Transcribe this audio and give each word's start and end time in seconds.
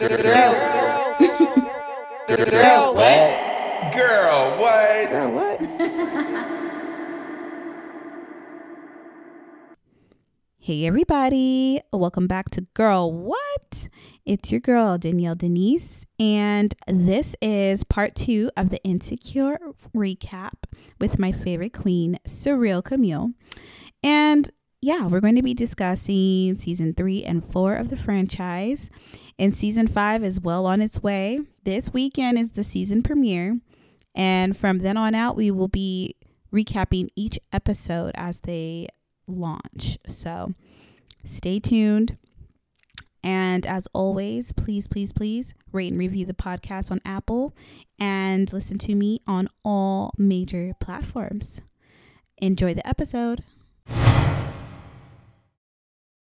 Girl, 0.00 0.10
girl, 0.10 1.16
girl, 2.28 2.94
what? 2.94 3.92
Girl, 3.92 4.56
what? 4.60 5.10
Girl, 5.10 5.32
what? 5.32 5.60
Hey, 10.60 10.86
everybody. 10.86 11.80
Welcome 11.92 12.28
back 12.28 12.50
to 12.50 12.60
Girl 12.74 13.10
What? 13.10 13.88
It's 14.26 14.52
your 14.52 14.60
girl, 14.60 14.98
Danielle 14.98 15.34
Denise, 15.34 16.04
and 16.20 16.74
this 16.86 17.34
is 17.40 17.82
part 17.84 18.14
two 18.14 18.50
of 18.54 18.68
the 18.68 18.80
Insecure 18.84 19.58
recap 19.96 20.52
with 21.00 21.18
my 21.18 21.32
favorite 21.32 21.72
queen, 21.72 22.18
Surreal 22.28 22.84
Camille. 22.84 23.30
And 24.04 24.48
yeah, 24.80 25.06
we're 25.06 25.20
going 25.20 25.36
to 25.36 25.42
be 25.42 25.54
discussing 25.54 26.56
season 26.56 26.94
three 26.94 27.24
and 27.24 27.44
four 27.52 27.74
of 27.74 27.90
the 27.90 27.96
franchise. 27.96 28.90
And 29.38 29.54
season 29.54 29.88
five 29.88 30.22
is 30.22 30.40
well 30.40 30.66
on 30.66 30.80
its 30.80 31.02
way. 31.02 31.40
This 31.64 31.92
weekend 31.92 32.38
is 32.38 32.52
the 32.52 32.64
season 32.64 33.02
premiere. 33.02 33.58
And 34.14 34.56
from 34.56 34.78
then 34.78 34.96
on 34.96 35.14
out, 35.14 35.36
we 35.36 35.50
will 35.50 35.68
be 35.68 36.16
recapping 36.52 37.08
each 37.16 37.38
episode 37.52 38.12
as 38.14 38.40
they 38.40 38.88
launch. 39.26 39.98
So 40.06 40.54
stay 41.24 41.58
tuned. 41.58 42.16
And 43.22 43.66
as 43.66 43.88
always, 43.92 44.52
please, 44.52 44.86
please, 44.86 45.12
please 45.12 45.54
rate 45.72 45.90
and 45.90 45.98
review 45.98 46.24
the 46.24 46.34
podcast 46.34 46.90
on 46.90 47.00
Apple 47.04 47.54
and 47.98 48.50
listen 48.52 48.78
to 48.78 48.94
me 48.94 49.20
on 49.26 49.48
all 49.64 50.12
major 50.16 50.72
platforms. 50.80 51.62
Enjoy 52.40 52.74
the 52.74 52.86
episode. 52.86 53.42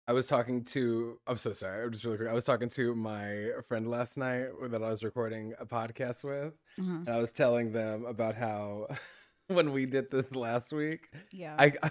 I 0.08 0.12
was 0.12 0.28
talking 0.28 0.62
to. 0.64 1.18
I'm 1.26 1.36
so 1.36 1.52
sorry. 1.52 1.84
I'm 1.84 1.90
just 1.92 2.04
really 2.04 2.16
quick. 2.18 2.28
I 2.28 2.32
was 2.32 2.44
talking 2.44 2.68
to 2.70 2.94
my 2.94 3.48
friend 3.68 3.88
last 3.90 4.16
night 4.16 4.48
that 4.70 4.82
I 4.82 4.88
was 4.90 5.02
recording 5.02 5.54
a 5.58 5.66
podcast 5.66 6.22
with, 6.22 6.54
Uh-huh. 6.78 6.82
and 7.06 7.08
I 7.08 7.18
was 7.18 7.32
telling 7.32 7.72
them 7.72 8.04
about 8.04 8.36
how 8.36 8.86
when 9.48 9.72
we 9.72 9.84
did 9.86 10.10
this 10.10 10.32
last 10.34 10.72
week, 10.72 11.08
Yeah. 11.32 11.56
I 11.58 11.72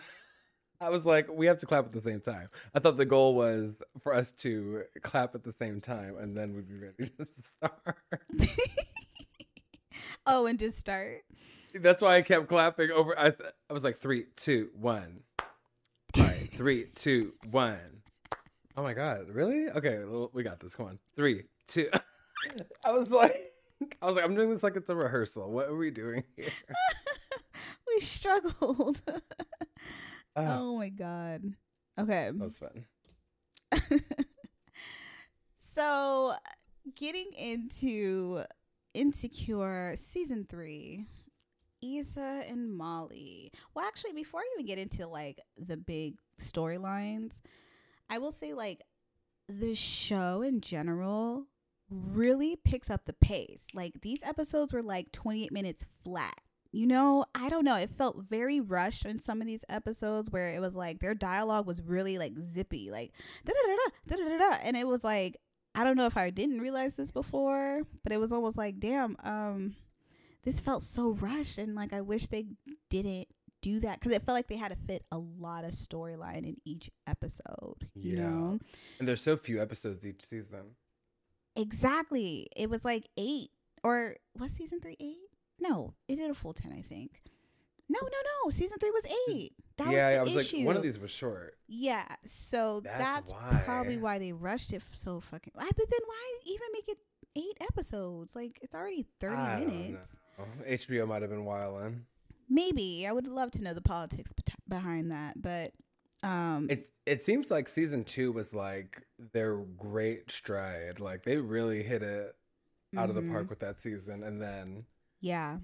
I 0.81 0.89
was 0.89 1.05
like, 1.05 1.29
we 1.31 1.45
have 1.47 1.57
to 1.59 1.65
clap 1.65 1.85
at 1.85 1.93
the 1.93 2.01
same 2.01 2.19
time. 2.19 2.49
I 2.73 2.79
thought 2.79 2.97
the 2.97 3.05
goal 3.05 3.33
was 3.35 3.75
for 4.01 4.13
us 4.13 4.31
to 4.39 4.83
clap 5.03 5.33
at 5.33 5.43
the 5.43 5.53
same 5.53 5.79
time, 5.81 6.17
and 6.17 6.35
then 6.37 6.53
we'd 6.53 6.67
be 6.67 6.75
ready 6.75 7.05
to 7.17 7.27
start. 7.57 7.97
oh, 10.25 10.45
and 10.45 10.59
just 10.59 10.77
start. 10.77 11.23
That's 11.73 12.01
why 12.01 12.17
I 12.17 12.21
kept 12.21 12.47
clapping 12.49 12.91
over. 12.91 13.17
I 13.17 13.31
th- 13.31 13.49
I 13.69 13.73
was 13.73 13.83
like 13.83 13.95
three, 13.97 14.25
two, 14.35 14.69
one. 14.75 15.21
All 16.17 16.23
right, 16.23 16.49
three, 16.55 16.85
two, 16.95 17.33
one. 17.51 17.94
Oh 18.77 18.83
my 18.83 18.93
god, 18.93 19.29
really? 19.29 19.69
Okay, 19.69 20.03
well, 20.03 20.29
we 20.33 20.43
got 20.43 20.59
this. 20.59 20.75
Come 20.75 20.87
on, 20.87 20.99
three, 21.15 21.43
two. 21.67 21.89
I 22.85 22.91
was 22.91 23.09
like, 23.09 23.53
I 24.01 24.05
was 24.05 24.15
like, 24.15 24.25
I'm 24.25 24.35
doing 24.35 24.49
this 24.49 24.63
like 24.63 24.75
it's 24.75 24.89
a 24.89 24.95
rehearsal. 24.95 25.49
What 25.49 25.67
are 25.69 25.75
we 25.75 25.91
doing 25.91 26.23
here? 26.35 26.49
we 27.87 27.99
struggled. 28.01 29.01
Ah, 30.35 30.57
oh 30.59 30.77
my 30.77 30.89
God. 30.89 31.43
Okay. 31.97 32.31
that 32.33 32.37
was 32.37 32.59
fun. 32.59 32.85
so, 35.73 36.33
getting 36.95 37.31
into 37.37 38.43
Insecure 38.93 39.93
season 39.95 40.45
three, 40.49 41.05
Issa 41.81 42.43
and 42.49 42.69
Molly. 42.69 43.51
Well, 43.73 43.85
actually, 43.85 44.13
before 44.13 44.41
I 44.41 44.49
even 44.55 44.65
get 44.65 44.79
into 44.79 45.07
like 45.07 45.39
the 45.57 45.77
big 45.77 46.15
storylines, 46.41 47.41
I 48.09 48.17
will 48.17 48.31
say 48.31 48.53
like 48.53 48.81
the 49.47 49.75
show 49.75 50.41
in 50.41 50.61
general 50.61 51.45
really 51.89 52.55
picks 52.55 52.89
up 52.89 53.05
the 53.05 53.13
pace. 53.13 53.61
Like 53.73 54.01
these 54.01 54.19
episodes 54.23 54.73
were 54.73 54.83
like 54.83 55.11
28 55.11 55.51
minutes 55.51 55.85
flat. 56.03 56.39
You 56.71 56.87
know, 56.87 57.23
I 57.33 57.47
don't 57.47 57.63
know. 57.63 57.77
It 57.77 57.91
felt 57.97 58.25
very 58.29 58.59
rushed 58.59 59.05
in 59.05 59.21
some 59.21 59.39
of 59.39 59.47
these 59.47 59.63
episodes 59.69 60.29
where 60.29 60.49
it 60.49 60.59
was 60.59 60.75
like 60.75 60.99
their 60.99 61.15
dialogue 61.15 61.65
was 61.67 61.81
really 61.81 62.17
like 62.17 62.33
zippy, 62.53 62.91
like 62.91 63.13
da 63.45 63.53
da 63.53 64.15
da 64.15 64.15
da 64.17 64.29
da 64.29 64.37
da, 64.37 64.57
and 64.61 64.75
it 64.75 64.85
was 64.85 65.03
like 65.03 65.37
I 65.73 65.83
don't 65.83 65.97
know 65.97 66.05
if 66.05 66.17
I 66.17 66.29
didn't 66.29 66.59
realize 66.59 66.93
this 66.93 67.11
before, 67.11 67.81
but 68.03 68.13
it 68.13 68.19
was 68.19 68.31
almost 68.31 68.57
like, 68.57 68.79
damn, 68.79 69.17
um, 69.23 69.75
this 70.45 70.61
felt 70.61 70.81
so 70.81 71.09
rushed, 71.11 71.57
and 71.57 71.75
like 71.75 71.91
I 71.91 72.01
wish 72.01 72.27
they 72.27 72.45
didn't 72.89 73.27
do 73.69 73.79
that 73.79 73.99
because 73.99 74.11
it 74.15 74.23
felt 74.25 74.35
like 74.35 74.47
they 74.47 74.57
had 74.57 74.69
to 74.69 74.77
fit 74.87 75.03
a 75.11 75.17
lot 75.17 75.63
of 75.65 75.71
storyline 75.71 76.43
in 76.45 76.57
each 76.65 76.91
episode. 77.07 77.89
You 77.95 78.17
Yeah. 78.17 78.29
know, 78.29 78.59
And 78.99 79.07
there's 79.07 79.21
so 79.21 79.35
few 79.37 79.59
episodes 79.61 80.05
each 80.05 80.21
season. 80.23 80.75
exactly. 81.55 82.47
It 82.55 82.69
was 82.69 82.85
like 82.85 83.07
eight 83.17 83.49
or 83.83 84.15
was 84.37 84.51
season 84.51 84.79
three 84.79 84.97
eight? 84.99 85.17
No, 85.59 85.93
it 86.07 86.17
did 86.17 86.29
a 86.29 86.33
full 86.35 86.53
ten, 86.53 86.73
I 86.73 86.81
think. 86.81 87.21
No, 87.87 87.99
no, 88.01 88.07
no. 88.43 88.49
Season 88.49 88.77
three 88.79 88.91
was 88.91 89.05
eight. 89.29 89.53
That 89.77 89.91
yeah, 89.91 90.09
was 90.09 90.19
I 90.19 90.23
the 90.25 90.35
was 90.35 90.43
issue. 90.45 90.57
like, 90.57 90.65
one 90.65 90.77
of 90.77 90.83
these 90.83 90.99
was 90.99 91.11
short. 91.11 91.57
Yeah, 91.67 92.05
so 92.25 92.81
That's 92.83 92.97
that's, 92.99 93.31
why. 93.31 93.61
probably 93.63 93.97
why 93.97 94.19
they 94.19 94.31
rushed 94.33 94.73
it 94.73 94.81
so 94.91 95.19
fucking. 95.19 95.53
But 95.55 95.63
then 95.77 95.99
why 96.05 96.39
even 96.45 96.67
make 96.73 96.87
it 96.89 96.97
eight 97.35 97.57
episodes? 97.61 98.35
Like 98.35 98.59
it's 98.61 98.73
already 98.75 99.05
thirty 99.19 99.35
I 99.35 99.59
minutes. 99.65 100.09
know. 100.37 100.45
HBO 100.67 101.07
might 101.07 101.21
have 101.21 101.31
been 101.31 101.45
wilding. 101.45 102.05
Maybe 102.49 103.05
I 103.07 103.11
would 103.11 103.27
love 103.27 103.51
to 103.51 103.63
know 103.63 103.73
the 103.73 103.81
politics 103.81 104.31
behind 104.67 105.11
that, 105.11 105.41
but 105.41 105.73
um, 106.23 106.67
It 106.69 106.89
it 107.05 107.23
seems 107.23 107.51
like 107.51 107.67
season 107.67 108.03
two 108.03 108.31
was 108.31 108.53
like 108.53 109.03
their 109.33 109.57
great 109.57 110.31
stride. 110.31 110.99
Like 110.99 111.23
they 111.23 111.37
really 111.37 111.83
hit 111.83 112.01
it 112.01 112.35
out 112.97 113.09
of 113.09 113.15
the 113.15 113.21
park 113.23 113.49
with 113.49 113.59
that 113.59 113.81
season, 113.81 114.23
and 114.23 114.41
then 114.41 114.85
Yeah, 115.21 115.57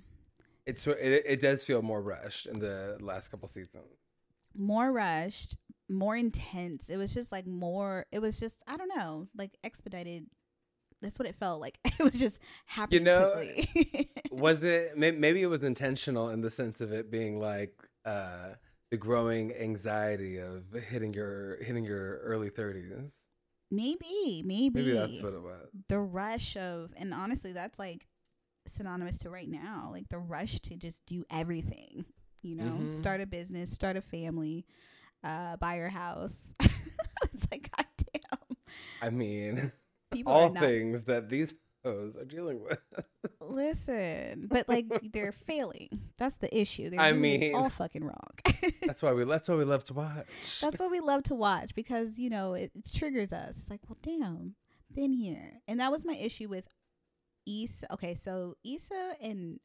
it's 0.65 0.85
it, 0.87 1.23
it 1.25 1.39
does 1.39 1.63
feel 1.63 1.81
more 1.81 2.01
rushed 2.01 2.45
in 2.45 2.59
the 2.59 2.97
last 2.99 3.29
couple 3.29 3.47
seasons. 3.47 3.97
more 4.55 4.91
rushed, 4.91 5.57
more 5.89 6.15
intense. 6.15 6.89
It 6.89 6.97
was 6.97 7.13
just 7.13 7.31
like 7.31 7.47
more. 7.47 8.05
It 8.11 8.19
was 8.19 8.39
just 8.39 8.61
I 8.67 8.77
don't 8.77 8.91
know, 8.95 9.27
like 9.35 9.57
expedited. 9.63 10.27
That's 11.01 11.17
what 11.19 11.27
it 11.27 11.35
felt 11.35 11.61
like. 11.61 11.77
It 11.99 12.03
was 12.03 12.13
just 12.13 12.39
happening 12.65 12.99
You 13.01 13.05
know. 13.05 13.43
Was 14.31 14.63
it 14.63 14.97
maybe 14.97 15.41
it 15.41 15.47
was 15.47 15.63
intentional 15.63 16.29
in 16.29 16.41
the 16.41 16.49
sense 16.49 16.79
of 16.81 16.91
it 16.93 17.11
being 17.11 17.39
like 17.39 17.73
uh 18.05 18.51
the 18.89 18.97
growing 18.97 19.53
anxiety 19.53 20.37
of 20.37 20.63
hitting 20.89 21.13
your 21.13 21.57
hitting 21.61 21.83
your 21.83 22.17
early 22.19 22.49
thirties. 22.49 23.11
maybe, 23.69 24.41
maybe, 24.45 24.69
Maybe 24.81 24.93
that's 24.93 25.21
what 25.23 25.33
it 25.33 25.41
was. 25.41 25.67
the 25.89 25.99
rush 25.99 26.55
of 26.57 26.91
and 26.97 27.13
honestly 27.13 27.51
that's 27.51 27.77
like 27.79 28.07
synonymous 28.67 29.17
to 29.19 29.29
right 29.29 29.49
now 29.49 29.89
like 29.91 30.07
the 30.09 30.17
rush 30.19 30.59
to 30.61 30.75
just 30.75 30.97
do 31.07 31.23
everything 31.29 32.05
you 32.41 32.55
know 32.55 32.79
Mhm. 32.81 32.91
start 32.91 33.19
a 33.21 33.25
business 33.25 33.71
start 33.71 33.95
a 33.97 34.01
family 34.01 34.65
uh 35.23 35.57
buy 35.57 35.75
your 35.77 35.89
house 35.89 36.35
it's 36.61 37.47
like 37.51 37.69
god 37.75 37.85
damn 38.13 38.57
I 39.01 39.09
mean, 39.09 39.71
people 40.11 40.31
all 40.33 40.49
things 40.53 41.03
that 41.05 41.29
these 41.29 41.53
hoes 41.85 42.15
are 42.15 42.25
dealing 42.25 42.61
with. 42.61 42.77
listen 43.41 44.47
but 44.49 44.67
like 44.69 44.85
they're 45.13 45.31
failing. 45.31 45.89
That's 46.17 46.35
the 46.35 46.55
issue. 46.55 46.89
They're 46.89 46.99
I 46.99 47.11
mean- 47.11 47.55
all 47.55 47.69
fucking 47.81 48.03
wrong. 48.03 48.29
that's 48.85 49.01
why 49.01 49.13
we 49.13 49.23
that's 49.25 49.49
why 49.49 49.55
we 49.55 49.63
love 49.63 49.83
to 49.85 49.93
watch. 49.93 50.61
that's 50.61 50.79
what 50.79 50.91
we 50.91 50.99
love 50.99 51.23
to 51.23 51.35
watch 51.35 51.73
because 51.75 52.17
you 52.19 52.29
know 52.29 52.53
it, 52.53 52.71
it 52.75 52.91
triggers 52.93 53.33
us. 53.33 53.57
It's 53.59 53.69
like 53.69 53.81
well 53.87 53.97
damn 54.01 54.55
been 54.93 55.13
here. 55.13 55.53
And 55.67 55.79
that 55.79 55.91
was 55.91 56.05
my 56.05 56.15
issue 56.15 56.49
with 56.49 56.65
Issa. 57.47 57.91
Okay 57.93 58.13
so 58.15 58.55
Issa 58.63 59.13
and 59.21 59.59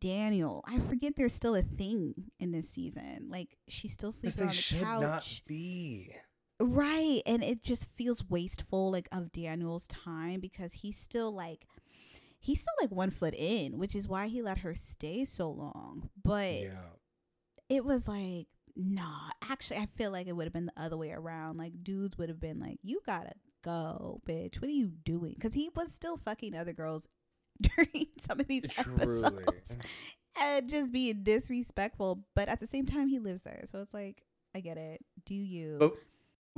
Daniel 0.00 0.64
I 0.66 0.78
forget 0.80 1.14
there's 1.16 1.32
still 1.34 1.54
a 1.54 1.62
thing 1.62 2.14
in 2.40 2.52
this 2.52 2.68
season. 2.68 3.28
Like 3.30 3.56
she's 3.68 3.92
still 3.92 4.12
they 4.22 4.28
on 4.40 4.46
the 4.48 4.52
should 4.52 4.82
couch. 4.82 5.00
not 5.00 5.40
be. 5.46 6.12
Right 6.60 7.22
and 7.26 7.42
it 7.44 7.62
just 7.62 7.86
feels 7.96 8.24
wasteful 8.28 8.90
like 8.90 9.08
of 9.12 9.32
Daniel's 9.32 9.86
time 9.86 10.40
because 10.40 10.72
he's 10.72 10.96
still 10.98 11.30
like 11.32 11.66
he's 12.40 12.60
still 12.60 12.74
like 12.80 12.90
one 12.90 13.10
foot 13.10 13.34
in 13.34 13.78
which 13.78 13.94
is 13.94 14.08
why 14.08 14.26
he 14.26 14.42
let 14.42 14.58
her 14.58 14.74
stay 14.74 15.24
so 15.24 15.50
long 15.50 16.08
but 16.22 16.52
Yeah. 16.54 16.70
it 17.68 17.84
was 17.84 18.08
like 18.08 18.46
nah 18.76 19.30
actually 19.48 19.78
i 19.80 19.86
feel 19.96 20.10
like 20.12 20.26
it 20.28 20.32
would 20.32 20.44
have 20.46 20.52
been 20.52 20.66
the 20.66 20.82
other 20.82 20.96
way 20.96 21.10
around 21.12 21.58
like 21.58 21.72
dudes 21.82 22.16
would 22.18 22.28
have 22.28 22.40
been 22.40 22.60
like 22.60 22.78
you 22.82 23.00
gotta 23.06 23.32
go 23.64 24.20
bitch 24.26 24.60
what 24.60 24.68
are 24.68 24.72
you 24.72 24.90
doing 25.04 25.34
because 25.34 25.54
he 25.54 25.68
was 25.74 25.90
still 25.92 26.16
fucking 26.16 26.54
other 26.56 26.72
girls 26.72 27.08
during 27.60 28.06
some 28.26 28.38
of 28.38 28.46
these 28.46 28.62
Truly. 28.68 29.02
episodes 29.24 29.50
and 30.40 30.68
just 30.68 30.92
being 30.92 31.22
disrespectful 31.24 32.24
but 32.36 32.48
at 32.48 32.60
the 32.60 32.66
same 32.68 32.86
time 32.86 33.08
he 33.08 33.18
lives 33.18 33.42
there 33.44 33.64
so 33.70 33.80
it's 33.80 33.92
like 33.94 34.22
i 34.54 34.60
get 34.60 34.76
it 34.76 35.00
do 35.26 35.34
you 35.34 35.76
But 35.80 35.94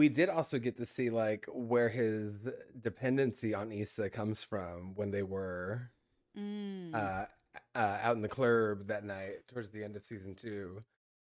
we 0.01 0.09
did 0.09 0.29
also 0.31 0.59
get 0.59 0.77
to 0.79 0.87
see 0.87 1.11
like 1.11 1.45
where 1.53 1.91
his 1.91 2.49
dependency 2.81 3.55
on 3.55 3.71
Issa 3.71 4.09
comes 4.11 4.43
from 4.43 4.95
when 4.95 5.11
they 5.11 5.23
were 5.23 5.91
Mm. 6.39 6.95
uh, 6.95 7.27
uh, 7.75 7.99
out 8.05 8.15
in 8.17 8.23
the 8.23 8.29
club 8.29 8.87
that 8.87 9.05
night 9.05 9.49
towards 9.49 9.69
the 9.71 9.83
end 9.83 9.97
of 9.97 10.05
season 10.05 10.35
two, 10.37 10.85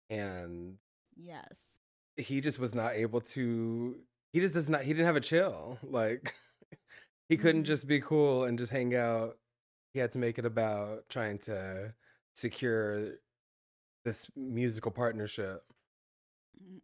and 0.09 0.79
yes 1.17 1.81
he 2.17 2.41
just 2.41 2.59
was 2.59 2.73
not 2.75 2.95
able 2.95 3.21
to. 3.21 3.97
He 4.33 4.39
just 4.41 4.55
does 4.55 4.69
not. 4.69 4.83
He 4.83 4.93
didn't 4.93 5.07
have 5.07 5.17
a 5.17 5.21
chill. 5.33 5.79
Like 5.83 6.35
he 7.29 7.37
couldn't 7.37 7.65
Mhm. 7.65 7.73
just 7.73 7.87
be 7.87 8.01
cool 8.01 8.45
and 8.45 8.59
just 8.59 8.71
hang 8.73 8.95
out. 8.95 9.39
He 9.93 9.99
had 10.01 10.13
to 10.13 10.19
make 10.19 10.39
it 10.39 10.47
about 10.47 11.09
trying 11.09 11.39
to 11.51 11.95
secure 12.35 13.17
this 14.05 14.31
musical 14.37 14.93
partnership. 14.93 15.65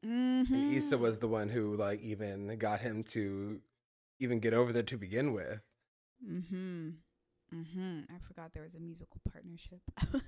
Mm-hmm. 0.05 0.55
And 0.55 0.75
Issa 0.75 0.99
was 0.99 1.19
the 1.19 1.29
one 1.29 1.49
who 1.49 1.76
like 1.76 2.00
even 2.02 2.56
got 2.58 2.81
him 2.81 3.02
to 3.05 3.61
even 4.20 4.40
get 4.40 4.55
over 4.55 4.73
there 4.73 4.82
to 4.82 4.96
begin 4.96 5.32
with. 5.32 5.61
Mm-hmm. 6.26 6.90
Mm-hmm. 7.55 8.00
I 8.08 8.19
forgot 8.26 8.52
there 8.52 8.62
was 8.62 8.75
a 8.75 8.81
musical 8.81 9.20
partnership. 9.31 9.81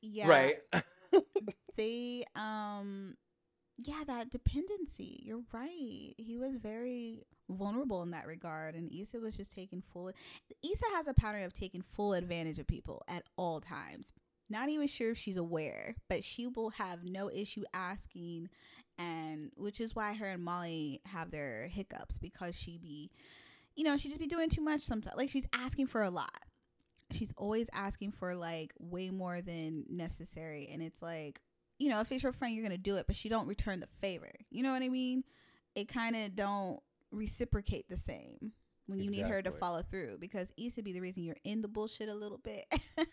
yeah. 0.00 0.28
Right. 0.28 0.56
They 1.74 2.26
um 2.36 3.16
yeah, 3.78 4.02
that 4.06 4.30
dependency. 4.30 5.22
You're 5.24 5.42
right. 5.52 6.12
He 6.18 6.36
was 6.38 6.56
very 6.56 7.24
vulnerable 7.48 8.02
in 8.02 8.10
that 8.10 8.26
regard 8.26 8.74
and 8.74 8.92
Issa 8.92 9.18
was 9.18 9.36
just 9.36 9.52
taking 9.52 9.82
full 9.92 10.10
Issa 10.62 10.84
has 10.94 11.08
a 11.08 11.14
pattern 11.14 11.44
of 11.44 11.54
taking 11.54 11.82
full 11.82 12.12
advantage 12.12 12.58
of 12.58 12.66
people 12.66 13.02
at 13.08 13.24
all 13.36 13.60
times. 13.60 14.12
Not 14.48 14.68
even 14.68 14.86
sure 14.86 15.10
if 15.10 15.18
she's 15.18 15.36
aware, 15.36 15.94
but 16.08 16.24
she 16.24 16.46
will 16.46 16.70
have 16.70 17.04
no 17.04 17.30
issue 17.30 17.64
asking 17.72 18.48
and 18.98 19.50
which 19.56 19.80
is 19.80 19.94
why 19.94 20.12
her 20.12 20.26
and 20.26 20.42
Molly 20.42 21.00
have 21.06 21.30
their 21.30 21.66
hiccups 21.68 22.18
because 22.18 22.54
she 22.54 22.78
be 22.78 23.10
you 23.74 23.84
know, 23.84 23.96
she 23.96 24.08
just 24.08 24.20
be 24.20 24.26
doing 24.26 24.50
too 24.50 24.60
much 24.60 24.82
sometimes. 24.82 25.16
Like 25.16 25.30
she's 25.30 25.46
asking 25.54 25.86
for 25.86 26.02
a 26.02 26.10
lot. 26.10 26.42
She's 27.10 27.32
always 27.38 27.70
asking 27.72 28.12
for 28.12 28.34
like 28.34 28.72
way 28.78 29.08
more 29.08 29.40
than 29.40 29.84
necessary 29.88 30.68
and 30.72 30.82
it's 30.82 31.00
like, 31.00 31.40
you 31.78 31.88
know, 31.88 32.00
if 32.00 32.12
it's 32.12 32.22
your 32.22 32.32
friend 32.32 32.54
you're 32.54 32.64
going 32.64 32.76
to 32.76 32.82
do 32.82 32.96
it, 32.96 33.06
but 33.06 33.16
she 33.16 33.28
don't 33.28 33.46
return 33.46 33.80
the 33.80 33.88
favor. 34.00 34.30
You 34.50 34.62
know 34.62 34.72
what 34.72 34.82
I 34.82 34.88
mean? 34.88 35.24
It 35.74 35.88
kind 35.88 36.14
of 36.14 36.36
don't 36.36 36.80
reciprocate 37.10 37.88
the 37.88 37.96
same 37.96 38.52
when 38.86 38.98
you 38.98 39.10
need 39.10 39.26
her 39.26 39.42
to 39.42 39.52
follow 39.52 39.82
through 39.82 40.18
because 40.20 40.52
Issa 40.56 40.82
be 40.82 40.92
the 40.92 41.00
reason 41.00 41.24
you're 41.24 41.36
in 41.44 41.62
the 41.62 41.68
bullshit 41.68 42.08
a 42.08 42.14
little 42.14 42.38
bit. 42.38 42.66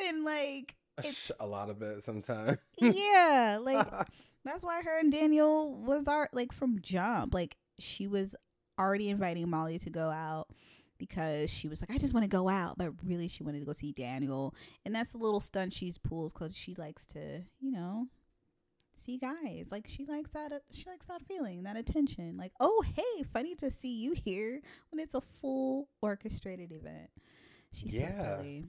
and 0.00 0.24
like 0.24 0.74
a 1.40 1.46
lot 1.46 1.70
of 1.70 1.82
it 1.82 2.02
sometimes. 2.04 2.58
yeah, 2.78 3.58
like 3.60 3.88
that's 4.44 4.64
why 4.64 4.82
her 4.82 4.98
and 5.00 5.10
Daniel 5.12 5.74
was 5.74 6.06
our 6.08 6.28
like 6.32 6.52
from 6.52 6.78
jump. 6.80 7.34
Like 7.34 7.56
she 7.78 8.06
was 8.06 8.34
already 8.78 9.08
inviting 9.08 9.48
Molly 9.48 9.78
to 9.80 9.90
go 9.90 10.10
out 10.10 10.48
because 10.98 11.50
she 11.50 11.66
was 11.68 11.80
like, 11.82 11.90
I 11.90 11.98
just 11.98 12.14
want 12.14 12.24
to 12.24 12.28
go 12.28 12.48
out, 12.48 12.78
but 12.78 12.92
really 13.04 13.26
she 13.28 13.42
wanted 13.42 13.60
to 13.60 13.66
go 13.66 13.72
see 13.72 13.92
Daniel, 13.92 14.54
and 14.84 14.94
that's 14.94 15.10
the 15.10 15.18
little 15.18 15.40
stunt 15.40 15.72
she's 15.74 15.98
pulled 15.98 16.32
because 16.32 16.56
she 16.56 16.74
likes 16.76 17.04
to, 17.06 17.42
you 17.60 17.72
know, 17.72 18.06
see 18.94 19.18
guys. 19.18 19.66
Like 19.70 19.86
she 19.88 20.04
likes 20.06 20.30
that. 20.32 20.52
uh, 20.52 20.58
She 20.70 20.88
likes 20.88 21.06
that 21.06 21.22
feeling, 21.26 21.64
that 21.64 21.76
attention. 21.76 22.36
Like, 22.36 22.52
oh 22.60 22.84
hey, 22.94 23.24
funny 23.32 23.54
to 23.56 23.70
see 23.70 23.94
you 23.94 24.12
here 24.12 24.60
when 24.90 25.00
it's 25.00 25.14
a 25.14 25.22
full 25.40 25.88
orchestrated 26.02 26.70
event. 26.70 27.10
She's 27.72 27.94
Yeah. 27.94 28.10
so 28.10 28.36
silly. 28.36 28.66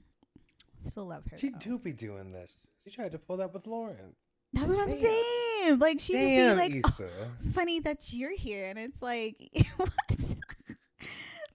Still 0.84 1.06
love 1.06 1.24
her. 1.30 1.38
she 1.38 1.50
though. 1.50 1.58
do 1.58 1.78
be 1.78 1.92
doing 1.92 2.32
this. 2.32 2.54
She 2.86 2.90
tried 2.94 3.12
to 3.12 3.18
pull 3.18 3.36
that 3.38 3.52
with 3.54 3.66
Lawrence. 3.66 4.16
That's 4.52 4.68
what 4.70 4.78
I'm 4.80 4.90
Damn. 4.90 5.00
saying. 5.00 5.78
Like 5.78 5.98
she 6.00 6.12
Damn, 6.12 6.56
just 6.56 6.70
be 6.70 6.74
like, 6.82 6.92
Issa. 6.92 7.08
funny 7.54 7.80
that 7.80 8.12
you're 8.12 8.36
here 8.36 8.66
and 8.66 8.78
it's 8.78 9.00
like 9.00 9.36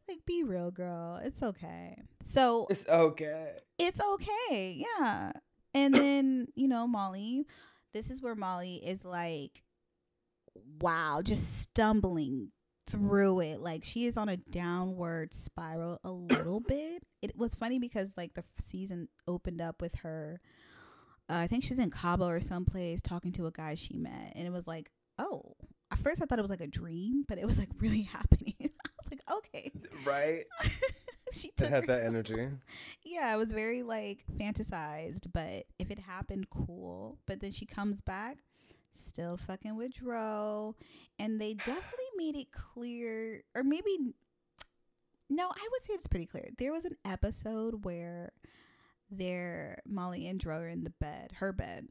like 0.07 0.25
be 0.25 0.43
real 0.43 0.71
girl 0.71 1.19
it's 1.23 1.43
okay 1.43 1.95
so 2.25 2.65
It's 2.71 2.87
okay. 2.89 3.51
it's 3.77 4.01
okay 4.01 4.83
yeah 4.97 5.31
and 5.75 5.93
then 5.93 6.47
you 6.55 6.67
know 6.67 6.87
molly 6.87 7.45
this 7.93 8.09
is 8.09 8.19
where 8.21 8.33
molly 8.35 8.77
is 8.77 9.05
like 9.05 9.61
wow 10.81 11.21
just 11.23 11.61
stumbling 11.61 12.49
through 12.91 13.39
it 13.41 13.59
like 13.61 13.83
she 13.83 14.05
is 14.05 14.17
on 14.17 14.29
a 14.29 14.37
downward 14.37 15.33
spiral 15.33 15.99
a 16.03 16.11
little 16.11 16.59
bit 16.67 17.03
it 17.21 17.35
was 17.37 17.55
funny 17.55 17.79
because 17.79 18.09
like 18.17 18.33
the 18.33 18.43
season 18.65 19.07
opened 19.27 19.61
up 19.61 19.81
with 19.81 19.95
her 19.95 20.39
uh, 21.29 21.33
i 21.35 21.47
think 21.47 21.63
she 21.63 21.69
was 21.71 21.79
in 21.79 21.89
cabo 21.91 22.27
or 22.27 22.39
someplace 22.39 23.01
talking 23.01 23.31
to 23.31 23.45
a 23.47 23.51
guy 23.51 23.73
she 23.73 23.95
met 23.97 24.33
and 24.35 24.45
it 24.47 24.51
was 24.51 24.65
like 24.67 24.89
oh 25.17 25.55
at 25.91 25.99
first 25.99 26.21
i 26.21 26.25
thought 26.25 26.39
it 26.39 26.43
was 26.43 26.49
like 26.51 26.61
a 26.61 26.67
dream 26.67 27.23
but 27.27 27.37
it 27.37 27.45
was 27.45 27.57
like 27.59 27.69
really 27.79 28.01
happening 28.03 28.53
i 28.61 28.65
was 29.03 29.09
like 29.11 29.21
okay 29.37 29.71
Right? 30.05 30.45
she 31.33 31.49
It 31.49 31.57
took 31.57 31.69
had 31.69 31.83
her- 31.83 31.87
that 31.87 32.03
energy. 32.05 32.47
yeah, 33.03 33.33
it 33.33 33.37
was 33.37 33.51
very 33.51 33.83
like 33.83 34.23
fantasized, 34.39 35.27
but 35.33 35.65
if 35.77 35.91
it 35.91 35.99
happened, 35.99 36.49
cool. 36.49 37.17
But 37.27 37.41
then 37.41 37.51
she 37.51 37.65
comes 37.65 37.99
back, 37.99 38.37
still 38.93 39.37
fucking 39.37 39.75
with 39.75 39.93
Dro, 39.93 40.75
and 41.17 41.39
they 41.39 41.53
definitely 41.53 42.09
made 42.17 42.35
it 42.35 42.51
clear, 42.51 43.43
or 43.55 43.63
maybe 43.63 43.97
no, 45.29 45.47
I 45.47 45.67
would 45.71 45.83
say 45.85 45.93
it's 45.93 46.07
pretty 46.07 46.25
clear. 46.25 46.49
There 46.57 46.71
was 46.71 46.85
an 46.85 46.97
episode 47.05 47.85
where 47.85 48.31
they're 49.11 49.79
Molly 49.87 50.27
and 50.27 50.39
Dro 50.39 50.59
are 50.59 50.67
in 50.67 50.83
the 50.83 50.89
bed, 50.99 51.33
her 51.35 51.51
bed, 51.53 51.87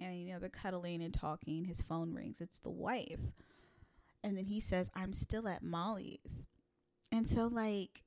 and 0.00 0.18
you 0.20 0.32
know 0.32 0.38
they're 0.38 0.48
cuddling 0.48 1.02
and 1.02 1.14
talking. 1.14 1.64
His 1.64 1.82
phone 1.82 2.12
rings. 2.14 2.36
It's 2.40 2.58
the 2.58 2.70
wife, 2.70 3.20
and 4.24 4.36
then 4.36 4.46
he 4.46 4.60
says, 4.60 4.90
"I'm 4.94 5.12
still 5.12 5.46
at 5.48 5.62
Molly's," 5.62 6.48
and 7.12 7.26
so 7.26 7.46
like. 7.46 8.02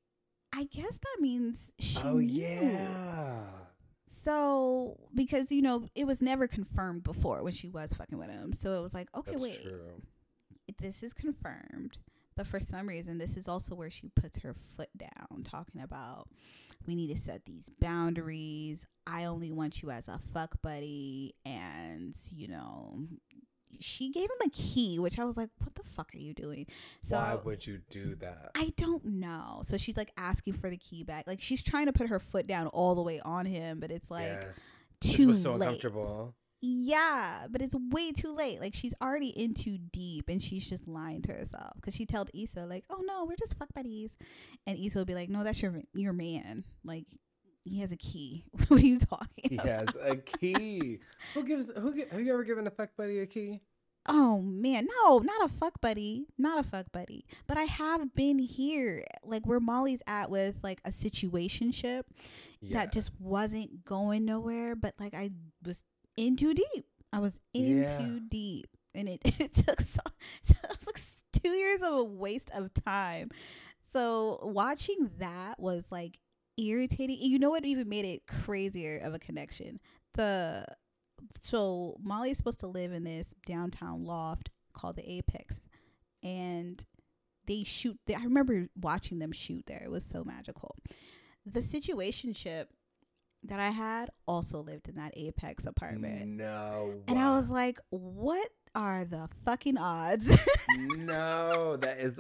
I 0.54 0.66
guess 0.66 0.98
that 0.98 1.22
means 1.22 1.72
she 1.80 2.02
oh 2.04 2.18
knew. 2.18 2.42
yeah. 2.42 3.44
So 4.22 4.98
because 5.16 5.52
you 5.52 5.64
know 5.64 5.88
it 5.96 6.06
was 6.06 6.22
never 6.22 6.48
confirmed 6.48 7.04
before 7.04 7.42
when 7.42 7.54
she 7.54 7.70
was 7.70 7.92
fucking 7.94 8.20
with 8.20 8.30
him, 8.30 8.54
so 8.54 8.78
it 8.78 8.82
was 8.82 8.94
like, 8.94 9.08
okay, 9.16 9.32
That's 9.32 9.44
wait, 9.44 9.64
true. 9.64 10.02
this 10.80 11.02
is 11.02 11.12
confirmed. 11.12 11.98
But 12.38 12.46
for 12.46 12.60
some 12.60 12.88
reason, 12.88 13.18
this 13.18 13.36
is 13.36 13.48
also 13.48 13.74
where 13.74 13.90
she 13.90 14.10
puts 14.10 14.38
her 14.40 14.56
foot 14.78 14.90
down, 14.96 15.44
talking 15.44 15.82
about 15.82 16.28
we 16.86 16.96
need 16.96 17.08
to 17.08 17.18
set 17.18 17.46
these 17.46 17.70
boundaries. 17.80 18.86
I 19.08 19.26
only 19.26 19.52
want 19.52 19.82
you 19.82 19.90
as 19.90 20.08
a 20.08 20.20
fuck 20.34 20.62
buddy, 20.62 21.34
and 21.44 22.16
you 22.32 22.48
know, 22.48 23.00
she 23.80 24.12
gave 24.12 24.24
him 24.26 24.48
a 24.48 24.50
key, 24.50 25.00
which 25.00 25.20
I 25.20 25.26
was 25.26 25.38
like, 25.38 25.50
what 25.60 25.76
the 25.76 25.84
fuck 25.84 26.14
are 26.14 26.20
you 26.20 26.34
doing? 26.34 26.68
So 27.02 27.18
Why 27.18 27.36
would 27.36 27.66
you 27.66 27.82
do 27.90 28.16
that? 28.16 28.52
I 28.56 28.74
don't 28.78 29.04
know. 29.06 29.62
So 29.66 29.78
she's 29.78 29.98
like 29.98 30.12
asking 30.18 30.54
for 30.54 30.70
the 30.70 30.78
key 30.78 31.04
back. 31.04 31.26
Like 31.28 31.42
she's 31.42 31.64
trying 31.64 31.88
to 31.88 31.94
put 31.94 32.08
her 32.08 32.20
foot 32.20 32.48
down 32.48 32.68
all 32.68 32.96
the 32.96 33.02
way 33.02 33.20
on 33.24 33.46
him, 33.46 33.80
but 33.80 33.92
it's 33.92 34.10
like 34.12 34.28
yes. 34.42 34.60
too 35.00 35.36
so 35.36 35.56
late. 35.56 35.68
uncomfortable. 35.68 36.36
Yeah, 36.64 37.48
but 37.50 37.64
it's 37.64 37.74
way 37.90 38.12
too 38.12 38.36
late. 38.36 38.62
Like 38.62 38.76
she's 38.76 38.94
already 39.02 39.30
in 39.30 39.56
too 39.56 39.80
deep, 39.92 40.30
and 40.30 40.42
she's 40.42 40.70
just 40.70 40.88
lying 40.88 41.24
to 41.24 41.34
herself 41.34 41.74
because 41.76 41.96
she 41.96 42.06
told 42.06 42.30
Issa 42.36 42.68
like, 42.68 42.84
"Oh 42.88 43.02
no, 43.04 43.26
we're 43.26 43.36
just 43.36 43.58
fuck 43.58 43.74
buddies," 43.74 44.16
and 44.68 44.78
Issa 44.78 45.00
would 45.00 45.08
be 45.08 45.16
like, 45.16 45.30
"No, 45.30 45.44
that's 45.44 45.60
your 45.60 45.82
your 45.96 46.14
man. 46.14 46.64
Like 46.84 47.06
he 47.64 47.80
has 47.82 47.92
a 47.92 47.98
key. 47.98 48.44
what 48.68 48.82
are 48.82 48.86
you 48.86 49.00
talking?" 49.00 49.50
He 49.50 49.56
about? 49.56 49.68
has 49.68 49.88
a 50.12 50.16
key. 50.18 51.00
who 51.34 51.44
gives? 51.44 51.70
Who 51.76 51.92
have 52.12 52.22
you 52.22 52.34
ever 52.34 52.44
given 52.44 52.68
a 52.68 52.72
fuck 52.72 52.90
buddy 52.98 53.20
a 53.20 53.26
key? 53.26 53.62
Oh 54.08 54.42
man, 54.42 54.88
no, 55.06 55.20
not 55.20 55.46
a 55.46 55.48
fuck 55.48 55.80
buddy, 55.80 56.26
not 56.38 56.60
a 56.60 56.68
fuck 56.68 56.92
buddy. 56.92 57.24
But 57.48 57.58
I 57.60 57.64
have 57.66 58.16
been 58.16 58.40
here, 58.40 59.06
like 59.24 59.46
where 59.46 59.60
Molly's 59.60 60.02
at 60.08 60.32
with 60.32 60.56
like 60.64 60.82
a 60.86 60.90
situationship 60.90 62.04
that 62.72 62.92
just 62.92 63.12
wasn't 63.20 63.86
going 63.86 64.26
nowhere. 64.26 64.76
But 64.76 64.96
like 65.00 65.14
I 65.14 65.30
was 65.64 65.84
in 66.18 66.36
too 66.36 66.54
deep. 66.56 66.86
I 67.14 67.20
was 67.20 67.34
in 67.54 67.84
Yeah. 67.84 67.98
too 68.00 68.20
deep, 68.22 68.68
and 68.96 69.08
it 69.08 69.22
it 69.40 69.54
took 69.54 69.82
so 69.82 70.02
it 70.48 70.58
was 70.68 70.78
like 70.88 71.00
two 71.44 71.50
years 71.50 71.82
of 71.84 71.94
a 71.94 72.04
waste 72.04 72.50
of 72.56 72.74
time. 72.74 73.30
So 73.94 74.40
watching 74.44 75.12
that 75.20 75.60
was 75.60 75.84
like 75.92 76.18
irritating. 76.62 77.18
And 77.22 77.30
You 77.32 77.40
know 77.40 77.50
what 77.50 77.66
even 77.66 77.90
made 77.90 78.06
it 78.06 78.28
crazier 78.28 79.00
of 79.04 79.14
a 79.14 79.20
connection? 79.20 79.80
The 80.16 80.66
so 81.42 81.98
Molly 82.02 82.32
is 82.32 82.38
supposed 82.38 82.60
to 82.62 82.68
live 82.68 82.92
in 82.92 83.04
this 83.04 83.34
downtown 83.46 84.04
loft 84.06 84.50
called 84.74 84.96
the 84.96 85.10
Apex, 85.12 85.60
and 86.24 86.84
they 87.48 87.64
shoot. 87.64 87.98
There. 88.08 88.18
I 88.18 88.24
remember 88.24 88.68
watching 88.80 89.20
them 89.20 89.32
shoot 89.32 89.64
there. 89.68 89.82
It 89.84 89.92
was 89.92 90.06
so 90.06 90.24
magical. 90.24 90.76
The 91.46 91.60
situationship 91.62 92.66
that 93.44 93.60
I 93.60 93.70
had 93.72 94.10
also 94.28 94.62
lived 94.62 94.88
in 94.88 94.96
that 94.96 95.14
Apex 95.18 95.66
apartment, 95.66 96.28
No. 96.30 96.94
and 97.08 97.18
I 97.18 97.36
was 97.36 97.50
like, 97.50 97.80
"What 97.90 98.48
are 98.76 99.04
the 99.06 99.30
fucking 99.46 99.78
odds?" 99.78 100.28
no, 100.78 101.78
that 101.78 102.00
is 102.00 102.20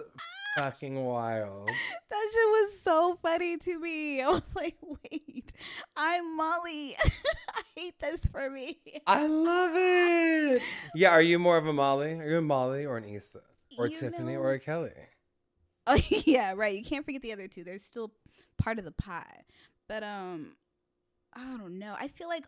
fucking 0.57 1.03
wild. 1.03 1.67
that 1.67 2.29
shit 2.33 2.47
was 2.47 2.71
so 2.83 3.17
funny 3.21 3.57
to 3.57 3.79
me. 3.79 4.21
I 4.21 4.29
was 4.29 4.41
like, 4.55 4.75
"Wait, 4.81 5.51
I'm 5.95 6.35
Molly. 6.37 6.95
I 7.55 7.61
hate 7.75 7.99
this 7.99 8.25
for 8.27 8.49
me." 8.49 8.79
I 9.07 9.25
love 9.27 9.71
it. 9.73 10.61
Yeah, 10.95 11.09
are 11.11 11.21
you 11.21 11.39
more 11.39 11.57
of 11.57 11.67
a 11.67 11.73
Molly? 11.73 12.13
Are 12.13 12.29
you 12.29 12.37
a 12.37 12.41
Molly 12.41 12.85
or 12.85 12.97
an 12.97 13.05
Issa? 13.05 13.41
Or 13.77 13.87
You 13.87 13.97
Tiffany 13.97 14.33
know- 14.33 14.39
or 14.39 14.51
a 14.53 14.59
Kelly? 14.59 14.91
Oh 15.87 15.97
yeah, 16.09 16.53
right. 16.55 16.77
You 16.77 16.83
can't 16.83 17.05
forget 17.05 17.21
the 17.21 17.33
other 17.33 17.47
two. 17.47 17.63
They're 17.63 17.79
still 17.79 18.11
part 18.57 18.77
of 18.77 18.85
the 18.85 18.91
pie. 18.91 19.41
But 19.87 20.03
um 20.03 20.53
I 21.33 21.39
don't 21.57 21.79
know. 21.79 21.95
I 21.97 22.07
feel 22.09 22.27
like 22.27 22.43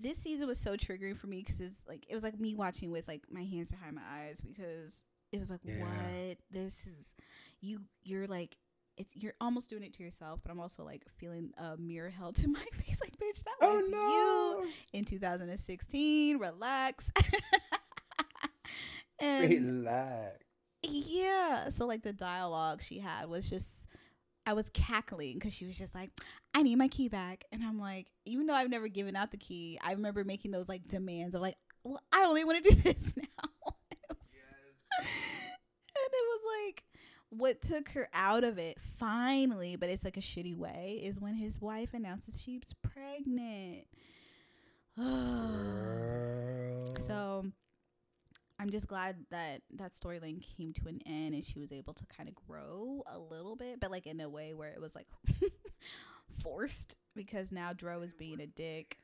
this 0.00 0.16
season 0.18 0.46
was 0.48 0.58
so 0.58 0.76
triggering 0.76 1.16
for 1.16 1.26
me 1.28 1.42
cuz 1.42 1.60
it's 1.60 1.76
like 1.86 2.04
it 2.08 2.14
was 2.14 2.22
like 2.24 2.40
me 2.40 2.54
watching 2.54 2.90
with 2.90 3.06
like 3.06 3.22
my 3.30 3.44
hands 3.44 3.68
behind 3.68 3.94
my 3.94 4.02
eyes 4.10 4.40
because 4.40 4.94
it 5.32 5.40
was 5.40 5.50
like 5.50 5.60
Yeah. 5.64 5.80
what? 5.80 6.38
This 6.50 6.86
is 6.86 7.14
you 7.60 7.80
you're 8.04 8.26
like 8.26 8.56
it's 8.98 9.14
you're 9.16 9.34
almost 9.40 9.70
doing 9.70 9.82
it 9.82 9.94
to 9.94 10.02
yourself, 10.02 10.40
but 10.42 10.52
I'm 10.52 10.60
also 10.60 10.84
like 10.84 11.02
feeling 11.18 11.52
a 11.56 11.76
mirror 11.78 12.10
held 12.10 12.36
to 12.36 12.48
my 12.48 12.64
face, 12.74 12.96
like 13.00 13.16
bitch, 13.18 13.42
that 13.44 13.54
Oh 13.60 13.76
was 13.76 13.88
no! 13.90 14.64
you 14.64 14.70
in 14.92 15.04
2016. 15.04 16.38
Relax. 16.38 17.10
and 19.18 19.50
Relax. 19.50 20.38
yeah, 20.82 21.70
so 21.70 21.86
like 21.86 22.02
the 22.02 22.12
dialogue 22.12 22.82
she 22.82 22.98
had 22.98 23.28
was 23.28 23.48
just. 23.48 23.68
I 24.44 24.54
was 24.54 24.68
cackling 24.74 25.34
because 25.38 25.54
she 25.54 25.66
was 25.66 25.78
just 25.78 25.94
like, 25.94 26.10
I 26.52 26.64
need 26.64 26.74
my 26.74 26.88
key 26.88 27.08
back. 27.08 27.44
And 27.52 27.62
I'm 27.62 27.78
like, 27.78 28.08
even 28.24 28.46
though 28.46 28.54
I've 28.54 28.70
never 28.70 28.88
given 28.88 29.14
out 29.14 29.30
the 29.30 29.36
key, 29.36 29.78
I 29.80 29.92
remember 29.92 30.24
making 30.24 30.50
those 30.50 30.68
like 30.68 30.88
demands 30.88 31.36
of 31.36 31.42
like, 31.42 31.54
well, 31.84 32.02
I 32.12 32.24
only 32.24 32.42
want 32.44 32.64
to 32.64 32.70
do 32.70 32.74
this 32.82 33.16
now. 33.16 33.72
and 34.98 35.06
it 35.94 36.12
was 36.12 36.40
like, 36.66 36.82
what 37.32 37.62
took 37.62 37.88
her 37.90 38.08
out 38.12 38.44
of 38.44 38.58
it 38.58 38.78
finally, 38.98 39.76
but 39.76 39.88
it's 39.88 40.04
like 40.04 40.16
a 40.18 40.20
shitty 40.20 40.56
way, 40.56 41.00
is 41.02 41.18
when 41.18 41.34
his 41.34 41.60
wife 41.60 41.94
announces 41.94 42.40
she's 42.40 42.74
pregnant. 42.82 43.86
So 46.98 47.44
I'm 48.60 48.70
just 48.70 48.86
glad 48.86 49.16
that 49.30 49.62
that 49.76 49.92
storyline 49.92 50.40
came 50.56 50.72
to 50.74 50.86
an 50.86 51.00
end 51.04 51.34
and 51.34 51.44
she 51.44 51.58
was 51.58 51.72
able 51.72 51.94
to 51.94 52.04
kind 52.06 52.28
of 52.28 52.34
grow 52.36 53.02
a 53.12 53.18
little 53.18 53.56
bit, 53.56 53.80
but 53.80 53.90
like 53.90 54.06
in 54.06 54.20
a 54.20 54.28
way 54.28 54.54
where 54.54 54.68
it 54.70 54.80
was 54.80 54.94
like 54.94 55.08
forced 56.42 56.94
because 57.16 57.50
now 57.50 57.72
Dro 57.72 58.02
is 58.02 58.14
being 58.14 58.40
a 58.40 58.46
dick. 58.46 58.98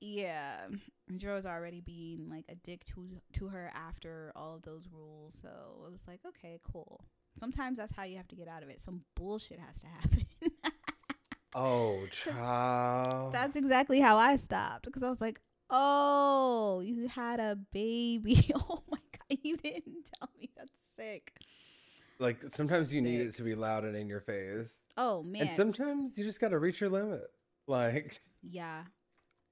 Yeah, 0.00 0.68
Dro 1.14 1.36
is 1.36 1.44
already 1.44 1.82
being 1.82 2.30
like 2.30 2.46
a 2.48 2.54
dick 2.54 2.84
to 2.86 3.20
to 3.34 3.48
her 3.48 3.70
after 3.74 4.32
all 4.34 4.54
of 4.54 4.62
those 4.62 4.84
rules. 4.90 5.34
So 5.42 5.48
it 5.86 5.92
was 5.92 6.06
like, 6.08 6.20
okay, 6.26 6.58
cool. 6.72 7.04
Sometimes 7.40 7.78
that's 7.78 7.92
how 7.96 8.02
you 8.04 8.18
have 8.18 8.28
to 8.28 8.36
get 8.36 8.46
out 8.48 8.62
of 8.62 8.68
it. 8.68 8.80
Some 8.80 9.00
bullshit 9.16 9.58
has 9.58 9.80
to 9.80 9.86
happen. 9.86 10.26
oh, 11.54 12.06
child. 12.10 13.32
That's 13.32 13.56
exactly 13.56 13.98
how 13.98 14.16
I 14.18 14.36
stopped 14.36 14.84
because 14.84 15.02
I 15.02 15.08
was 15.08 15.20
like, 15.22 15.40
"Oh, 15.70 16.80
you 16.84 17.08
had 17.08 17.40
a 17.40 17.58
baby. 17.72 18.50
Oh 18.54 18.82
my 18.90 18.98
god, 19.12 19.38
you 19.42 19.56
didn't 19.56 20.10
tell 20.18 20.28
me. 20.38 20.50
That's 20.56 20.70
sick." 20.96 21.32
like 22.18 22.36
sometimes 22.54 22.92
you 22.92 23.00
need 23.00 23.22
it 23.22 23.34
to 23.34 23.42
be 23.42 23.54
loud 23.54 23.82
and 23.86 23.96
in 23.96 24.06
your 24.06 24.20
face, 24.20 24.74
Oh 24.98 25.22
man. 25.22 25.46
and 25.46 25.56
sometimes 25.56 26.18
you 26.18 26.24
just 26.26 26.38
got 26.38 26.48
to 26.48 26.58
reach 26.58 26.78
your 26.78 26.90
limit. 26.90 27.22
Like, 27.66 28.20
yeah. 28.42 28.82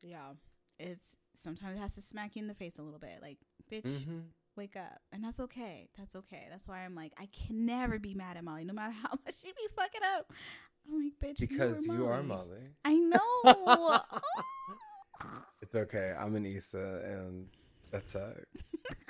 Yeah. 0.02 0.32
It's 0.78 1.16
sometimes 1.42 1.78
it 1.78 1.80
has 1.80 1.94
to 1.94 2.02
smack 2.02 2.36
you 2.36 2.42
in 2.42 2.48
the 2.48 2.54
face 2.54 2.74
a 2.78 2.82
little 2.82 2.98
bit. 2.98 3.20
Like, 3.22 3.38
bitch, 3.72 4.04
mhm. 4.04 4.24
Wake 4.58 4.76
up. 4.76 5.00
And 5.12 5.24
that's 5.24 5.40
okay. 5.40 5.88
That's 5.96 6.14
okay. 6.16 6.46
That's 6.50 6.68
why 6.68 6.80
I'm 6.84 6.94
like, 6.94 7.12
I 7.18 7.28
can 7.46 7.64
never 7.64 7.98
be 7.98 8.12
mad 8.12 8.36
at 8.36 8.44
Molly, 8.44 8.64
no 8.64 8.74
matter 8.74 8.92
how 8.92 9.10
much 9.24 9.34
she 9.42 9.48
be 9.52 9.68
fucking 9.74 10.02
up. 10.16 10.30
I'm 10.86 11.02
like, 11.04 11.12
bitch, 11.22 11.38
because 11.40 11.86
you, 11.86 11.94
you 11.94 12.06
are 12.06 12.14
are 12.14 12.22
Molly. 12.22 12.48
Molly. 12.50 12.68
I 12.84 12.94
know. 13.94 14.00
It's 15.62 15.74
okay. 15.74 16.14
I'm 16.18 16.34
an 16.36 16.44
Issa, 16.46 17.02
and 17.04 17.46
that's 17.90 18.14
it. 18.14 18.48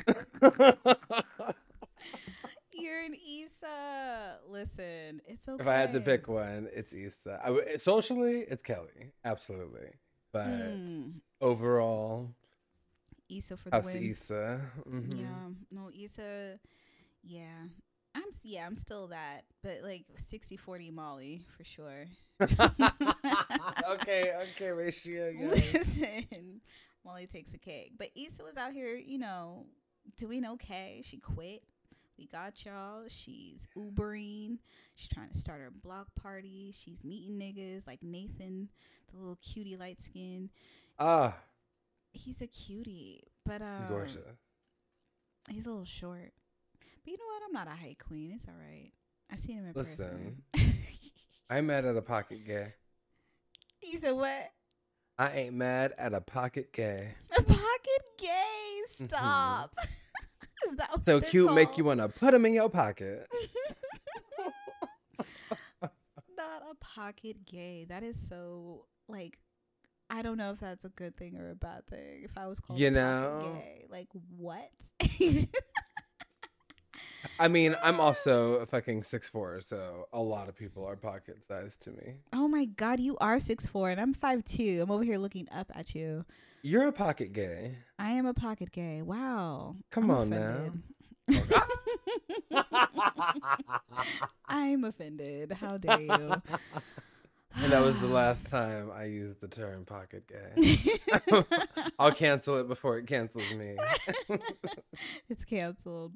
You're 2.72 3.00
an 3.00 3.14
Issa. 3.14 4.38
Listen, 4.48 5.20
it's 5.26 5.48
okay. 5.48 5.60
if 5.60 5.66
I 5.68 5.74
had 5.74 5.92
to 5.92 6.00
pick 6.00 6.28
one, 6.28 6.68
it's 6.72 6.92
Issa. 6.92 7.40
I 7.42 7.46
w- 7.48 7.78
socially, 7.78 8.40
it's 8.48 8.62
Kelly, 8.62 9.12
absolutely. 9.24 9.88
But 10.32 10.46
Mm. 10.46 11.14
overall, 11.40 12.34
Issa 13.30 13.56
for 13.56 13.70
the 13.70 13.80
win. 13.80 14.10
Issa. 14.10 14.60
mhm. 14.88 15.18
Yeah, 15.18 15.48
no, 15.70 15.90
Issa. 15.90 16.58
Yeah, 17.22 17.66
I'm 18.14 18.22
yeah, 18.42 18.66
I'm 18.66 18.76
still 18.76 19.08
that, 19.08 19.42
but 19.62 19.78
like 19.82 20.06
60-40 20.32 20.92
Molly 20.92 21.42
for 21.56 21.64
sure. 21.64 22.06
okay, 23.90 24.32
okay, 24.54 24.70
ratio. 24.70 25.28
Yeah. 25.38 25.48
Listen, 25.50 26.60
Molly 27.04 27.26
takes 27.26 27.52
a 27.54 27.58
cake, 27.58 27.92
but 27.98 28.08
Issa 28.16 28.42
was 28.42 28.56
out 28.56 28.72
here, 28.72 28.94
you 28.94 29.18
know, 29.18 29.66
doing 30.16 30.44
okay. 30.46 31.02
She 31.04 31.18
quit. 31.18 31.62
We 32.18 32.26
got 32.26 32.64
y'all. 32.64 33.04
She's 33.06 33.68
Ubering. 33.76 34.58
She's 34.96 35.08
trying 35.08 35.30
to 35.30 35.38
start 35.38 35.60
her 35.60 35.70
block 35.70 36.08
party. 36.20 36.74
She's 36.76 37.04
meeting 37.04 37.38
niggas 37.38 37.86
like 37.86 38.02
Nathan, 38.02 38.68
the 39.12 39.18
little 39.18 39.38
cutie 39.40 39.76
light 39.76 40.00
skin. 40.00 40.50
Ah, 40.98 41.36
He's 42.12 42.40
a 42.40 42.46
cutie, 42.46 43.24
but 43.44 43.62
um, 43.62 43.76
he's 43.78 43.86
gorgeous. 43.86 44.16
He's 45.48 45.66
a 45.66 45.70
little 45.70 45.84
short. 45.84 46.32
But 47.04 47.10
you 47.10 47.16
know 47.18 47.24
what? 47.26 47.42
I'm 47.46 47.52
not 47.52 47.66
a 47.68 47.76
height 47.78 47.98
queen. 48.06 48.32
It's 48.34 48.46
all 48.46 48.54
right. 48.54 48.92
I 49.30 49.36
seen 49.36 49.58
him 49.58 49.66
in 49.66 49.72
Listen. 49.74 50.42
person. 50.54 50.72
I'm 51.50 51.66
mad 51.66 51.84
at 51.86 51.96
a 51.96 52.02
pocket 52.02 52.44
gay. 52.46 52.74
he 53.80 53.96
said 53.98 54.12
what? 54.12 54.50
I 55.18 55.32
ain't 55.32 55.54
mad 55.54 55.94
at 55.98 56.14
a 56.14 56.20
pocket 56.20 56.72
gay. 56.72 57.14
A 57.36 57.42
pocket 57.42 58.02
gay. 58.18 59.04
Stop. 59.06 59.74
That 60.76 60.90
what 60.90 61.04
So 61.04 61.20
cute, 61.20 61.54
make 61.54 61.78
you 61.78 61.84
wanna 61.84 62.08
put 62.08 62.34
him 62.34 62.44
in 62.44 62.52
your 62.52 62.68
pocket. 62.68 63.28
not 66.36 66.62
a 66.68 66.74
pocket 66.80 67.46
gay. 67.46 67.86
That 67.88 68.02
is 68.02 68.18
so 68.28 68.86
like 69.08 69.38
I 70.10 70.22
don't 70.22 70.38
know 70.38 70.52
if 70.52 70.60
that's 70.60 70.84
a 70.84 70.88
good 70.88 71.16
thing 71.16 71.36
or 71.36 71.50
a 71.50 71.54
bad 71.54 71.86
thing. 71.88 72.22
If 72.24 72.36
I 72.38 72.46
was 72.46 72.60
called 72.60 72.78
You 72.78 72.90
know? 72.90 73.56
gay, 73.60 73.84
like 73.90 74.08
what? 74.36 74.70
I 77.40 77.48
mean, 77.48 77.76
I'm 77.82 78.00
also 78.00 78.54
a 78.54 78.66
fucking 78.66 79.02
six 79.02 79.28
four, 79.28 79.60
so 79.60 80.06
a 80.12 80.20
lot 80.20 80.48
of 80.48 80.56
people 80.56 80.84
are 80.86 80.96
pocket 80.96 81.38
sized 81.46 81.82
to 81.82 81.90
me. 81.90 82.14
oh 82.32 82.48
my 82.48 82.64
god, 82.64 83.00
you 83.00 83.16
are 83.18 83.38
six 83.38 83.66
four 83.66 83.90
and 83.90 84.00
I'm 84.00 84.14
five 84.14 84.44
two. 84.44 84.80
I'm 84.82 84.90
over 84.90 85.04
here 85.04 85.18
looking 85.18 85.46
up 85.52 85.70
at 85.74 85.94
you. 85.94 86.24
You're 86.62 86.88
a 86.88 86.92
pocket 86.92 87.32
gay. 87.32 87.76
I 87.98 88.10
am 88.12 88.26
a 88.26 88.34
pocket 88.34 88.72
gay. 88.72 89.02
Wow. 89.02 89.76
Come 89.90 90.10
I'm 90.10 90.16
on 90.16 90.30
now. 90.30 90.70
offended. 91.28 91.52
I'm 94.48 94.84
offended. 94.84 95.52
How 95.52 95.76
dare 95.78 96.00
you? 96.00 96.42
And 97.56 97.72
that 97.72 97.82
was 97.82 97.98
the 98.00 98.06
last 98.08 98.46
time 98.46 98.90
I 98.94 99.04
used 99.04 99.40
the 99.40 99.48
term 99.48 99.84
pocket 99.84 100.24
gay. 100.26 101.44
I'll 101.98 102.12
cancel 102.12 102.58
it 102.58 102.68
before 102.68 102.98
it 102.98 103.06
cancels 103.06 103.50
me. 103.54 103.76
it's 105.28 105.44
canceled. 105.44 106.12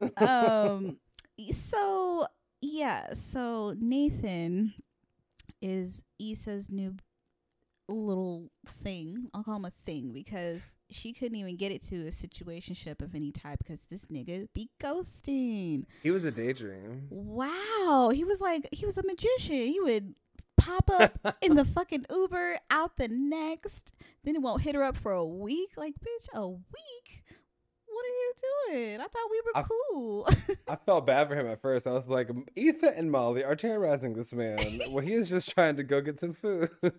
Um 0.16 0.98
so 1.52 2.26
yeah, 2.60 3.14
so 3.14 3.74
Nathan 3.78 4.74
is 5.62 6.02
Issa's 6.18 6.68
new 6.70 6.96
little 7.88 8.50
thing. 8.82 9.28
I'll 9.32 9.42
call 9.44 9.56
him 9.56 9.64
a 9.64 9.72
thing 9.86 10.12
because 10.12 10.62
she 10.90 11.12
couldn't 11.12 11.36
even 11.36 11.56
get 11.56 11.72
it 11.72 11.82
to 11.88 12.06
a 12.06 12.10
situationship 12.10 13.02
of 13.02 13.14
any 13.14 13.32
type 13.32 13.58
because 13.60 13.80
this 13.90 14.06
nigga 14.06 14.48
be 14.54 14.70
ghosting. 14.80 15.84
He 16.02 16.10
was 16.10 16.24
a 16.24 16.30
daydream. 16.30 17.06
Wow. 17.10 18.10
He 18.14 18.24
was 18.24 18.40
like 18.40 18.68
he 18.72 18.86
was 18.86 18.98
a 18.98 19.02
magician. 19.02 19.66
He 19.66 19.80
would 19.80 20.14
pop 20.68 20.90
up 21.24 21.36
in 21.42 21.56
the 21.56 21.64
fucking 21.64 22.06
Uber 22.10 22.58
out 22.70 22.96
the 22.96 23.08
next. 23.08 23.92
Then 24.24 24.34
it 24.36 24.42
won't 24.42 24.62
hit 24.62 24.74
her 24.74 24.82
up 24.82 24.96
for 24.96 25.12
a 25.12 25.24
week. 25.24 25.70
Like, 25.76 25.94
bitch, 25.94 26.28
a 26.34 26.48
week? 26.48 27.24
What 27.86 28.04
are 28.04 28.08
you 28.08 28.32
doing? 28.86 29.00
I 29.00 29.04
thought 29.04 29.30
we 29.30 29.40
were 29.44 29.52
I- 29.56 29.62
cool. 29.62 30.28
I 30.68 30.76
felt 30.76 31.06
bad 31.06 31.28
for 31.28 31.34
him 31.34 31.46
at 31.46 31.62
first. 31.62 31.86
I 31.86 31.92
was 31.92 32.06
like, 32.06 32.28
Issa 32.54 32.96
and 32.96 33.10
Molly 33.10 33.44
are 33.44 33.56
terrorizing 33.56 34.12
this 34.14 34.32
man 34.34 34.58
when 34.90 35.04
he 35.06 35.14
is 35.14 35.30
just 35.30 35.50
trying 35.52 35.76
to 35.76 35.82
go 35.82 36.00
get 36.00 36.20
some 36.20 36.34
food. 36.34 36.70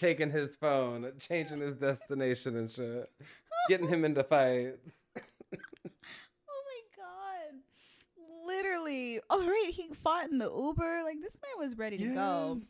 Taking 0.00 0.30
his 0.30 0.56
phone, 0.56 1.10
changing 1.18 1.60
his 1.60 1.76
destination 1.76 2.56
and 2.56 2.70
shit. 2.70 3.10
Getting 3.68 3.88
him 3.88 4.04
into 4.04 4.22
fights. 4.24 4.92
oh 5.16 5.20
my 6.64 6.80
god. 6.96 7.58
Literally. 8.56 9.20
Oh 9.30 9.46
right, 9.46 9.70
he 9.72 9.88
fought 10.02 10.30
in 10.30 10.38
the 10.38 10.50
Uber. 10.50 11.02
Like 11.04 11.20
this 11.20 11.36
man 11.42 11.66
was 11.66 11.78
ready 11.78 11.96
to 11.98 12.06
go. 12.08 12.58
Yes. 12.58 12.68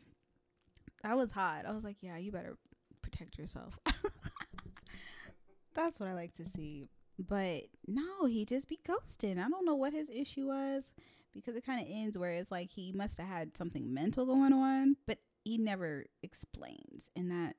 That 1.03 1.17
was 1.17 1.31
hot. 1.31 1.65
I 1.67 1.71
was 1.71 1.83
like, 1.83 1.97
yeah, 2.01 2.17
you 2.17 2.31
better 2.31 2.57
protect 3.01 3.37
yourself. 3.37 3.77
That's 5.75 5.99
what 5.99 6.07
I 6.07 6.13
like 6.13 6.35
to 6.35 6.45
see. 6.55 6.87
But 7.19 7.63
no, 7.87 8.25
he 8.25 8.45
just 8.45 8.67
be 8.67 8.79
ghosting. 8.87 9.37
I 9.43 9.49
don't 9.49 9.65
know 9.65 9.75
what 9.75 9.93
his 9.93 10.09
issue 10.09 10.47
was 10.47 10.93
because 11.33 11.55
it 11.55 11.65
kind 11.65 11.81
of 11.81 11.87
ends 11.89 12.17
where 12.17 12.31
it's 12.31 12.51
like 12.51 12.69
he 12.71 12.91
must 12.93 13.17
have 13.19 13.27
had 13.27 13.57
something 13.57 13.93
mental 13.93 14.25
going 14.25 14.53
on, 14.53 14.95
but 15.05 15.17
he 15.43 15.57
never 15.57 16.05
explains. 16.21 17.09
And 17.15 17.29
that 17.31 17.55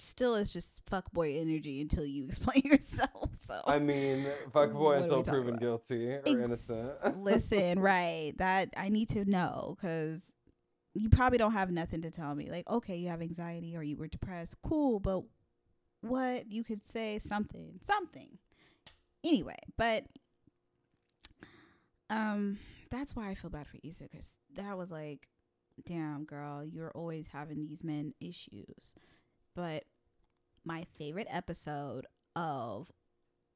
still 0.00 0.34
is 0.34 0.52
just 0.52 0.84
fuckboy 0.86 1.40
energy 1.40 1.80
until 1.80 2.04
you 2.04 2.24
explain 2.28 2.62
yourself. 2.64 3.30
So 3.46 3.60
I 3.66 3.78
mean, 3.78 4.26
fuck 4.52 4.72
What 4.72 4.74
boy 4.74 4.92
until 5.02 5.22
proven 5.22 5.50
about? 5.50 5.60
guilty 5.60 6.06
or 6.14 6.22
innocent. 6.26 6.92
listen, 7.18 7.78
right? 7.80 8.32
That 8.38 8.70
I 8.76 8.88
need 8.88 9.08
to 9.10 9.24
know 9.24 9.76
because 9.80 10.22
you 10.94 11.08
probably 11.08 11.38
don't 11.38 11.52
have 11.52 11.70
nothing 11.70 12.02
to 12.02 12.10
tell 12.10 12.34
me. 12.34 12.50
Like, 12.50 12.68
okay, 12.68 12.96
you 12.96 13.08
have 13.08 13.22
anxiety 13.22 13.76
or 13.76 13.82
you 13.82 13.96
were 13.96 14.08
depressed. 14.08 14.56
Cool, 14.62 14.98
but 15.00 15.22
what 16.00 16.50
you 16.50 16.64
could 16.64 16.86
say 16.86 17.18
something, 17.18 17.78
something. 17.84 18.38
Anyway, 19.22 19.58
but 19.76 20.04
um, 22.08 22.58
that's 22.90 23.14
why 23.14 23.28
I 23.28 23.34
feel 23.34 23.50
bad 23.50 23.66
for 23.66 23.78
Issa 23.84 24.04
because 24.04 24.26
that 24.56 24.76
was 24.76 24.90
like, 24.90 25.28
damn 25.84 26.24
girl, 26.24 26.64
you're 26.64 26.90
always 26.92 27.26
having 27.32 27.66
these 27.66 27.84
men 27.84 28.14
issues. 28.20 28.94
But 29.54 29.84
my 30.64 30.86
favorite 30.96 31.28
episode 31.30 32.06
of 32.36 32.90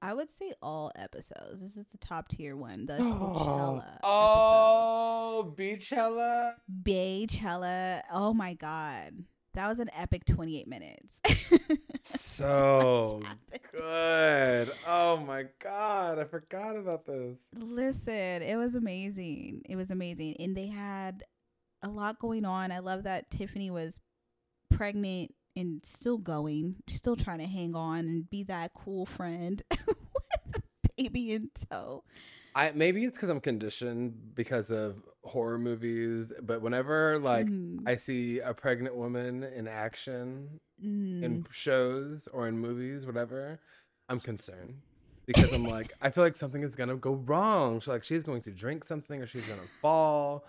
I 0.03 0.13
would 0.13 0.31
say 0.31 0.53
all 0.61 0.93
episodes. 0.97 1.61
This 1.61 1.77
is 1.77 1.87
the 1.91 1.99
top 1.99 2.29
tier 2.29 2.57
one, 2.57 2.87
the 2.87 2.95
Coachella 2.99 3.19
oh, 3.43 3.77
episode. 3.79 4.01
Oh, 4.03 5.55
Beachella. 5.57 6.55
Beychella. 6.83 8.03
Oh 8.13 8.35
my 8.35 8.55
god. 8.55 9.25
That 9.55 9.69
was 9.69 9.79
an 9.79 9.91
epic 9.95 10.25
28 10.27 10.69
minutes. 10.69 11.21
So 12.05 13.23
good. 13.73 14.71
Oh 14.87 15.17
my 15.17 15.47
god, 15.63 16.19
I 16.19 16.25
forgot 16.25 16.77
about 16.77 17.07
this. 17.07 17.39
Listen, 17.57 18.43
it 18.43 18.57
was 18.57 18.75
amazing. 18.75 19.63
It 19.67 19.77
was 19.77 19.91
amazing. 19.91 20.37
And 20.39 20.55
they 20.55 20.67
had 20.67 21.25
a 21.83 21.89
lot 21.89 22.19
going 22.19 22.45
on. 22.45 22.73
I 22.73 22.81
love 22.81 23.05
that 23.05 23.31
Tiffany 23.31 23.71
was 23.71 24.01
pregnant 24.71 25.35
and 25.57 25.81
still 25.85 26.19
going, 26.19 26.77
still 26.89 27.17
trying 27.17 27.39
to 27.39 27.47
hang 27.47 27.75
on 27.75 28.01
and 28.01 28.29
be 28.31 28.43
that 28.45 28.73
cool 28.75 29.07
friend 29.07 29.63
with 29.71 30.57
a 30.57 30.63
baby 30.97 31.33
in 31.33 31.51
tow. 31.71 32.05
I 32.55 32.71
maybe 32.73 33.05
it's 33.05 33.17
because 33.17 33.29
I'm 33.29 33.41
conditioned 33.41 34.35
because 34.35 34.71
of 34.71 35.03
horror 35.25 35.59
movies, 35.59 36.33
but 36.43 36.63
whenever 36.63 37.19
like 37.19 37.49
Mhm. 37.49 37.87
I 37.87 37.97
see 37.97 38.39
a 38.41 38.55
pregnant 38.55 38.95
woman 38.97 39.43
in 39.45 39.67
action 39.69 40.61
Mm. 40.83 41.23
in 41.23 41.45
shows 41.51 42.29
or 42.33 42.47
in 42.49 42.59
movies, 42.59 43.07
whatever, 43.07 43.61
I'm 44.09 44.21
concerned 44.21 44.83
because 45.27 45.53
I'm 45.53 45.67
like, 45.67 45.93
I 46.03 46.11
feel 46.11 46.25
like 46.25 46.37
something 46.37 46.63
is 46.63 46.77
gonna 46.77 46.97
go 46.97 47.15
wrong. 47.15 47.81
So 47.81 47.93
like 47.93 48.05
she's 48.05 48.23
going 48.25 48.43
to 48.43 48.51
drink 48.51 48.85
something 48.85 49.23
or 49.23 49.27
she's 49.27 49.47
gonna 49.47 49.69
fall, 49.81 50.45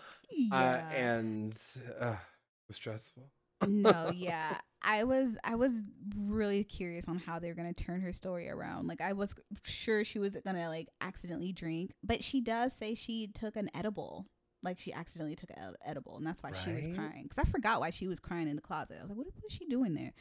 uh, 0.51 0.81
and 0.91 1.53
uh, 1.99 2.11
it 2.13 2.67
was 2.67 2.75
stressful. 2.75 3.29
no, 3.65 4.09
yeah. 4.15 4.57
I 4.85 5.03
was 5.03 5.37
I 5.43 5.55
was 5.55 5.71
really 6.15 6.63
curious 6.63 7.07
on 7.07 7.17
how 7.17 7.39
they 7.39 7.49
were 7.49 7.55
gonna 7.55 7.73
turn 7.73 8.01
her 8.01 8.13
story 8.13 8.49
around. 8.49 8.87
Like 8.87 9.01
I 9.01 9.13
was 9.13 9.33
sure 9.63 10.03
she 10.05 10.19
was 10.19 10.37
gonna 10.45 10.69
like 10.69 10.87
accidentally 11.01 11.51
drink, 11.51 11.91
but 12.03 12.23
she 12.23 12.39
does 12.41 12.71
say 12.79 12.93
she 12.95 13.27
took 13.27 13.55
an 13.55 13.69
edible. 13.73 14.27
Like 14.63 14.79
she 14.79 14.93
accidentally 14.93 15.35
took 15.35 15.49
an 15.51 15.73
edible, 15.85 16.17
and 16.17 16.25
that's 16.25 16.41
why 16.41 16.51
she 16.53 16.71
was 16.71 16.85
crying. 16.95 17.23
Because 17.23 17.39
I 17.39 17.43
forgot 17.51 17.81
why 17.81 17.89
she 17.89 18.07
was 18.07 18.19
crying 18.19 18.47
in 18.47 18.55
the 18.55 18.61
closet. 18.61 18.97
I 18.97 19.01
was 19.01 19.09
like, 19.09 19.17
what 19.17 19.27
was 19.27 19.51
she 19.51 19.65
doing 19.65 19.93
there? 19.93 20.13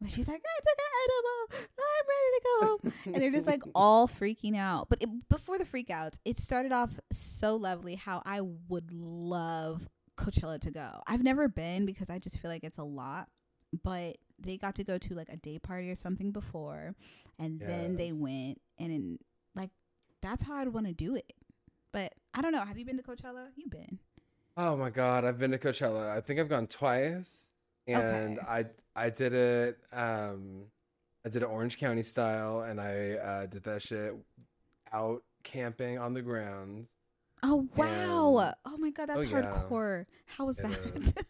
But 0.00 0.10
she's 0.10 0.28
like, 0.28 0.40
I 0.40 0.60
took 0.60 0.78
an 0.78 0.92
edible. 1.04 1.68
I'm 1.78 2.06
ready 2.08 2.30
to 2.34 2.42
go 2.44 2.66
home. 2.66 2.92
and 3.14 3.22
they're 3.22 3.30
just 3.32 3.46
like 3.46 3.62
all 3.74 4.08
freaking 4.08 4.56
out. 4.56 4.88
But 4.88 5.02
it, 5.02 5.08
before 5.28 5.58
the 5.58 5.64
freakouts, 5.64 6.14
it 6.24 6.38
started 6.38 6.72
off 6.72 6.90
so 7.12 7.56
lovely. 7.56 7.96
How 7.96 8.22
I 8.24 8.40
would 8.68 8.90
love 8.92 9.88
Coachella 10.16 10.60
to 10.60 10.70
go. 10.70 11.02
I've 11.06 11.22
never 11.22 11.48
been 11.48 11.84
because 11.84 12.10
I 12.10 12.18
just 12.18 12.38
feel 12.38 12.50
like 12.50 12.64
it's 12.64 12.78
a 12.78 12.84
lot. 12.84 13.28
But 13.82 14.16
they 14.38 14.56
got 14.56 14.74
to 14.76 14.84
go 14.84 14.98
to 14.98 15.14
like 15.14 15.28
a 15.28 15.36
day 15.36 15.58
party 15.58 15.90
or 15.90 15.94
something 15.94 16.32
before, 16.32 16.94
and 17.38 17.60
then 17.60 17.96
they 17.96 18.12
went, 18.12 18.60
and 18.78 18.92
in, 18.92 19.18
like 19.54 19.70
that's 20.22 20.42
how 20.42 20.54
I'd 20.56 20.68
want 20.68 20.86
to 20.86 20.92
do 20.92 21.14
it. 21.14 21.32
But 21.92 22.14
I 22.34 22.40
don't 22.40 22.52
know. 22.52 22.64
Have 22.64 22.78
you 22.78 22.84
been 22.84 22.96
to 22.96 23.02
Coachella? 23.02 23.46
You've 23.56 23.70
been. 23.70 23.98
Oh 24.56 24.76
my 24.76 24.90
god, 24.90 25.24
I've 25.24 25.38
been 25.38 25.52
to 25.52 25.58
Coachella. 25.58 26.10
I 26.10 26.20
think 26.20 26.40
I've 26.40 26.48
gone 26.48 26.66
twice, 26.66 27.46
and 27.86 28.38
Okay. 28.38 28.46
I 28.48 28.64
I 28.96 29.10
did 29.10 29.32
it. 29.32 29.78
Um, 29.92 30.64
I 31.24 31.28
did 31.28 31.42
it 31.42 31.46
Orange 31.46 31.78
County 31.78 32.02
style, 32.02 32.62
and 32.62 32.80
I 32.80 33.12
uh, 33.12 33.46
did 33.46 33.62
that 33.64 33.82
shit 33.82 34.14
out 34.92 35.22
camping 35.42 35.98
on 35.98 36.14
the 36.14 36.22
grounds. 36.22 36.88
Oh 37.42 37.68
wow! 37.76 38.38
And- 38.38 38.54
oh 38.66 38.76
my 38.76 38.90
god, 38.90 39.08
that's 39.08 39.20
oh, 39.20 39.22
yeah. 39.22 39.42
hardcore. 39.42 40.06
How 40.26 40.44
was 40.44 40.58
It 40.58 40.68
that? 40.68 41.26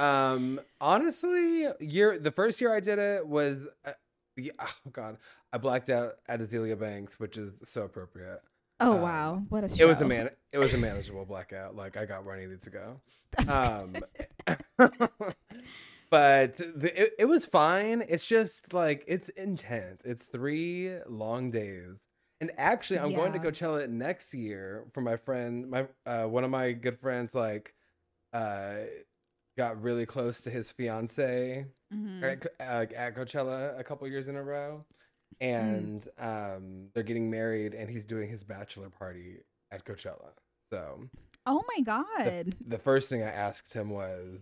Um, 0.00 0.60
honestly, 0.80 1.66
year 1.80 2.18
the 2.18 2.30
first 2.30 2.60
year 2.60 2.74
I 2.74 2.80
did 2.80 2.98
it 2.98 3.26
was, 3.26 3.58
uh, 3.84 3.92
yeah, 4.36 4.52
oh 4.60 4.90
god, 4.90 5.18
I 5.52 5.58
blacked 5.58 5.90
out 5.90 6.14
at 6.28 6.40
Azealia 6.40 6.78
Banks, 6.78 7.20
which 7.20 7.36
is 7.36 7.52
so 7.64 7.82
appropriate. 7.82 8.40
oh 8.80 8.94
Um, 8.94 9.02
wow, 9.02 9.42
what 9.50 9.64
a 9.64 9.68
show! 9.68 9.84
It 9.84 9.88
was 9.88 10.00
a 10.00 10.06
man. 10.06 10.30
It 10.52 10.58
was 10.58 10.72
a 10.72 10.78
manageable 10.78 11.24
blackout. 11.26 11.76
Like 11.76 11.96
I 11.96 12.06
got 12.06 12.24
where 12.24 12.36
I 12.36 12.40
needed 12.40 12.62
to 12.62 12.70
go. 12.70 13.00
Um, 13.48 13.92
but 16.10 16.56
the, 16.56 17.02
it, 17.02 17.12
it 17.20 17.24
was 17.26 17.46
fine. 17.46 18.02
It's 18.08 18.26
just 18.26 18.72
like 18.72 19.04
it's 19.06 19.28
intense. 19.30 20.02
It's 20.04 20.26
three 20.26 20.96
long 21.06 21.50
days. 21.50 21.96
And 22.40 22.50
actually, 22.56 22.98
I'm 22.98 23.14
going 23.14 23.32
to 23.32 23.38
Yeah. 23.38 23.50
Coachella 23.50 23.88
next 23.88 24.32
year 24.34 24.86
for 24.94 25.00
my 25.02 25.16
friend. 25.16 25.68
My 25.70 25.86
uh, 26.06 26.24
one 26.24 26.42
of 26.42 26.50
my 26.50 26.72
good 26.72 26.98
friends 26.98 27.34
like 27.34 27.74
uh, 28.32 28.76
got 29.60 29.82
really 29.82 30.06
close 30.06 30.40
to 30.40 30.50
his 30.50 30.72
fiance 30.72 31.66
Mhm. 31.92 32.22
at, 32.22 32.46
uh, 32.60 32.86
at 32.96 33.14
Coachella 33.14 33.78
a 33.78 33.84
couple 33.84 34.06
years 34.08 34.26
in 34.28 34.36
a 34.36 34.42
row, 34.42 34.84
and 35.40 36.06
um, 36.18 36.88
they're 36.94 37.02
getting 37.02 37.30
married, 37.30 37.74
and 37.74 37.90
he's 37.90 38.06
doing 38.06 38.28
his 38.30 38.42
bachelor 38.42 38.88
party 38.88 39.40
at 39.70 39.84
Coachella. 39.84 40.30
So 40.72 41.08
Oh 41.46 41.62
my 41.68 41.78
the, 41.78 41.82
god! 41.82 42.54
the 42.66 42.78
first 42.78 43.08
thing 43.08 43.22
I 43.22 43.30
asked 43.30 43.74
him 43.74 43.90
was, 43.90 44.38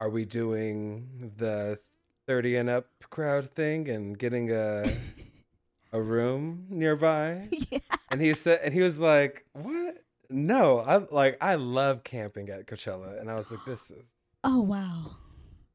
"Are 0.00 0.08
we 0.08 0.24
doing 0.24 1.32
the 1.36 1.78
thirty 2.26 2.56
and 2.56 2.68
up 2.70 2.86
crowd 3.10 3.50
thing 3.50 3.88
and 3.88 4.18
getting 4.18 4.50
a 4.50 4.96
a 5.92 6.00
room 6.00 6.66
nearby?" 6.70 7.48
yeah. 7.70 7.78
And 8.10 8.20
he 8.22 8.32
said, 8.34 8.60
and 8.62 8.72
he 8.72 8.80
was 8.80 8.98
like, 8.98 9.44
"What? 9.52 10.04
No, 10.30 10.78
I 10.78 10.96
like 11.10 11.36
I 11.42 11.56
love 11.56 12.04
camping 12.04 12.48
at 12.50 12.66
Coachella." 12.66 13.20
And 13.20 13.30
I 13.30 13.34
was 13.34 13.50
like, 13.50 13.64
"This 13.66 13.90
is 13.90 14.04
Oh 14.44 14.60
wow! 14.60 15.16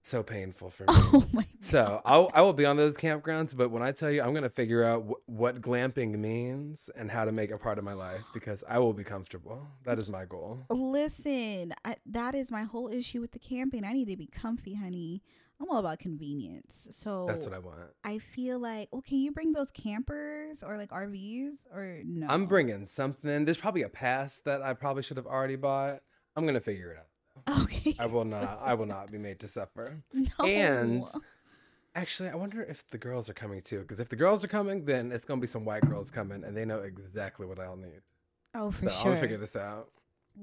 so 0.04 0.22
painful 0.24 0.70
for 0.70 0.84
me." 0.88 0.88
Oh 0.90 1.28
my. 1.32 1.48
So 1.60 2.02
I'll, 2.06 2.30
I 2.34 2.42
will 2.42 2.54
be 2.54 2.66
on 2.66 2.78
those 2.78 2.94
campgrounds, 2.96 3.56
but 3.56 3.70
when 3.72 3.82
I 3.82 3.92
tell 3.92 4.12
you, 4.12 4.22
I'm 4.22 4.34
gonna 4.34 4.50
figure 4.50 4.84
out 4.84 5.04
wh- 5.04 5.30
what 5.30 5.62
glamping 5.62 6.18
means 6.20 6.90
and 6.96 7.10
how 7.10 7.26
to 7.26 7.32
make 7.32 7.52
it 7.52 7.60
part 7.60 7.78
of 7.78 7.84
my 7.84 7.94
life 7.94 8.22
because 8.34 8.64
I 8.68 8.80
will 8.80 8.94
be 8.94 9.04
comfortable. 9.04 9.66
That 9.86 10.00
is 10.00 10.10
my 10.10 10.26
goal. 10.26 10.66
Listen, 10.70 11.74
I, 11.86 11.96
that 12.08 12.36
is 12.36 12.52
my 12.52 12.64
whole 12.64 12.90
issue 12.90 13.22
with 13.22 13.32
the 13.32 13.40
camping. 13.40 13.84
I 13.86 13.94
need 13.94 14.10
to 14.10 14.18
be 14.18 14.28
comfy, 14.28 14.74
honey. 14.76 15.24
I'm 15.62 15.70
all 15.70 15.78
about 15.78 16.00
convenience. 16.00 16.88
So 16.92 17.26
That's 17.28 17.46
what 17.46 17.54
I 17.54 17.60
want. 17.60 17.80
I 18.04 18.18
feel 18.18 18.60
like, 18.60 18.90
well, 18.92 19.02
can 19.02 19.20
you 19.20 19.32
bring 19.32 19.54
those 19.54 19.72
campers 19.72 20.62
or 20.62 20.78
like 20.78 20.90
RVs 20.90 21.54
or 21.74 22.02
no? 22.04 22.28
I'm 22.28 22.48
bringing 22.48 22.86
something. 22.88 23.46
There's 23.46 23.58
probably 23.58 23.84
a 23.84 23.90
pass 23.90 24.42
that 24.42 24.62
I 24.62 24.74
probably 24.74 25.04
should 25.04 25.18
have 25.18 25.28
already 25.28 25.56
bought. 25.56 26.02
I'm 26.36 26.46
gonna 26.46 26.60
figure 26.60 26.92
it 26.92 26.98
out. 26.98 27.06
Okay. 27.50 27.96
I 28.00 28.06
will 28.06 28.26
not. 28.26 28.60
I 28.64 28.74
will 28.74 28.86
not 28.86 29.12
be 29.12 29.18
made 29.18 29.40
to 29.42 29.48
suffer. 29.48 29.98
no. 30.14 30.46
And 30.46 31.04
actually, 31.96 32.30
I 32.30 32.36
wonder 32.36 32.62
if 32.64 32.88
the 32.90 32.98
girls 32.98 33.30
are 33.30 33.34
coming 33.34 33.62
too. 33.62 33.80
Because 33.80 34.00
if 34.00 34.10
the 34.10 34.16
girls 34.16 34.44
are 34.44 34.48
coming, 34.48 34.86
then 34.86 35.12
it's 35.12 35.26
gonna 35.26 35.42
be 35.42 35.48
some 35.48 35.66
white 35.66 35.88
girls 35.88 36.10
coming, 36.12 36.44
and 36.44 36.56
they 36.56 36.66
know 36.66 36.80
exactly 36.80 37.46
what 37.46 37.60
I'll 37.60 37.76
need. 37.78 38.02
oh, 38.56 38.72
for 38.72 38.90
So 38.90 38.96
sure. 38.96 39.12
I'll 39.14 39.20
figure 39.20 39.38
this 39.38 39.56
out. 39.56 39.90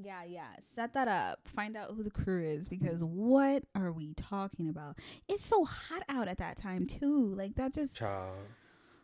Yeah, 0.05 0.23
yeah. 0.25 0.47
Set 0.75 0.95
that 0.95 1.09
up. 1.09 1.41
Find 1.49 1.77
out 1.77 1.93
who 1.97 2.05
the 2.05 2.11
crew 2.11 2.45
is 2.45 2.69
because 2.69 3.03
what 3.03 3.65
are 3.75 3.91
we 3.91 4.15
talking 4.15 4.69
about? 4.69 4.97
It's 5.29 5.45
so 5.45 5.65
hot 5.65 6.05
out 6.09 6.29
at 6.29 6.39
that 6.39 6.57
time 6.57 6.87
too. 6.87 7.35
Like 7.35 7.57
that 7.57 7.75
just 7.75 7.97
Child. 7.97 8.37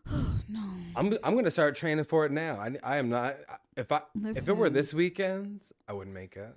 no. 0.49 0.61
I'm 0.95 1.17
I'm 1.25 1.35
gonna 1.35 1.51
start 1.51 1.75
training 1.77 2.05
for 2.05 2.25
it 2.27 2.31
now. 2.31 2.61
I 2.61 2.77
I 2.85 2.97
am 2.99 3.09
not. 3.09 3.37
If 3.77 3.91
I 3.91 4.03
if 4.25 4.49
it 4.49 4.57
were 4.57 4.71
this 4.71 4.95
weekend, 4.95 5.63
I 5.89 5.93
wouldn't 5.93 6.15
make 6.15 6.37
it. 6.37 6.55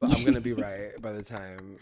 But 0.00 0.14
I'm 0.16 0.24
gonna 0.24 0.40
be 0.40 0.52
right 0.54 1.00
by 1.00 1.12
the 1.12 1.22
time 1.22 1.78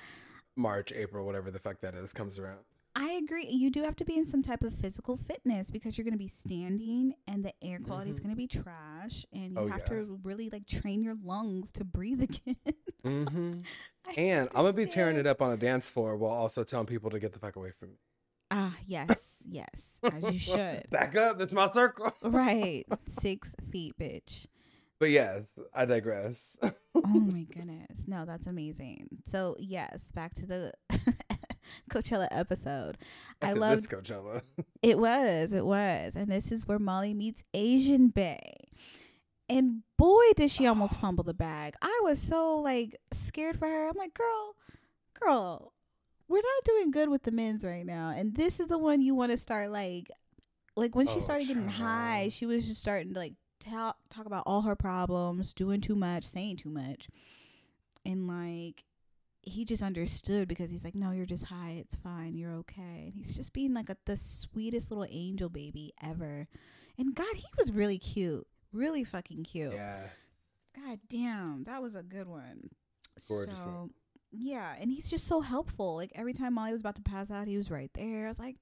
March, 0.57 0.93
April, 0.93 1.25
whatever 1.27 1.51
the 1.51 1.59
fuck 1.59 1.81
that 1.83 1.95
is, 1.95 2.13
comes 2.13 2.39
around. 2.39 2.59
I 2.97 3.11
agree. 3.13 3.47
You 3.47 3.71
do 3.71 3.83
have 3.83 3.95
to 3.97 4.05
be 4.05 4.17
in 4.17 4.27
some 4.27 4.43
type 4.43 4.65
of 4.65 4.75
physical 4.75 5.17
fitness 5.17 5.71
because 5.71 5.97
you're 5.97 6.05
going 6.05 6.15
to 6.15 6.19
be 6.19 6.27
standing 6.27 7.15
and 7.29 7.45
the 7.45 7.53
air 7.63 7.79
quality 7.79 8.11
is 8.11 8.19
Mhm. 8.19 8.23
going 8.25 8.31
to 8.35 8.37
be 8.37 8.49
trash 8.49 9.25
and 9.33 9.53
you 9.53 9.59
Oh, 9.59 9.67
have 9.69 9.79
yes. 9.81 9.89
to 9.91 10.19
really 10.25 10.51
like 10.51 10.67
train 10.67 11.05
your 11.05 11.15
lungs 11.23 11.71
to 11.73 11.85
breathe 11.85 12.23
again. 12.29 12.57
hmm 13.05 13.53
I 14.09 14.13
And 14.21 14.49
I'm 14.51 14.63
gonna 14.63 14.73
be 14.73 14.87
tearing 14.87 15.17
it 15.17 15.27
up 15.29 15.41
on 15.41 15.51
the 15.51 15.57
dance 15.57 15.89
floor 15.89 16.17
while 16.17 16.33
also 16.33 16.65
telling 16.65 16.87
people 16.87 17.11
to 17.11 17.21
get 17.21 17.33
the 17.35 17.39
fuck 17.39 17.55
away 17.55 17.71
from 17.71 17.91
me. 17.91 17.97
Ah, 18.51 18.75
yes, 18.87 19.21
yes, 19.49 19.99
as 20.03 20.33
you 20.33 20.39
should. 20.41 20.89
Back 20.91 21.15
up. 21.15 21.39
That's 21.39 21.53
my 21.53 21.71
circle. 21.71 22.13
right, 22.23 22.85
six 23.21 23.55
feet, 23.71 23.97
bitch. 23.99 24.47
But 25.01 25.11
yes, 25.11 25.45
I 25.73 25.85
digress. 25.85 26.57
Oh 26.63 26.73
my 27.05 27.43
goodness, 27.55 28.03
no, 28.07 28.25
that's 28.25 28.47
amazing. 28.47 29.09
So 29.27 29.57
yes, 29.59 30.11
back 30.13 30.35
to 30.35 30.47
the 30.47 30.73
Coachella 31.91 32.27
episode. 32.31 32.99
I 33.41 33.53
loved 33.53 33.83
This 33.83 33.87
Coachella. 33.89 34.43
It 34.83 34.99
was, 34.99 35.53
it 35.53 35.65
was. 35.65 36.17
And 36.17 36.31
this 36.31 36.51
is 36.51 36.67
where 36.67 36.79
Molly 36.79 37.15
meets 37.15 37.43
Asian 37.55 38.09
Bay. 38.09 38.55
And 39.49 39.83
boy, 39.97 40.33
did 40.37 40.51
she 40.51 40.67
almost 40.67 40.97
fumble 41.01 41.25
the 41.25 41.35
bag. 41.35 41.75
I 41.81 42.01
was 42.03 42.19
so 42.21 42.57
like 42.59 42.97
scared 43.13 43.59
for 43.59 43.69
her. 43.69 43.89
I'm 43.89 43.97
like, 43.97 44.15
girl, 44.15 44.57
girl, 45.21 45.73
we're 46.29 46.39
not 46.39 46.65
doing 46.65 46.91
good 46.91 47.09
with 47.09 47.23
the 47.23 47.31
men's 47.31 47.63
right 47.65 47.87
now. 47.87 48.13
And 48.17 48.35
this 48.35 48.59
is 48.61 48.67
the 48.67 48.79
one 48.79 49.01
you 49.01 49.15
want 49.15 49.31
to 49.33 49.39
start 49.39 49.71
like, 49.71 50.11
like 50.77 50.95
when 50.97 51.07
she 51.07 51.19
Oh, 51.19 51.21
started 51.21 51.47
getting 51.49 51.69
high, 51.69 52.29
she 52.31 52.47
was 52.47 52.67
just 52.67 52.81
starting 52.81 53.13
to 53.15 53.19
like 53.19 53.35
talk 53.69 53.97
talk 54.11 54.27
about 54.27 54.43
all 54.47 54.63
her 54.63 54.77
problems, 54.77 55.53
doing 55.53 55.81
too 55.81 55.95
much, 55.95 56.25
saying 56.25 56.57
too 56.57 56.71
much, 56.71 57.09
and 58.05 58.27
like 58.27 58.85
he 59.43 59.65
just 59.65 59.83
understood 59.83 60.47
because 60.49 60.71
he's 60.71 60.85
like, 60.85 60.95
no, 60.95 61.11
you're 61.13 61.25
just 61.25 61.45
high. 61.45 61.77
It's 61.79 61.95
fine. 61.95 62.37
You're 62.37 62.53
okay. 62.57 63.05
And 63.07 63.15
he's 63.15 63.35
just 63.35 63.53
being 63.55 63.73
like 63.73 63.89
a, 63.89 63.97
the 64.05 64.17
sweetest 64.17 64.91
little 64.91 65.07
angel 65.09 65.49
baby 65.49 65.95
ever. 66.03 66.49
And 66.99 67.15
God, 67.15 67.35
he 67.35 67.47
was 67.57 67.71
really 67.71 67.97
cute, 67.99 68.47
really 68.73 69.05
fucking 69.05 69.45
cute. 69.45 69.73
Yes. 69.73 70.11
God 70.77 70.99
damn, 71.09 71.65
that 71.65 71.81
was 71.81 71.95
a 71.95 72.03
good 72.03 72.29
one. 72.29 72.69
Gorgeous 73.27 73.59
So, 73.61 73.65
one. 73.67 73.91
yeah, 74.33 74.75
and 74.79 74.91
he's 74.93 75.09
just 75.09 75.27
so 75.27 75.41
helpful. 75.41 75.95
Like 75.97 76.13
every 76.15 76.35
time 76.35 76.55
Molly 76.55 76.73
was 76.73 76.81
about 76.83 76.97
to 76.97 77.03
pass 77.03 77.31
out, 77.31 77.47
he 77.49 77.57
was 77.57 77.71
right 77.71 77.91
there. 77.95 78.27
I 78.27 78.29
was 78.29 78.39
like, 78.39 78.57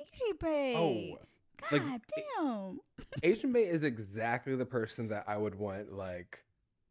AJ 0.00 0.38
Bay. 0.40 1.16
Oh, 1.18 1.24
God 1.70 1.82
like, 1.90 2.02
damn. 2.38 2.80
Asian 3.22 3.52
Bay 3.52 3.64
is 3.64 3.82
exactly 3.82 4.54
the 4.56 4.66
person 4.66 5.08
that 5.08 5.24
I 5.26 5.36
would 5.36 5.54
want 5.54 5.92
like 5.92 6.44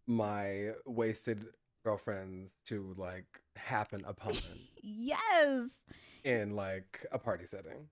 my 0.07 0.71
wasted 0.85 1.47
girlfriends 1.83 2.53
to 2.65 2.93
like 2.97 3.39
happen 3.55 4.03
upon 4.05 4.37
yes. 4.81 5.69
in 6.23 6.55
like 6.55 7.05
a 7.11 7.19
party 7.19 7.45
setting. 7.45 7.87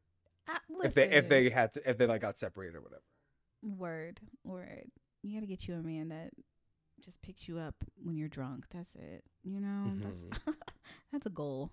Uh, 0.48 0.58
If 0.84 0.94
they 0.94 1.10
if 1.10 1.30
they 1.30 1.50
had 1.50 1.74
to 1.74 1.90
if 1.90 1.98
they 1.98 2.06
like 2.06 2.22
got 2.22 2.40
separated 2.40 2.76
or 2.76 2.82
whatever. 2.82 3.02
Word, 3.62 4.20
word. 4.44 4.92
You 5.24 5.34
gotta 5.34 5.48
get 5.48 5.68
you 5.68 5.76
a 5.76 5.84
man 5.84 6.10
that 6.10 6.32
just 7.04 7.22
picks 7.22 7.48
you 7.48 7.60
up 7.60 7.76
when 8.04 8.16
you're 8.16 8.28
drunk. 8.28 8.66
That's 8.74 8.94
it. 8.96 9.24
You 9.44 9.60
know, 9.62 9.92
that's 10.02 10.56
that's 11.12 11.26
a 11.26 11.32
goal. 11.32 11.72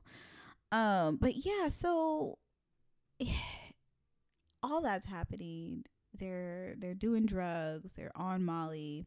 Um, 0.72 1.16
but 1.16 1.34
yeah, 1.36 1.68
so 1.68 2.38
all 4.64 4.80
that's 4.80 5.06
happening. 5.06 5.84
They're 6.18 6.74
they're 6.78 6.94
doing 6.94 7.26
drugs. 7.26 7.90
They're 7.96 8.12
on 8.16 8.44
Molly. 8.44 9.06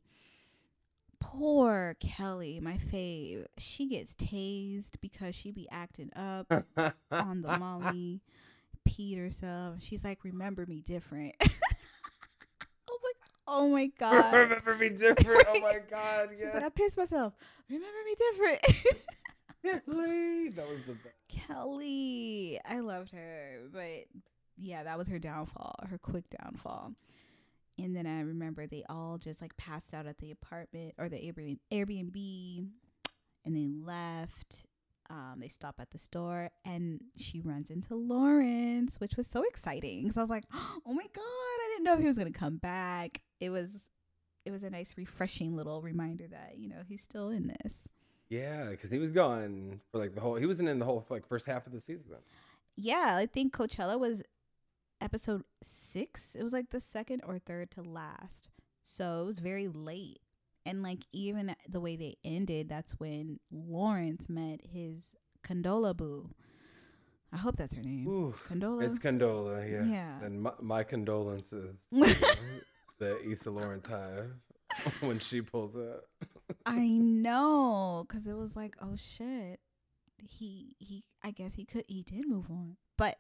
Poor 1.19 1.95
Kelly, 1.99 2.59
my 2.59 2.77
fave. 2.77 3.45
She 3.57 3.87
gets 3.87 4.13
tased 4.15 5.01
because 5.01 5.33
she 5.33 5.51
be 5.51 5.67
acting 5.71 6.11
up 6.15 6.51
on 7.11 7.41
the 7.41 7.57
Molly, 7.57 8.21
peed 8.87 9.17
herself. 9.17 9.77
She's 9.79 10.03
like, 10.03 10.23
"Remember 10.23 10.65
me 10.67 10.81
different." 10.85 11.35
I 11.41 11.45
was 12.87 13.01
like, 13.03 13.15
"Oh 13.47 13.67
my 13.69 13.87
god!" 13.97 14.33
Remember 14.33 14.75
me 14.75 14.89
different. 14.89 15.43
Oh 15.47 15.59
my 15.59 15.79
god, 15.89 16.29
She's 16.37 16.43
like, 16.53 16.63
"I 16.63 16.69
pissed 16.69 16.97
myself. 16.97 17.33
Remember 17.69 17.97
me 18.05 18.15
different." 18.31 18.59
Kelly, 19.63 20.49
that 20.49 20.67
was 20.67 20.79
the 20.85 20.93
best. 20.93 21.15
Kelly, 21.29 22.59
I 22.63 22.79
loved 22.79 23.11
her, 23.11 23.61
but 23.73 24.05
yeah, 24.57 24.83
that 24.83 24.97
was 24.97 25.07
her 25.09 25.19
downfall, 25.19 25.75
her 25.89 25.97
quick 25.97 26.25
downfall. 26.41 26.93
And 27.79 27.95
then 27.95 28.07
I 28.07 28.21
remember 28.21 28.65
they 28.65 28.83
all 28.89 29.17
just 29.19 29.41
like 29.41 29.55
passed 29.57 29.93
out 29.93 30.07
at 30.07 30.17
the 30.17 30.31
apartment 30.31 30.95
or 30.97 31.09
the 31.09 31.17
Airbnb, 31.71 32.67
and 33.45 33.55
they 33.55 33.67
left. 33.67 34.63
Um, 35.09 35.35
they 35.39 35.47
stop 35.47 35.75
at 35.79 35.91
the 35.91 35.97
store 35.97 36.49
and 36.65 36.99
she 37.15 37.39
runs 37.39 37.69
into 37.69 37.95
Lawrence, 37.95 38.99
which 38.99 39.15
was 39.15 39.25
so 39.25 39.41
exciting 39.43 40.01
because 40.03 40.17
I 40.17 40.21
was 40.21 40.29
like, 40.29 40.43
"Oh 40.53 40.93
my 40.93 41.05
god, 41.15 41.23
I 41.23 41.69
didn't 41.71 41.85
know 41.85 41.93
if 41.93 41.99
he 42.01 42.07
was 42.07 42.17
gonna 42.17 42.31
come 42.31 42.57
back." 42.57 43.21
It 43.39 43.49
was, 43.49 43.69
it 44.45 44.51
was 44.51 44.63
a 44.63 44.69
nice, 44.69 44.93
refreshing 44.97 45.55
little 45.55 45.81
reminder 45.81 46.27
that 46.27 46.55
you 46.57 46.67
know 46.67 46.81
he's 46.89 47.03
still 47.03 47.29
in 47.29 47.53
this. 47.63 47.87
Yeah, 48.29 48.65
because 48.71 48.91
he 48.91 48.97
was 48.99 49.11
gone 49.11 49.79
for 49.91 49.99
like 49.99 50.13
the 50.13 50.19
whole. 50.19 50.35
He 50.35 50.45
wasn't 50.45 50.67
in 50.67 50.79
the 50.79 50.85
whole 50.85 51.05
like 51.09 51.25
first 51.25 51.45
half 51.45 51.65
of 51.67 51.71
the 51.73 51.79
season. 51.79 52.17
yeah, 52.75 53.15
I 53.15 53.27
think 53.27 53.53
Coachella 53.55 53.97
was 53.97 54.21
episode 55.07 55.43
six. 55.63 56.35
It 56.35 56.43
was 56.43 56.51
like 56.51 56.69
the 56.69 56.81
second 56.81 57.21
or 57.25 57.39
third 57.39 57.71
to 57.71 57.81
last. 57.81 58.49
So 58.83 59.21
it 59.21 59.25
was 59.25 59.39
very 59.39 59.69
late. 59.69 60.19
And 60.65 60.83
like 60.83 61.05
even 61.13 61.55
the 61.69 61.79
way 61.79 61.95
they 61.95 62.17
ended, 62.25 62.67
that's 62.67 62.91
when 62.99 63.39
Lawrence 63.49 64.25
met 64.27 64.59
his 64.69 65.15
Condola 65.47 65.95
boo. 65.95 66.31
I 67.31 67.37
hope 67.37 67.55
that's 67.55 67.73
her 67.73 67.81
name. 67.81 68.05
Ooh, 68.05 68.35
Condola. 68.49 68.83
it's 68.83 68.99
Condola. 68.99 69.69
Yes. 69.69 69.85
Yeah. 69.89 70.25
And 70.25 70.41
my, 70.41 70.51
my 70.59 70.83
condolences. 70.83 71.77
to 71.93 72.15
the 72.99 73.31
Issa 73.31 73.51
Lawrence 73.51 73.87
hive 73.87 74.31
when 74.99 75.19
she 75.19 75.39
pulled 75.39 75.77
up. 75.77 76.03
I 76.65 76.85
know, 76.85 78.05
cause 78.09 78.27
it 78.27 78.35
was 78.35 78.57
like, 78.57 78.75
oh 78.81 78.97
shit, 78.97 79.61
he 80.17 80.75
he. 80.79 81.05
I 81.23 81.31
guess 81.31 81.53
he 81.53 81.63
could. 81.63 81.85
He 81.87 82.03
did 82.03 82.27
move 82.27 82.49
on, 82.49 82.75
but 82.97 83.17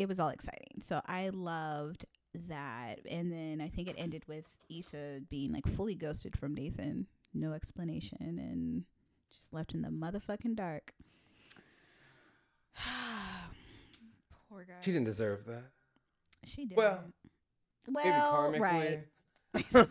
it 0.00 0.08
was 0.08 0.18
all 0.18 0.30
exciting. 0.30 0.80
So 0.82 1.02
I 1.04 1.28
loved 1.28 2.06
that, 2.48 3.00
and 3.08 3.30
then 3.30 3.60
I 3.60 3.68
think 3.68 3.86
it 3.86 3.96
ended 3.98 4.24
with 4.26 4.46
Issa 4.70 5.20
being 5.28 5.52
like 5.52 5.68
fully 5.76 5.94
ghosted 5.94 6.38
from 6.38 6.54
Nathan, 6.54 7.06
no 7.34 7.52
explanation, 7.52 8.38
and 8.38 8.84
just 9.30 9.52
left 9.52 9.74
in 9.74 9.82
the 9.82 9.90
motherfucking 9.90 10.56
dark. 10.56 10.94
Poor 14.48 14.64
guy. 14.64 14.76
She 14.80 14.90
didn't 14.90 15.04
deserve 15.04 15.44
that. 15.44 15.64
She 16.44 16.64
did. 16.64 16.78
Well, 16.78 17.00
well, 17.86 18.54
right. 18.58 19.00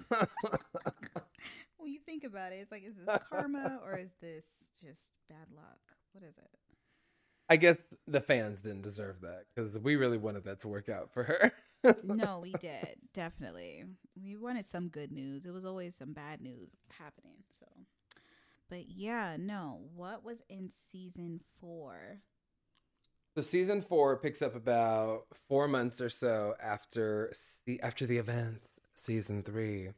When 1.77 1.93
you 1.93 1.99
think 2.05 2.23
about 2.25 2.51
it, 2.51 2.55
it's 2.55 2.71
like, 2.71 2.83
is 2.83 2.95
this 2.95 3.17
karma 3.31 3.79
or 3.85 3.95
is 3.97 4.09
this 4.21 4.43
just 4.83 5.13
bad 5.29 5.47
luck? 5.55 5.79
What 6.11 6.25
is 6.25 6.35
it? 6.37 6.49
I 7.49 7.55
guess 7.55 7.77
the 8.07 8.21
fans 8.21 8.61
didn't 8.61 8.83
deserve 8.83 9.21
that 9.21 9.45
because 9.53 9.77
we 9.79 9.95
really 9.95 10.17
wanted 10.17 10.43
that 10.45 10.59
to 10.61 10.67
work 10.67 10.87
out 10.87 11.11
for 11.11 11.23
her. 11.23 11.51
no, 12.03 12.39
we 12.39 12.51
did 12.53 12.97
definitely. 13.13 13.85
We 14.21 14.37
wanted 14.37 14.67
some 14.67 14.89
good 14.89 15.11
news. 15.11 15.45
It 15.45 15.51
was 15.51 15.65
always 15.65 15.95
some 15.95 16.13
bad 16.13 16.41
news 16.41 16.69
happening. 16.97 17.37
So, 17.59 17.65
but 18.69 18.89
yeah, 18.89 19.35
no. 19.39 19.81
What 19.95 20.23
was 20.23 20.37
in 20.49 20.69
season 20.91 21.41
four? 21.59 22.21
So 23.35 23.41
season 23.41 23.81
four 23.81 24.17
picks 24.17 24.41
up 24.41 24.55
about 24.55 25.25
four 25.47 25.67
months 25.67 26.01
or 26.01 26.09
so 26.09 26.55
after 26.61 27.31
the 27.65 27.81
after 27.81 28.05
the 28.05 28.17
events 28.17 28.67
season 28.95 29.43
three, 29.43 29.89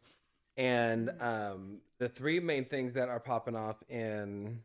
and 0.57 1.09
um, 1.19 1.79
the 1.97 2.07
three 2.07 2.39
main 2.39 2.65
things 2.65 2.93
that 2.93 3.09
are 3.09 3.19
popping 3.19 3.55
off 3.55 3.77
in 3.89 4.59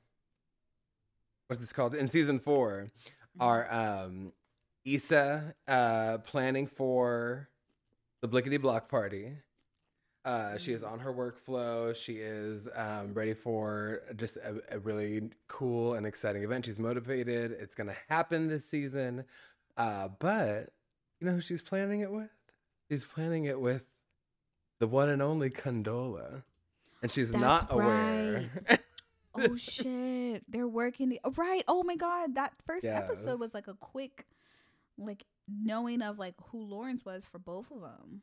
what's 1.48 1.61
this 1.61 1.72
called 1.72 1.94
in 1.94 2.11
season 2.11 2.38
four 2.38 2.90
are 3.38 3.72
um, 3.72 4.32
Issa 4.85 5.54
uh, 5.68 6.18
planning 6.18 6.66
for 6.66 7.48
the 8.22 8.28
Blickety 8.28 8.61
Block 8.61 8.88
party. 8.88 9.32
Uh, 10.24 10.59
she 10.59 10.72
is 10.72 10.82
on 10.82 10.98
her 10.98 11.12
workflow. 11.12 11.94
She 11.94 12.14
is 12.14 12.68
um, 12.74 13.14
ready 13.14 13.32
for 13.32 14.02
just 14.16 14.37
a, 14.38 14.61
a 14.72 14.78
really 14.80 15.30
cool 15.46 15.94
and 15.94 16.04
exciting 16.04 16.42
event. 16.42 16.64
She's 16.64 16.80
motivated. 16.80 17.52
It's 17.52 17.76
going 17.76 17.88
to 17.88 17.96
happen 18.09 18.48
this 18.48 18.64
season. 18.64 19.24
Uh, 19.76 20.09
but 20.18 20.70
you 21.20 21.26
know 21.28 21.35
who 21.35 21.40
she's 21.40 21.62
planning 21.62 22.00
it 22.00 22.11
with? 22.11 22.30
She's 22.90 23.04
planning 23.04 23.44
it 23.44 23.61
with 23.61 23.82
the 24.80 24.88
one 24.88 25.09
and 25.09 25.22
only 25.22 25.50
Condola. 25.50 26.42
And 27.02 27.11
she's 27.11 27.30
That's 27.30 27.40
not 27.40 27.66
aware. 27.70 28.50
oh 29.38 29.57
shit, 29.57 30.42
they're 30.49 30.68
working. 30.68 31.18
oh, 31.25 31.33
right. 31.37 31.62
Oh 31.68 31.83
my 31.83 31.96
god, 31.96 32.35
that 32.37 32.53
first 32.66 32.85
Yes. 32.85 33.05
episode 33.05 33.40
was 33.40 33.55
like 33.55 33.68
a 33.68 33.75
quick, 33.75 34.27
like 34.99 35.25
knowing 35.49 36.03
of 36.03 36.18
like 36.18 36.35
who 36.51 36.62
Lawrence 36.62 37.05
was 37.05 37.25
for 37.25 37.38
both 37.38 37.70
of 37.70 37.81
them, 37.81 38.22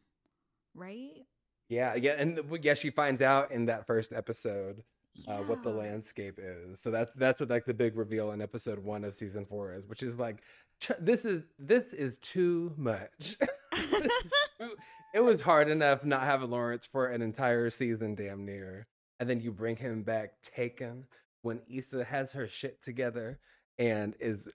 right? 0.76 1.26
yeah, 1.70 1.96
yeah. 1.96 2.12
And 2.18 2.38
the- 2.38 2.60
yeah, 2.62 2.74
she 2.76 2.90
finds 2.90 3.22
out 3.22 3.52
in 3.52 3.66
that 3.66 3.88
first 3.88 4.12
episode 4.14 4.84
uh, 5.28 5.38
what 5.40 5.64
the 5.64 5.70
landscape 5.70 6.40
is. 6.42 6.80
So 6.80 6.92
that's 6.92 7.12
that's 7.16 7.40
what 7.40 7.50
like 7.50 7.66
the 7.66 7.74
big 7.74 7.96
reveal 7.98 8.32
in 8.32 8.42
episode 8.42 8.80
one 8.80 9.04
of 9.04 9.14
season 9.16 9.46
four 9.46 9.74
is, 9.74 9.88
which 9.88 10.04
is 10.04 10.18
like 10.20 10.42
ch- 10.80 10.92
this 11.00 11.24
is 11.26 11.44
this 11.58 11.94
is 11.94 12.18
too 12.20 12.74
much. 12.78 13.38
This 13.74 14.06
is 14.06 14.12
too- 14.60 14.76
it 15.16 15.20
was 15.24 15.42
hard 15.42 15.68
enough 15.68 16.04
not 16.04 16.24
having 16.24 16.50
Lawrence 16.52 16.86
for 16.86 17.08
an 17.08 17.22
entire 17.22 17.70
season, 17.70 18.16
damn 18.16 18.46
near, 18.46 18.88
and 19.24 19.30
then 19.30 19.40
you 19.40 19.54
bring 19.54 19.78
him 19.78 20.04
back 20.04 20.34
taken 20.42 21.06
when 21.44 21.62
Issa 21.70 22.04
has 22.04 22.34
her 22.34 22.46
shit 22.46 22.84
together 22.84 23.40
and 23.80 24.16
is 24.20 24.50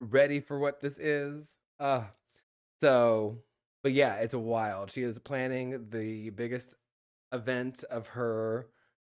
ready 0.00 0.38
for 0.38 0.56
what 0.56 0.80
this 0.80 0.98
is. 0.98 1.56
Uh 1.80 2.04
so, 2.80 3.38
but 3.82 3.90
yeah, 3.90 4.14
it's 4.16 4.36
wild. 4.36 4.92
She 4.92 5.02
is 5.02 5.18
planning 5.18 5.86
the 5.90 6.30
biggest 6.30 6.76
event 7.32 7.82
of 7.90 8.06
her 8.08 8.68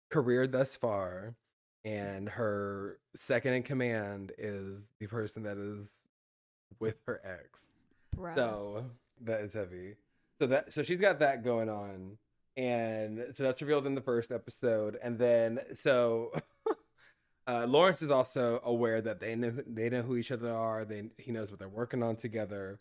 career 0.09 0.47
thus 0.47 0.75
far, 0.75 1.35
and 1.85 2.27
her 2.27 2.99
second 3.15 3.53
in 3.53 3.63
command 3.63 4.33
is 4.37 4.89
the 4.99 5.07
person 5.07 5.43
that 5.43 5.57
is 5.57 5.87
with 6.77 6.97
her 7.05 7.21
ex. 7.23 7.67
So 8.35 8.85
that 9.21 9.39
is 9.39 9.53
heavy. 9.53 9.95
So 10.41 10.47
that 10.47 10.73
so 10.73 10.83
she's 10.83 10.99
got 10.99 11.19
that 11.19 11.41
going 11.41 11.69
on, 11.69 12.17
and 12.57 13.25
so 13.35 13.43
that's 13.43 13.61
revealed 13.61 13.85
in 13.87 13.95
the 13.95 14.01
first 14.01 14.31
episode, 14.31 14.97
and 15.01 15.17
then 15.19 15.59
so. 15.73 16.31
Uh, 17.47 17.65
Lawrence 17.65 18.03
is 18.03 18.11
also 18.11 18.61
aware 18.63 19.01
that 19.01 19.19
they 19.19 19.33
know 19.35 19.51
they 19.65 19.89
know 19.89 20.03
who 20.03 20.15
each 20.17 20.31
other 20.31 20.53
are. 20.53 20.85
They 20.85 21.09
he 21.17 21.31
knows 21.31 21.49
what 21.49 21.57
they're 21.59 21.67
working 21.67 22.03
on 22.03 22.15
together, 22.15 22.79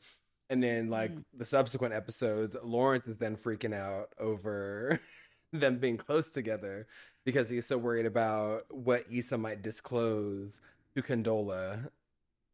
And 0.50 0.62
then 0.62 0.90
like 0.90 1.10
Mm. 1.12 1.24
the 1.32 1.46
subsequent 1.46 1.94
episodes, 1.94 2.54
Lawrence 2.62 3.06
is 3.06 3.16
then 3.16 3.36
freaking 3.36 3.72
out 3.72 4.10
over 4.18 5.00
them 5.54 5.78
being 5.78 5.96
close 5.96 6.28
together 6.28 6.86
because 7.24 7.48
he's 7.48 7.64
so 7.66 7.78
worried 7.78 8.04
about 8.04 8.66
what 8.70 9.06
Issa 9.10 9.38
might 9.38 9.62
disclose 9.62 10.60
to 10.94 11.02
Condola 11.02 11.88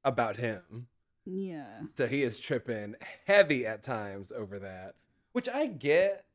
about 0.04 0.36
him. 0.36 0.86
Yeah. 1.26 1.80
So 1.96 2.06
he 2.06 2.22
is 2.22 2.38
tripping 2.38 2.94
heavy 3.26 3.66
at 3.66 3.82
times 3.82 4.30
over 4.30 4.60
that, 4.60 4.94
which 5.32 5.48
I 5.48 5.66
get. 5.66 6.26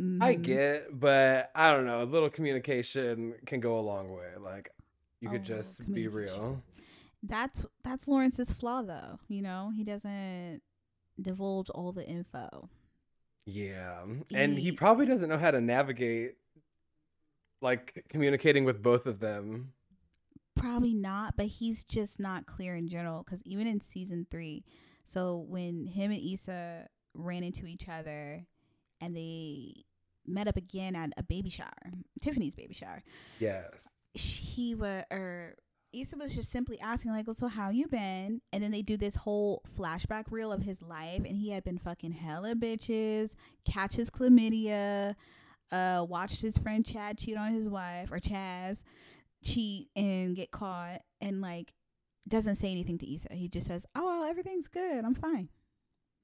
I 0.00 0.34
Mhm. 0.34 0.42
get, 0.42 0.98
but 1.00 1.50
I 1.54 1.72
don't 1.72 1.86
know. 1.86 2.02
A 2.02 2.04
little 2.04 2.28
communication 2.30 3.34
can 3.46 3.60
go 3.60 3.78
a 3.78 3.80
long 3.82 4.10
way. 4.12 4.32
Like 4.38 4.70
you 5.20 5.28
could 5.30 5.44
just 5.44 5.90
be 5.92 6.08
real. 6.08 6.62
That's 7.22 7.64
that's 7.82 8.06
Lawrence's 8.08 8.52
flaw 8.52 8.82
though. 8.82 9.18
You 9.28 9.42
know, 9.42 9.70
he 9.74 9.84
doesn't 9.84 10.62
divulge 11.20 11.70
all 11.70 11.92
the 11.92 12.06
info. 12.06 12.68
Yeah. 13.46 14.04
And 14.34 14.58
he 14.58 14.70
He- 14.70 14.72
probably 14.72 15.06
doesn't 15.06 15.28
know 15.28 15.38
how 15.38 15.50
to 15.52 15.60
navigate 15.60 16.36
like 17.60 18.04
communicating 18.08 18.64
with 18.64 18.82
both 18.82 19.06
of 19.06 19.20
them. 19.20 19.72
Probably 20.56 20.94
not, 20.94 21.36
but 21.36 21.46
he's 21.46 21.84
just 21.84 22.18
not 22.20 22.46
clear 22.46 22.74
in 22.76 22.88
general. 22.88 23.22
Because 23.22 23.42
even 23.44 23.66
in 23.66 23.80
season 23.80 24.26
three, 24.30 24.64
so 25.04 25.38
when 25.38 25.86
him 25.86 26.10
and 26.10 26.20
Issa 26.20 26.88
ran 27.14 27.42
into 27.44 27.66
each 27.66 27.88
other, 27.88 28.46
and 29.04 29.16
they 29.16 29.84
met 30.26 30.48
up 30.48 30.56
again 30.56 30.96
at 30.96 31.10
a 31.16 31.22
baby 31.22 31.50
shower, 31.50 31.92
Tiffany's 32.20 32.54
baby 32.54 32.74
shower, 32.74 33.02
Yes. 33.38 33.88
he 34.14 34.74
was 34.74 35.04
or 35.10 35.54
Issa 35.92 36.16
was 36.16 36.34
just 36.34 36.50
simply 36.50 36.80
asking 36.80 37.12
like, 37.12 37.26
well, 37.26 37.34
"So 37.34 37.46
how 37.46 37.70
you 37.70 37.86
been?" 37.86 38.40
And 38.52 38.60
then 38.62 38.72
they 38.72 38.82
do 38.82 38.96
this 38.96 39.14
whole 39.14 39.62
flashback 39.78 40.24
reel 40.30 40.50
of 40.50 40.62
his 40.62 40.82
life, 40.82 41.22
and 41.24 41.36
he 41.36 41.50
had 41.50 41.62
been 41.62 41.78
fucking 41.78 42.12
hella 42.12 42.54
bitches, 42.56 43.30
catches 43.64 44.10
chlamydia, 44.10 45.14
uh, 45.70 46.04
watched 46.08 46.40
his 46.40 46.58
friend 46.58 46.84
Chad 46.84 47.18
cheat 47.18 47.36
on 47.36 47.52
his 47.54 47.68
wife 47.68 48.10
or 48.10 48.18
Chaz 48.18 48.82
cheat 49.44 49.88
and 49.94 50.34
get 50.34 50.50
caught, 50.50 51.02
and 51.20 51.40
like 51.40 51.72
doesn't 52.26 52.56
say 52.56 52.70
anything 52.72 52.98
to 52.98 53.14
Issa. 53.14 53.28
He 53.32 53.48
just 53.48 53.66
says, 53.68 53.86
"Oh, 53.94 54.04
well, 54.04 54.24
everything's 54.24 54.66
good. 54.68 55.04
I'm 55.04 55.14
fine." 55.14 55.48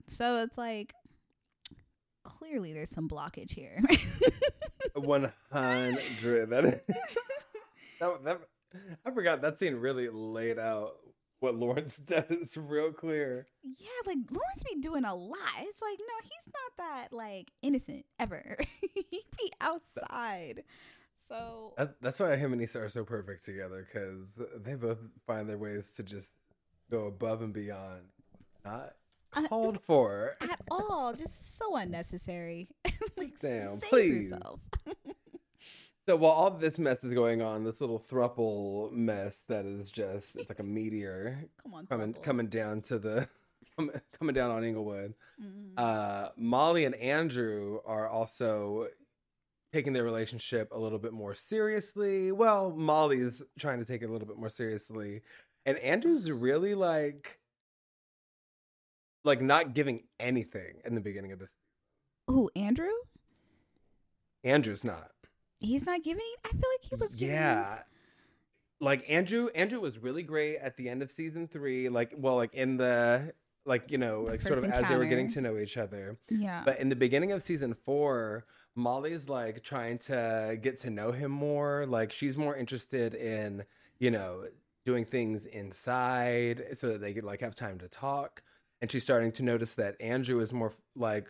So 0.09 0.43
it's 0.43 0.59
like 0.59 0.95
clearly 2.23 2.73
there's 2.73 2.91
some 2.91 3.09
blockage 3.09 3.53
here. 3.53 3.81
One 4.95 5.33
hundred. 5.53 6.51
That, 6.51 6.85
that 8.01 8.25
that 8.25 8.41
I 9.05 9.11
forgot 9.11 9.43
that 9.43 9.59
scene 9.59 9.77
really 9.77 10.09
laid 10.09 10.59
out 10.59 10.97
what 11.41 11.55
Lawrence 11.55 11.97
does 12.05 12.57
real 12.57 12.93
clear. 12.93 13.47
Yeah, 13.63 13.89
like 14.07 14.19
Lawrence 14.31 14.63
be 14.73 14.81
doing 14.81 15.05
a 15.05 15.15
lot. 15.15 15.39
It's 15.59 15.83
like, 15.83 15.99
no, 15.99 16.15
he's 16.23 16.53
not 16.53 16.77
that 16.87 17.13
like 17.13 17.51
innocent 17.63 18.05
ever. 18.19 18.59
he 18.95 19.25
be 19.39 19.53
outside. 19.61 20.65
So 21.29 21.75
That, 21.79 22.01
that's 22.01 22.19
why 22.21 22.37
him 22.37 22.53
and 22.53 22.61
Issa 22.61 22.81
are 22.81 22.89
so 22.89 23.05
perfect 23.05 23.45
together 23.45 23.87
because 23.87 24.27
they 24.63 24.75
both 24.75 24.99
find 25.27 25.49
their 25.49 25.59
ways 25.59 25.91
to 25.93 26.03
just 26.03 26.31
go 26.91 27.07
above 27.07 27.41
and 27.41 27.53
beyond. 27.53 28.03
Not 28.65 28.95
Uh, 29.33 29.47
called 29.47 29.81
for. 29.81 30.37
at 30.41 30.61
all, 30.71 31.13
just 31.15 31.57
so 31.59 31.77
unnecessary. 31.77 32.69
like, 33.17 33.39
Damn, 33.41 33.79
please. 33.81 34.33
So 36.07 36.17
while 36.17 36.33
all 36.33 36.51
this 36.51 36.79
mess 36.79 37.05
is 37.05 37.13
going 37.15 37.41
on, 37.41 37.63
this 37.63 37.81
little 37.81 38.01
thruple 38.01 38.91
mess 38.91 39.43
that 39.49 39.65
is 39.65 39.91
just 39.93 40.35
it's 40.37 40.49
like 40.49 40.59
a 40.59 40.63
meteor 40.65 41.45
Come 41.63 41.75
on, 41.75 41.87
coming 41.87 42.15
Thruple. 42.15 42.23
coming 42.23 42.47
down 42.49 42.81
to 42.83 42.99
the 42.99 43.29
coming- 44.19 44.35
down 44.35 44.51
on 44.51 44.65
Inglewood. 44.65 45.15
Mhm. 45.41 45.75
Uh, 45.77 46.31
Molly 46.37 46.85
and 46.85 46.97
Andrew 46.97 47.79
are 47.87 48.09
also 48.09 48.89
taking 49.73 49.93
their 49.93 50.03
relationship 50.03 50.73
a 50.73 50.79
little 50.79 50.99
bit 50.99 51.13
more 51.13 51.35
seriously. 51.35 52.33
Well, 52.33 52.73
Molly's 52.73 53.43
trying 53.59 53.79
to 53.79 53.85
take 53.85 54.03
it 54.03 54.07
a 54.09 54.13
little 54.13 54.27
bit 54.27 54.39
more 54.39 54.49
seriously, 54.49 55.21
and 55.65 55.79
Andrew's 55.79 56.29
really 56.31 56.75
like 56.75 57.39
like 59.25 59.41
not 59.41 59.75
giving 59.75 60.05
anything 60.19 60.81
in 60.85 60.95
the 60.95 61.01
beginning 61.01 61.33
of 61.33 61.39
this. 61.39 61.51
Who 62.27 62.51
Andrew? 62.57 62.93
Andrew's 64.45 64.85
not. 64.85 65.11
He's 65.61 65.85
not 65.85 66.03
giving. 66.03 66.25
I 66.45 66.49
feel 66.49 66.61
like 66.61 66.89
he 66.89 66.95
was. 66.97 67.15
Giving, 67.15 67.35
Yeah. 67.35 67.83
Like 68.83 69.05
Andrew 69.11 69.49
Andrew 69.55 69.79
was 69.81 69.99
really 69.99 70.23
great 70.23 70.57
at 70.57 70.77
the 70.77 70.89
end 70.89 71.03
of 71.03 71.11
season 71.11 71.47
3 71.47 71.91
like 71.91 72.15
well 72.17 72.37
like 72.37 72.55
in 72.55 72.79
the 72.79 73.35
like 73.67 73.91
you 73.91 73.99
know 73.99 74.25
The 74.25 74.31
like 74.31 74.43
sort 74.43 74.57
of 74.57 74.65
first 74.65 74.75
as 74.75 74.89
they 74.89 74.97
were 74.97 75.05
getting 75.05 75.31
to 75.33 75.43
know 75.43 75.59
each 75.59 75.77
other. 75.77 76.17
Yeah. 76.31 76.63
But 76.65 76.79
in 76.79 76.89
the 76.89 76.97
beginning 76.97 77.33
of 77.33 77.43
season 77.43 77.75
4 77.75 78.47
Molly's 78.75 79.29
like 79.29 79.63
trying 79.63 79.99
to 79.99 80.59
get 80.63 80.81
to 80.81 80.91
know 80.91 81.13
him 81.13 81.31
more 81.31 81.85
like 81.87 82.11
she's 82.11 82.39
more 82.39 82.57
interested 82.57 83.15
in 83.15 83.65
you 83.99 84.11
know 84.11 84.45
doing 84.87 85.05
things 85.05 85.45
inside 85.45 86.69
so 86.73 86.89
that 86.89 87.03
they 87.03 87.13
could 87.13 87.25
like 87.25 87.41
have 87.43 87.55
time 87.55 87.79
to 87.81 87.89
talk 87.89 88.43
and 88.81 88.91
she's 88.91 89.03
starting 89.05 89.33
to 89.33 89.43
notice 89.43 89.75
that 89.75 90.01
Andrew 90.01 90.41
is 90.41 90.53
more 90.53 90.73
like 90.97 91.29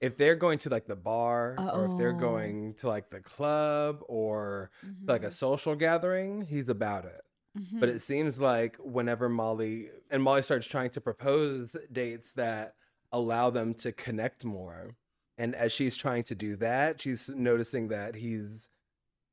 if 0.00 0.16
they're 0.16 0.34
going 0.34 0.58
to 0.58 0.68
like 0.68 0.86
the 0.86 0.96
bar 0.96 1.54
or 1.58 1.84
if 1.86 1.96
they're 1.96 2.12
going 2.12 2.74
to 2.74 2.88
like 2.88 3.10
the 3.10 3.20
club 3.20 4.02
or 4.08 4.70
like 5.04 5.22
a 5.22 5.30
social 5.30 5.76
gathering, 5.76 6.42
he's 6.42 6.68
about 6.68 7.04
it. 7.04 7.20
Mhm. 7.56 7.78
But 7.80 7.88
it 7.88 8.00
seems 8.00 8.40
like 8.40 8.76
whenever 8.78 9.28
Molly 9.28 9.90
and 10.10 10.22
Molly 10.22 10.42
starts 10.42 10.66
trying 10.66 10.90
to 10.90 11.00
propose 11.00 11.76
dates 11.92 12.32
that 12.32 12.74
allow 13.12 13.50
them 13.50 13.74
to 13.74 13.92
connect 13.92 14.44
more. 14.44 14.96
And 15.38 15.54
as 15.54 15.70
she's 15.72 15.96
trying 15.96 16.22
to 16.24 16.34
do 16.34 16.56
that, 16.56 17.00
she's 17.00 17.28
noticing 17.28 17.88
that 17.88 18.16
he's 18.16 18.70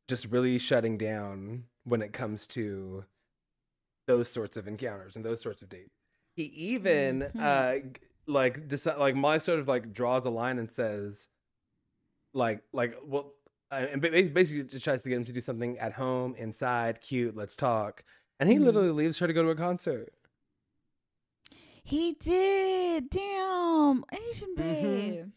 just 0.07 0.25
really 0.25 0.57
shutting 0.59 0.97
down 0.97 1.65
when 1.83 2.01
it 2.01 2.13
comes 2.13 2.45
to 2.47 3.05
those 4.07 4.27
sorts 4.29 4.57
of 4.57 4.67
encounters 4.67 5.15
and 5.15 5.23
those 5.25 5.41
sorts 5.41 5.61
of 5.61 5.69
dates. 5.69 5.95
He 6.39 6.45
even 6.73 7.29
Mhm. 7.35 7.41
uh 7.41 7.89
like 8.25 8.69
decide, 8.69 8.97
like 8.97 9.13
Molly 9.13 9.39
sort 9.39 9.59
of 9.59 9.67
like 9.67 9.91
draws 9.91 10.25
a 10.25 10.29
line 10.29 10.57
and 10.57 10.71
says 10.71 11.27
like 12.33 12.61
like 12.71 12.95
well 13.03 13.33
uh, 13.71 13.85
and 13.91 14.01
basically 14.01 14.63
just 14.63 14.85
tries 14.85 15.01
to 15.01 15.09
get 15.09 15.17
him 15.17 15.25
to 15.25 15.33
do 15.33 15.41
something 15.41 15.77
at 15.79 15.91
home 15.93 16.35
inside 16.37 17.01
cute 17.01 17.35
let's 17.35 17.57
talk 17.57 18.03
and 18.39 18.49
he 18.49 18.55
Mhm. 18.55 18.63
literally 18.65 18.91
leaves 18.91 19.19
her 19.19 19.27
to 19.27 19.33
go 19.33 19.43
to 19.43 19.49
a 19.49 19.55
concert 19.55 20.13
he 21.83 22.13
did. 22.13 23.09
Damn, 23.09 24.05
Asian 24.13 24.49
Mhm. 24.55 24.55
babe. 24.55 25.31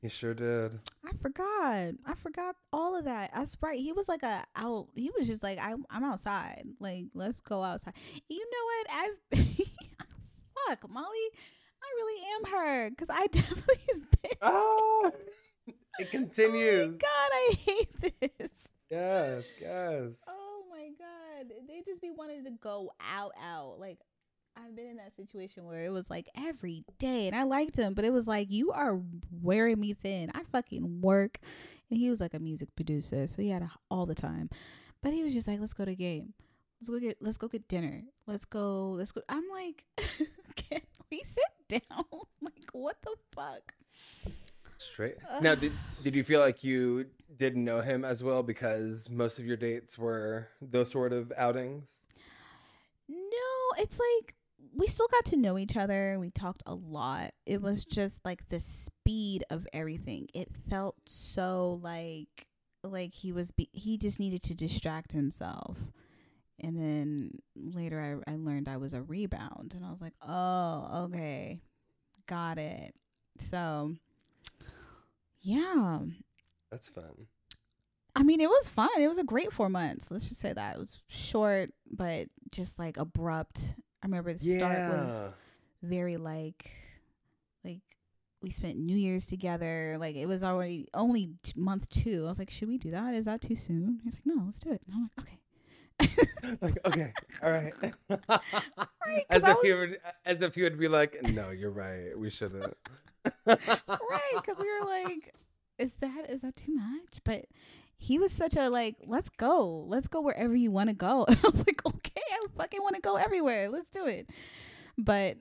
he 0.00 0.08
sure 0.08 0.32
did 0.32 0.78
I 1.04 1.12
forgot. 1.20 1.94
I 2.06 2.14
forgot 2.14 2.54
all 2.72 2.94
of 2.96 3.04
that. 3.06 3.32
That's 3.34 3.56
right. 3.60 3.80
He 3.80 3.92
was 3.92 4.06
like 4.08 4.22
a 4.22 4.44
out. 4.54 4.88
He 4.94 5.10
was 5.18 5.26
just 5.26 5.42
like, 5.42 5.58
I'm, 5.60 5.84
I'm 5.90 6.04
outside. 6.04 6.64
Like, 6.78 7.06
let's 7.14 7.40
go 7.40 7.62
outside. 7.62 7.94
You 8.28 8.46
know 8.52 8.64
what? 8.70 8.86
I've 8.92 9.46
fuck 10.68 10.88
Molly. 10.90 11.06
I 11.80 11.86
really 11.96 12.22
am 12.36 12.52
her 12.52 12.90
because 12.90 13.08
I 13.10 13.26
definitely 13.32 13.74
have 13.92 14.10
been. 14.10 14.32
ah 14.42 15.10
it 15.66 15.74
Oh 16.00 16.00
my 16.00 16.04
continues 16.10 16.96
god, 16.96 17.30
I 17.32 17.54
hate 17.64 18.00
this. 18.00 18.50
yes 18.90 19.44
yes 19.60 20.10
Oh 20.28 20.62
my 20.70 20.88
god, 20.98 21.52
they 21.68 21.82
just 21.86 22.00
be 22.00 22.10
wanting 22.10 22.44
to 22.44 22.50
go 22.50 22.90
out, 23.00 23.32
out. 23.42 23.78
Like 23.80 23.98
I've 24.56 24.74
been 24.74 24.86
in 24.86 24.96
that 24.96 25.14
situation 25.16 25.64
where 25.66 25.84
it 25.84 25.90
was 25.90 26.10
like 26.10 26.28
every 26.36 26.84
day, 26.98 27.26
and 27.28 27.36
I 27.36 27.44
liked 27.44 27.76
him, 27.76 27.94
but 27.94 28.04
it 28.04 28.12
was 28.12 28.26
like 28.26 28.50
you 28.50 28.72
are 28.72 29.00
wearing 29.42 29.78
me 29.80 29.92
thin. 29.94 30.30
I 30.34 30.42
fucking 30.50 31.00
work, 31.00 31.38
and 31.90 31.98
he 31.98 32.10
was 32.10 32.20
like 32.20 32.34
a 32.34 32.40
music 32.40 32.74
producer, 32.74 33.26
so 33.28 33.40
he 33.40 33.50
had 33.50 33.62
a, 33.62 33.70
all 33.90 34.04
the 34.06 34.14
time. 34.16 34.50
But 35.00 35.12
he 35.12 35.22
was 35.22 35.32
just 35.32 35.46
like, 35.46 35.60
"Let's 35.60 35.74
go 35.74 35.84
to 35.84 35.94
game. 35.94 36.34
Let's 36.80 36.90
go 36.90 36.98
get. 36.98 37.18
Let's 37.20 37.36
go 37.38 37.46
get 37.46 37.68
dinner. 37.68 38.02
Let's 38.26 38.44
go. 38.44 38.90
Let's 38.90 39.12
go." 39.12 39.20
I'm 39.28 39.44
like, 39.52 39.84
"Can 40.70 40.80
we 41.10 41.22
sit 41.24 41.82
down? 41.88 42.04
like, 42.40 42.68
what 42.72 42.96
the 43.02 43.14
fuck?" 43.34 43.74
straight 44.80 45.16
now 45.40 45.56
did, 45.56 45.72
did 46.04 46.14
you 46.14 46.22
feel 46.22 46.38
like 46.38 46.62
you 46.62 47.04
didn't 47.36 47.64
know 47.64 47.80
him 47.80 48.04
as 48.04 48.22
well 48.22 48.44
because 48.44 49.10
most 49.10 49.40
of 49.40 49.44
your 49.44 49.56
dates 49.56 49.98
were 49.98 50.46
those 50.62 50.88
sort 50.88 51.12
of 51.12 51.32
outings 51.36 51.88
No, 53.08 53.16
it's 53.76 53.98
like 53.98 54.36
we 54.74 54.86
still 54.86 55.08
got 55.08 55.24
to 55.26 55.36
know 55.36 55.58
each 55.58 55.76
other. 55.76 56.18
We 56.20 56.30
talked 56.30 56.62
a 56.66 56.74
lot. 56.74 57.32
It 57.46 57.60
was 57.62 57.84
just 57.84 58.20
like 58.24 58.48
the 58.48 58.60
speed 58.60 59.44
of 59.50 59.66
everything. 59.72 60.28
It 60.34 60.48
felt 60.68 60.96
so 61.06 61.80
like 61.82 62.46
like 62.84 63.12
he 63.14 63.32
was 63.32 63.50
be- 63.50 63.70
he 63.72 63.98
just 63.98 64.20
needed 64.20 64.42
to 64.44 64.54
distract 64.54 65.12
himself. 65.12 65.76
And 66.60 66.76
then 66.76 67.30
later 67.56 68.22
I 68.26 68.32
I 68.32 68.36
learned 68.36 68.68
I 68.68 68.78
was 68.78 68.94
a 68.94 69.02
rebound 69.02 69.74
and 69.76 69.84
I 69.84 69.90
was 69.90 70.00
like, 70.00 70.14
"Oh, 70.26 71.04
okay. 71.04 71.60
Got 72.26 72.58
it." 72.58 72.94
So 73.38 73.94
yeah. 75.40 76.00
that's 76.70 76.88
fun 76.88 77.28
I 78.16 78.24
mean, 78.24 78.40
it 78.40 78.48
was 78.48 78.68
fun. 78.68 78.88
It 78.98 79.06
was 79.06 79.18
a 79.18 79.24
great 79.24 79.52
4 79.52 79.68
months. 79.68 80.10
Let's 80.10 80.28
just 80.28 80.40
say 80.40 80.52
that. 80.52 80.74
It 80.74 80.78
was 80.78 80.98
short 81.06 81.70
but 81.90 82.28
just 82.50 82.78
like 82.78 82.96
abrupt. 82.96 83.60
I 84.02 84.06
remember 84.06 84.32
the 84.32 84.56
start 84.56 84.92
was 84.92 85.32
very 85.82 86.16
like 86.16 86.70
like 87.64 87.80
we 88.42 88.50
spent 88.50 88.76
New 88.78 88.96
Year's 88.96 89.26
together. 89.26 89.96
Like 90.00 90.16
it 90.16 90.26
was 90.26 90.42
already 90.42 90.88
only 90.94 91.30
t- 91.42 91.52
month 91.56 91.88
two. 91.90 92.24
I 92.26 92.30
was 92.30 92.38
like, 92.38 92.50
should 92.50 92.68
we 92.68 92.78
do 92.78 92.90
that? 92.90 93.14
Is 93.14 93.26
that 93.26 93.40
too 93.40 93.56
soon? 93.56 94.00
He's 94.02 94.14
like, 94.14 94.26
no, 94.26 94.42
let's 94.46 94.60
do 94.60 94.72
it. 94.72 94.82
And 94.86 94.94
I'm 94.94 95.02
like, 95.02 95.26
okay. 95.26 95.38
like 96.60 96.78
okay, 96.84 97.12
all 97.42 97.50
right. 97.50 97.74
Right, 99.06 99.24
as 99.30 99.42
if 99.42 99.56
was- 99.56 99.64
you 99.64 99.76
would, 99.76 99.98
as 100.26 100.42
if 100.42 100.56
you 100.56 100.64
would 100.64 100.78
be 100.78 100.86
like, 100.88 101.16
no, 101.32 101.48
you're 101.50 101.70
right. 101.70 102.16
We 102.18 102.28
shouldn't. 102.28 102.74
right 103.46 103.60
because 104.34 104.58
we 104.58 104.70
were 104.80 104.86
like 104.86 105.34
is 105.78 105.92
that 106.00 106.30
is 106.30 106.42
that 106.42 106.56
too 106.56 106.74
much 106.74 107.18
but 107.24 107.44
he 107.98 108.18
was 108.18 108.32
such 108.32 108.56
a 108.56 108.68
like 108.70 108.96
let's 109.06 109.28
go 109.28 109.66
let's 109.86 110.08
go 110.08 110.20
wherever 110.20 110.54
you 110.54 110.70
want 110.70 110.88
to 110.88 110.94
go 110.94 111.26
i 111.28 111.36
was 111.44 111.58
like 111.66 111.84
okay 111.86 112.22
i 112.32 112.46
fucking 112.56 112.80
want 112.82 112.94
to 112.94 113.00
go 113.02 113.16
everywhere 113.16 113.68
let's 113.68 113.88
do 113.92 114.06
it 114.06 114.30
but 114.96 115.36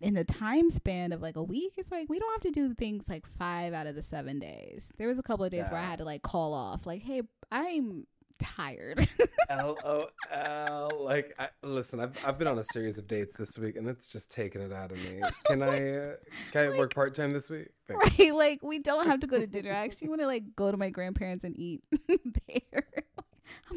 in 0.00 0.14
the 0.14 0.24
time 0.24 0.70
span 0.70 1.10
of 1.12 1.20
like 1.22 1.36
a 1.36 1.42
week 1.42 1.72
it's 1.78 1.90
like 1.90 2.08
we 2.08 2.18
don't 2.18 2.32
have 2.32 2.42
to 2.42 2.50
do 2.52 2.72
things 2.74 3.08
like 3.08 3.24
five 3.38 3.72
out 3.72 3.86
of 3.86 3.94
the 3.94 4.02
seven 4.02 4.38
days 4.38 4.92
there 4.98 5.08
was 5.08 5.18
a 5.18 5.22
couple 5.22 5.44
of 5.44 5.50
days 5.50 5.64
where 5.70 5.80
i 5.80 5.84
had 5.84 5.98
to 5.98 6.04
like 6.04 6.22
call 6.22 6.52
off 6.54 6.86
like 6.86 7.02
hey 7.02 7.22
i'm 7.50 8.06
tired 8.38 9.08
L 9.48 9.76
O 9.84 10.06
L. 10.30 10.90
Like, 11.00 11.34
I, 11.38 11.48
listen, 11.62 12.00
I've 12.00 12.16
I've 12.24 12.38
been 12.38 12.48
on 12.48 12.58
a 12.58 12.64
series 12.64 12.98
of 12.98 13.06
dates 13.06 13.36
this 13.36 13.58
week, 13.58 13.76
and 13.76 13.88
it's 13.88 14.08
just 14.08 14.30
taking 14.30 14.60
it 14.60 14.72
out 14.72 14.92
of 14.92 14.98
me. 14.98 15.20
Can 15.46 15.62
I 15.62 15.96
uh, 15.96 16.12
can 16.52 16.72
I 16.72 16.78
work 16.78 16.94
part 16.94 17.14
time 17.14 17.32
this 17.32 17.48
week? 17.50 17.68
Thanks. 17.86 18.18
right 18.18 18.34
like 18.34 18.62
we 18.62 18.80
don't 18.80 19.06
have 19.06 19.20
to 19.20 19.28
go 19.28 19.38
to 19.38 19.46
dinner 19.46 19.70
i 19.70 19.76
actually 19.76 20.08
want 20.08 20.20
to 20.20 20.26
like 20.26 20.56
go 20.56 20.72
to 20.72 20.76
my 20.76 20.90
grandparents 20.90 21.44
and 21.44 21.56
eat 21.56 21.84
there 22.48 22.84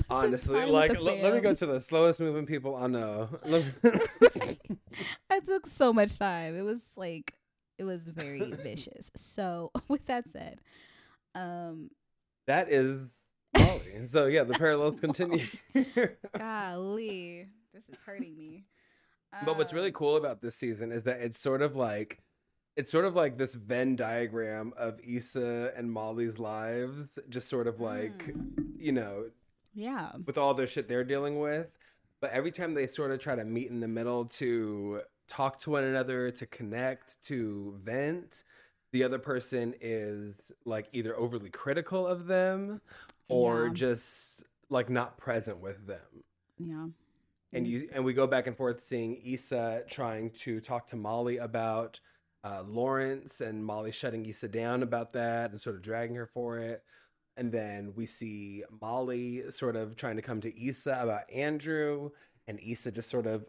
Honestly, 0.10 0.66
like, 0.66 0.96
l- 0.96 1.04
let 1.04 1.34
me 1.34 1.42
go 1.42 1.54
to 1.54 1.66
the 1.68 1.80
slowest 1.80 2.20
moving 2.20 2.48
people 2.48 2.76
I 2.76 2.88
know. 2.88 3.30
That 5.30 5.46
took 5.46 5.68
so 5.78 5.94
much 5.94 6.18
time. 6.18 6.58
It 6.58 6.64
was 6.64 6.80
like 6.96 7.34
it 7.78 7.84
was 7.84 8.02
very 8.02 8.52
vicious. 8.52 9.12
So 9.16 9.72
with 9.88 10.06
that 10.08 10.26
said, 10.32 10.60
um 11.36 11.92
that 12.48 12.72
is 12.72 13.00
Molly. 13.58 14.08
So 14.08 14.26
yeah, 14.28 14.44
the 14.44 14.54
parallels 14.54 15.00
continue. 15.02 15.46
golly, 16.38 17.48
this 17.74 17.88
is 17.90 17.96
hurting 18.06 18.36
me. 18.38 18.66
But 19.46 19.58
what's 19.58 19.74
really 19.74 19.92
cool 19.92 20.16
about 20.16 20.42
this 20.42 20.56
season 20.56 20.92
is 20.92 21.04
that 21.04 21.20
it's 21.22 21.40
sort 21.40 21.62
of 21.62 21.76
like 21.76 22.20
it's 22.76 22.92
sort 22.92 23.06
of 23.06 23.16
like 23.16 23.38
this 23.38 23.56
Venn 23.56 23.96
diagram 23.96 24.74
of 24.78 25.00
Issa 25.06 25.74
and 25.76 25.92
Molly's 25.92 26.40
lives, 26.40 27.20
just 27.30 27.50
sort 27.50 27.68
of 27.68 27.80
like, 27.82 28.28
Mm. 28.34 28.74
you 28.80 28.92
know, 28.94 29.26
Yeah. 29.74 30.14
with 30.26 30.38
all 30.38 30.54
their 30.54 30.68
shit 30.68 30.88
they're 30.88 31.04
dealing 31.04 31.40
with. 31.40 31.68
But 32.22 32.32
every 32.32 32.52
time 32.52 32.74
they 32.76 32.88
sort 32.88 33.12
of 33.12 33.20
try 33.20 33.36
to 33.36 33.44
meet 33.44 33.70
in 33.70 33.82
the 33.82 33.88
middle 33.88 34.26
to 34.26 35.02
talk 35.28 35.60
to 35.60 35.72
one 35.72 35.84
another, 35.84 36.32
to 36.32 36.46
connect, 36.46 37.22
to 37.26 37.78
vent, 37.84 38.44
the 38.94 39.04
other 39.04 39.20
person 39.20 39.76
is 39.82 40.36
like 40.66 40.88
either 40.94 41.16
overly 41.18 41.50
critical 41.50 42.08
of 42.08 42.28
them 42.28 42.82
or 43.30 43.68
Yeah. 43.68 43.74
just 43.74 44.44
like 44.70 44.90
not 44.90 45.18
present 45.18 45.60
with 45.60 45.88
them 45.88 46.24
Yeah. 46.58 46.88
and 47.54 47.68
you 47.68 47.90
and 47.94 48.04
we 48.06 48.14
go 48.14 48.28
back 48.28 48.48
and 48.48 48.56
forth 48.58 48.84
seeing 48.84 49.16
Issa 49.24 49.86
trying 49.90 50.32
to 50.32 50.60
talk 50.60 50.88
to 50.88 50.96
Molly 50.96 51.38
about 51.38 52.00
uh, 52.44 52.64
Lawrence 52.66 53.42
and 53.42 53.66
Molly 53.66 53.92
shutting 53.92 54.26
Issa 54.26 54.48
down 54.48 54.82
about 54.84 55.12
that 55.14 55.52
and 55.52 55.60
sort 55.60 55.76
of 55.76 55.82
dragging 55.82 56.16
her 56.16 56.26
for 56.26 56.58
it. 56.58 56.84
And 57.36 57.52
then 57.52 57.94
we 57.96 58.06
see 58.06 58.64
Molly 58.82 59.52
sort 59.52 59.76
of 59.76 59.96
trying 59.98 60.16
to 60.16 60.22
come 60.22 60.40
to 60.42 60.66
Issa 60.68 61.00
about 61.02 61.30
Andrew, 61.32 62.12
and 62.48 62.58
Issa 62.62 62.92
just 62.92 63.10
sort 63.10 63.28
of 63.28 63.46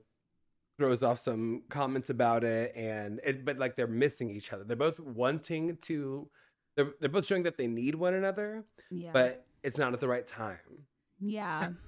throws 0.76 1.02
off 1.04 1.18
some 1.20 1.62
comments 1.68 2.10
about 2.10 2.42
it. 2.42 2.72
And 2.74 3.20
it, 3.24 3.44
but 3.44 3.58
like 3.58 3.76
they're 3.76 3.86
missing 3.86 4.30
each 4.30 4.52
other. 4.52 4.64
They're 4.64 4.76
both 4.76 4.98
wanting 4.98 5.76
to. 5.82 6.28
They're 6.76 6.92
they're 7.00 7.08
both 7.08 7.26
showing 7.26 7.42
that 7.44 7.58
they 7.58 7.66
need 7.68 7.94
one 7.94 8.14
another, 8.14 8.64
Yeah. 8.90 9.10
but 9.12 9.46
it's 9.62 9.78
not 9.78 9.92
at 9.92 10.00
the 10.00 10.08
right 10.08 10.26
time. 10.26 10.58
Yeah. 11.20 11.68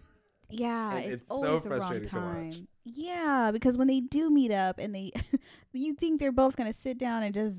Yeah, 0.55 0.99
it's, 0.99 1.07
it's 1.07 1.23
so 1.23 1.35
always 1.35 1.63
the 1.63 1.71
wrong 1.71 1.79
frustrating 1.79 2.09
to 2.11 2.17
watch. 2.17 2.55
time. 2.57 2.69
Yeah, 2.85 3.51
because 3.55 3.79
when 3.79 3.89
they 3.89 4.01
do 4.01 4.29
meet 4.29 4.51
up 4.53 4.79
and 4.79 4.95
they 4.95 5.13
you 5.73 5.95
think 5.95 6.21
they're 6.21 6.31
both 6.31 6.57
going 6.57 6.71
to 6.71 6.79
sit 6.79 6.99
down 6.99 7.23
and 7.23 7.33
just 7.33 7.57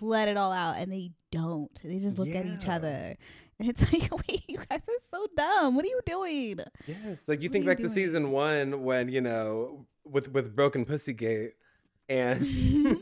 let 0.00 0.26
it 0.26 0.36
all 0.36 0.50
out 0.50 0.76
and 0.76 0.90
they 0.90 1.12
don't. 1.30 1.70
They 1.84 2.00
just 2.00 2.18
look 2.18 2.34
at 2.34 2.44
each 2.44 2.66
other. 2.66 3.14
And 3.60 3.68
it's 3.68 3.80
like, 3.92 4.10
"Wait, 4.28 4.42
you 4.48 4.58
guys 4.68 4.80
are 4.80 5.02
so 5.12 5.28
dumb. 5.36 5.76
What 5.76 5.84
are 5.84 5.88
you 5.88 6.00
doing?" 6.04 6.58
Yes, 6.88 7.20
like 7.28 7.40
you 7.40 7.48
What 7.48 7.52
think 7.52 7.66
back 7.66 7.78
to 7.78 7.88
season 7.88 8.32
one 8.32 8.82
when 8.82 9.08
you 9.08 9.20
know 9.20 9.86
with 10.04 10.32
with 10.32 10.56
Broken 10.56 10.84
Pussygate, 10.84 11.52
and 12.08 12.98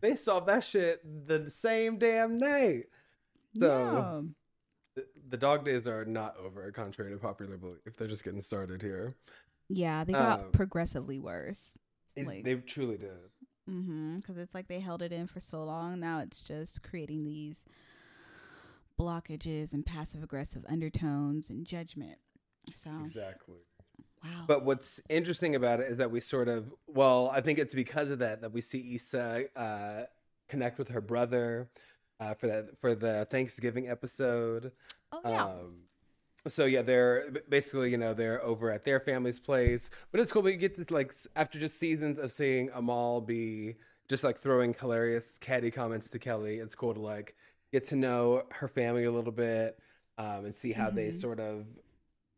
they 0.00 0.14
solved 0.14 0.46
that 0.46 0.64
shit 0.64 1.02
the 1.26 1.50
same 1.50 1.98
damn 1.98 2.38
night. 2.38 2.84
So 3.58 4.24
the, 5.30 5.36
dog 5.36 5.64
days 5.64 5.86
are 5.88 6.04
not 6.04 6.36
over, 6.36 6.70
contrary 6.72 7.10
to 7.12 7.18
popular 7.18 7.56
belief. 7.56 7.78
They're 7.96 8.08
just 8.08 8.24
getting 8.24 8.42
started 8.42 8.82
here. 8.82 9.14
yeah. 9.68 9.98
yeah, 9.98 10.04
they 10.04 10.12
got 10.12 10.40
Um, 10.40 10.50
progressively 10.52 11.18
worse. 11.18 11.78
It- 12.16 12.26
Like- 12.26 12.44
they 12.44 12.54
truly 12.56 12.96
did. 12.98 13.10
Mm-hmm. 13.68 14.16
Because 14.18 14.38
it's 14.38 14.54
like 14.54 14.66
they 14.68 14.80
held 14.80 15.02
it 15.02 15.12
in 15.12 15.26
for 15.26 15.40
so 15.40 15.62
long. 15.62 16.00
Now 16.00 16.20
it's 16.20 16.40
just 16.40 16.82
creating 16.82 17.24
these 17.24 17.64
blockages 18.98 19.72
and 19.72 19.84
passive 19.84 20.22
aggressive 20.22 20.64
undertones 20.68 21.48
and 21.50 21.66
judgment. 21.66 22.18
So 22.82 22.90
Exactly. 23.02 23.56
wow. 24.24 24.44
But 24.46 24.64
what's 24.64 25.00
interesting 25.08 25.54
about 25.54 25.80
it 25.80 25.90
is 25.92 25.98
that 25.98 26.10
we 26.10 26.20
sort 26.20 26.48
of, 26.48 26.72
well, 26.86 27.30
I 27.32 27.40
think 27.40 27.58
it's 27.58 27.74
because 27.74 28.10
of 28.10 28.18
that 28.20 28.40
that 28.40 28.52
we 28.52 28.60
see 28.60 28.94
Issa 28.94 29.44
uh, 29.54 30.04
connect 30.48 30.78
with 30.78 30.88
her 30.88 31.00
brother 31.00 31.70
uh, 32.20 32.34
for 32.34 32.48
that 32.48 32.80
for 32.80 32.94
the 32.94 33.26
Thanksgiving 33.30 33.88
episode. 33.88 34.72
Oh 35.12 35.20
yeah. 35.24 35.44
Um, 35.44 35.74
so 36.46 36.64
yeah, 36.64 36.82
they're 36.82 37.30
basically, 37.48 37.90
you 37.90 37.98
know, 37.98 38.14
they're 38.14 38.42
over 38.42 38.70
at 38.70 38.84
their 38.84 39.00
family's 39.00 39.38
place. 39.38 39.90
But 40.10 40.20
it's 40.20 40.32
cool. 40.32 40.42
We 40.42 40.56
get 40.56 40.76
to 40.76 40.94
like 40.94 41.14
after 41.36 41.58
just 41.58 41.78
seasons 41.78 42.18
of 42.18 42.32
seeing 42.32 42.70
Amal 42.74 43.20
be 43.20 43.76
just 44.08 44.24
like 44.24 44.38
throwing 44.38 44.74
hilarious 44.74 45.36
catty 45.38 45.70
comments 45.70 46.08
to 46.10 46.18
Kelly. 46.18 46.58
It's 46.58 46.74
cool 46.74 46.94
to 46.94 47.00
like 47.00 47.34
get 47.72 47.86
to 47.88 47.96
know 47.96 48.44
her 48.52 48.68
family 48.68 49.04
a 49.04 49.12
little 49.12 49.32
bit 49.32 49.78
um, 50.16 50.46
and 50.46 50.54
see 50.54 50.72
how 50.72 50.90
they 50.90 51.08
Mhm. 51.08 51.20
sort 51.20 51.40
of 51.40 51.66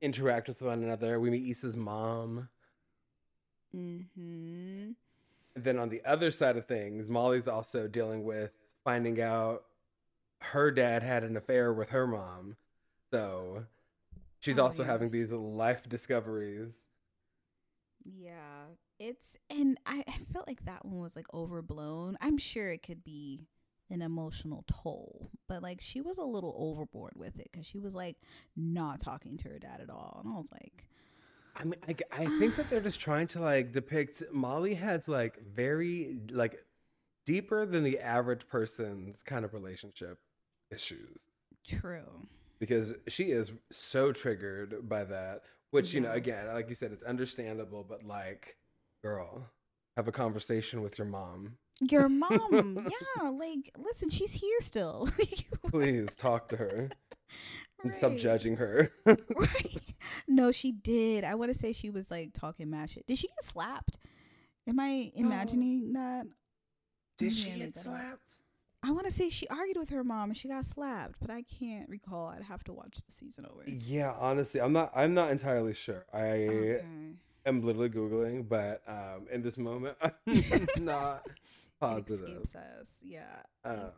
interact 0.01 0.49
with 0.49 0.63
one 0.63 0.83
another. 0.83 1.21
We 1.21 1.31
meet 1.31 1.49
Issa's 1.49 1.77
mom. 1.77 2.49
mm-hmm. 3.75 4.91
And 5.55 5.65
then 5.65 5.79
on 5.79 5.89
the 5.89 6.03
other 6.05 6.31
side 6.31 6.57
of 6.57 6.67
things, 6.67 7.09
Molly's 7.09 7.49
also 7.49 7.87
dealing 7.89 8.25
with 8.25 8.53
finding 8.85 9.21
out 9.21 9.65
her 10.53 10.71
dad 10.71 11.03
had 11.03 11.25
an 11.25 11.37
affair 11.37 11.73
with 11.73 11.91
her 11.91 12.07
mom. 12.07 12.57
So 13.13 13.67
she's 14.41 14.59
Oh, 14.59 14.61
also 14.61 14.85
yeah. 14.85 14.85
having 14.85 15.11
these 15.11 15.33
life 15.33 15.89
discoveries. 15.89 16.79
Yeah. 18.05 18.67
It's 18.99 19.37
and 19.49 19.79
I, 19.87 20.05
I 20.07 20.19
felt 20.33 20.47
like 20.47 20.65
that 20.65 20.85
one 20.85 21.01
was 21.01 21.17
like 21.17 21.33
overblown. 21.33 22.17
I'm 22.21 22.39
sure 22.39 22.71
it 22.71 22.83
could 22.83 23.03
be 23.05 23.47
an 23.91 24.03
emotional 24.03 24.65
toll, 24.71 25.31
but 25.49 25.63
like 25.63 25.81
she 25.81 26.01
was 26.01 26.19
a 26.19 26.23
little 26.25 26.55
overboard 26.59 27.15
with 27.17 27.39
it 27.39 27.49
because 27.51 27.67
she 27.67 27.79
was 27.79 27.95
like 27.95 28.17
not 28.57 29.01
talking 29.01 29.37
to 29.39 29.49
her 29.49 29.59
dad 29.59 29.81
at 29.81 29.91
all, 29.91 30.21
and 30.25 30.33
I 30.33 30.37
was 30.39 30.51
like, 30.53 30.87
I 31.57 31.65
mean, 31.65 31.77
I, 31.87 31.97
I 32.13 32.29
think 32.31 32.57
that 32.57 32.71
they're 32.71 32.81
just 32.81 33.01
trying 33.01 33.27
to 33.29 33.41
like 33.41 33.73
depict 33.73 34.23
Molly 34.33 34.75
has 34.75 35.09
like 35.09 35.39
very 35.43 36.21
like 36.31 36.65
deeper 37.27 37.67
than 37.67 37.85
the 37.85 37.99
average 38.01 38.49
person's 38.49 39.23
kind 39.23 39.45
of 39.45 39.55
relationship 39.55 40.19
issues 40.71 41.19
true. 41.67 42.27
because 42.59 42.95
she 43.09 43.25
is 43.25 43.53
so 43.71 44.13
triggered 44.13 44.89
by 44.89 45.05
that. 45.05 45.43
Which 45.71 45.95
you 45.95 46.01
know, 46.01 46.11
again, 46.11 46.49
like 46.53 46.69
you 46.69 46.75
said, 46.75 46.91
it's 46.91 47.05
understandable, 47.05 47.87
but 47.89 48.05
like, 48.05 48.57
girl, 49.03 49.47
have 49.97 50.09
a 50.09 50.13
conversation 50.13 50.83
with 50.83 50.99
your 50.99 51.07
mom. 51.07 51.57
Your 51.81 52.09
mom, 52.09 52.89
yeah, 53.21 53.29
like 53.29 53.71
listen, 53.79 54.11
she's 54.11 54.33
here 54.33 54.61
still. 54.61 55.09
Please 55.71 56.15
talk 56.17 56.49
to 56.49 56.57
her 56.57 56.91
and 57.83 57.95
stop 57.95 58.17
judging 58.17 58.57
her. 58.57 58.93
right? 59.07 59.95
No, 60.27 60.53
she 60.53 60.73
did. 60.73 61.25
I 61.25 61.35
want 61.37 61.53
to 61.53 61.59
say 61.59 61.73
she 61.73 61.91
was 61.91 62.11
like 62.11 62.33
talking 62.35 62.71
mad 62.71 62.91
shit. 62.91 63.07
Did 63.07 63.19
she 63.19 63.29
get 63.29 63.45
slapped? 63.45 63.99
Am 64.67 64.79
I 64.79 65.13
oh. 65.17 65.21
imagining 65.21 65.93
that? 65.95 66.27
Did 67.19 67.33
she 67.33 67.51
get 67.51 67.77
slapped? 67.77 68.40
I 68.83 68.93
want 68.93 69.05
to 69.07 69.13
say 69.13 69.29
she 69.29 69.47
argued 69.49 69.77
with 69.77 69.91
her 69.91 70.03
mom 70.03 70.31
and 70.31 70.37
she 70.37 70.49
got 70.49 70.65
slapped, 70.65 71.17
but 71.21 71.31
I 71.31 71.43
can't 71.43 71.89
recall. 71.89 72.29
I'd 72.29 72.43
have 72.45 72.65
to 72.65 72.73
watch 72.73 72.97
the 73.07 73.13
season 73.13 73.47
over. 73.51 73.63
Yeah, 73.67 74.15
honestly, 74.19 74.61
I'm 74.61 74.73
not. 74.73 74.91
I'm 74.95 75.13
not 75.15 75.31
entirely 75.31 75.75
sure. 75.75 76.07
I 76.15 76.31
Okay. 76.49 76.85
am 77.45 77.63
literally 77.63 77.91
googling, 77.91 78.49
but 78.49 78.83
um, 78.89 79.27
in 79.31 79.43
this 79.43 79.59
moment, 79.59 79.97
I'm 80.03 80.13
not 80.79 81.27
It 81.27 81.33
positive. 81.79 82.21
escapes 82.21 82.55
us. 82.55 82.87
Yeah. 83.03 83.43
Um, 83.67 83.91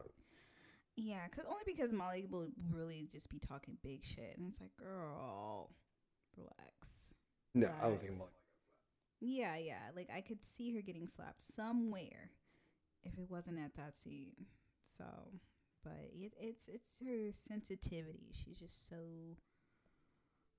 Yeah, 0.97 1.27
cause 1.29 1.45
only 1.49 1.63
because 1.65 1.93
Molly 1.93 2.27
will 2.29 2.49
really 2.71 3.07
just 3.11 3.29
be 3.29 3.39
talking 3.39 3.79
big 3.85 4.05
shit, 4.05 4.37
and 4.37 4.49
it's 4.51 4.61
like, 4.61 4.77
girl, 4.77 5.71
relax. 6.37 6.73
no, 7.55 7.69
I 7.81 7.89
don't 7.89 8.01
think. 8.01 8.19
Molly- 8.19 8.31
Yeah, 9.21 9.57
yeah. 9.57 9.79
Like 9.95 10.11
I 10.13 10.21
could 10.23 10.41
see 10.45 10.75
her 10.75 10.81
getting 10.83 11.07
slapped 11.07 11.43
somewhere 11.55 12.31
if 13.05 13.17
it 13.17 13.31
wasn't 13.31 13.59
at 13.61 13.75
that 13.77 13.97
scene. 13.97 14.47
So, 14.97 15.05
but 15.85 16.11
it, 16.15 16.33
it's 16.39 16.69
it's 16.69 16.93
her 17.05 17.31
sensitivity. 17.49 18.31
She's 18.33 18.59
just 18.59 18.89
so 18.89 18.97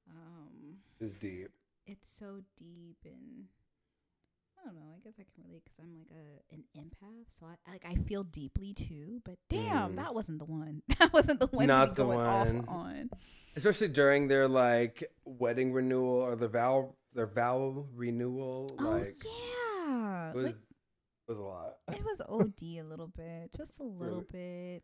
um 0.10 0.78
It's 1.00 1.14
deep. 1.14 1.50
it's 1.86 2.08
so 2.20 2.42
deep 2.58 2.98
and 3.06 3.46
I 4.60 4.66
don't 4.68 4.76
know. 4.76 4.94
I 4.96 5.00
guess 5.04 5.14
I 5.20 5.24
can 5.24 5.44
relate 5.46 5.64
because 5.66 5.80
I'm 5.80 5.98
like 5.98 6.12
a 6.12 6.54
an 6.56 6.64
empath, 6.78 7.26
so 7.40 7.46
I 7.46 7.72
like 7.72 7.86
I 7.86 7.96
feel 8.08 8.24
deeply 8.24 8.74
too. 8.74 9.22
But 9.26 9.38
damn, 9.50 9.94
Mm. 9.94 9.96
that 9.98 10.14
wasn't 10.16 10.40
the 10.40 10.46
one. 10.46 10.82
that 11.00 11.12
wasn't 11.12 11.40
the 11.40 11.48
one. 11.48 11.68
Not 11.68 11.96
the 11.96 12.06
one. 12.06 12.64
On. 12.68 13.10
Especially 13.56 13.90
during 13.90 14.28
their 14.30 14.48
like 14.48 15.04
wedding 15.26 15.74
renewal 15.74 16.16
or 16.22 16.36
the 16.36 16.48
vow 16.48 16.96
their 17.14 17.28
vow 17.28 17.86
renewal. 17.94 18.70
Oh 18.80 18.90
like 18.92 19.14
yeah, 19.26 20.30
it 20.32 20.36
was 20.36 20.46
like, 20.48 20.58
was 21.28 21.38
a 21.38 21.44
lot. 21.44 21.78
it 21.92 22.04
was 22.04 22.22
OD 22.28 22.62
a 22.62 22.84
little 22.84 23.08
bit, 23.08 23.52
just 23.56 23.80
a 23.80 23.84
little 23.84 24.24
bit. 24.32 24.84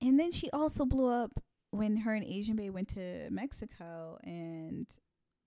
And 0.00 0.18
then 0.20 0.32
she 0.32 0.50
also 0.50 0.84
blew 0.84 1.08
up 1.08 1.40
when 1.70 1.96
her 1.98 2.14
and 2.14 2.24
Asian 2.24 2.56
Bae 2.56 2.70
went 2.70 2.88
to 2.90 3.28
Mexico, 3.30 4.18
and 4.22 4.86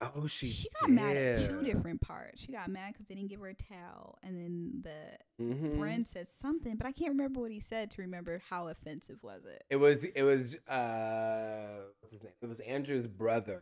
Oh, 0.02 0.28
she 0.28 0.48
she, 0.48 0.70
got 0.82 0.92
mad 0.92 1.18
at 1.18 1.50
two 1.50 1.62
different 1.62 2.00
parts. 2.00 2.42
She 2.42 2.54
got 2.54 2.70
mad 2.70 2.94
because 2.94 3.06
they 3.08 3.16
didn't 3.16 3.30
give 3.30 3.42
her 3.42 3.48
a 3.50 3.54
towel, 3.54 4.18
and 4.24 4.38
then 4.40 4.82
the 4.84 5.44
Mhm. 5.44 5.78
friend 5.78 6.08
said 6.08 6.28
something, 6.30 6.78
but 6.78 6.88
I 6.88 6.94
can't 6.94 7.10
remember 7.12 7.42
what 7.42 7.52
he 7.52 7.60
said 7.60 7.92
to 7.92 8.02
remember 8.02 8.42
how 8.50 8.68
offensive 8.70 9.22
was 9.22 9.44
it. 9.46 9.62
It 9.70 9.76
was 9.76 10.04
it 10.06 10.24
was 10.24 10.56
uh 10.68 11.82
what's 12.00 12.14
his 12.14 12.24
name? 12.24 12.32
It 12.42 12.48
was 12.48 12.60
Andrew's 12.62 13.08
brother. 13.08 13.62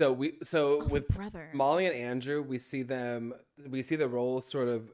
So 0.00 0.12
we 0.12 0.38
so 0.42 0.82
Oh, 0.82 0.86
with 0.86 1.08
brother. 1.14 1.50
Molly 1.54 1.86
and 1.86 1.94
Andrew, 1.94 2.42
we 2.42 2.58
see 2.58 2.82
them 2.82 3.34
we 3.68 3.82
see 3.82 3.94
the 3.96 4.08
roles 4.08 4.46
sort 4.46 4.66
of 4.68 4.92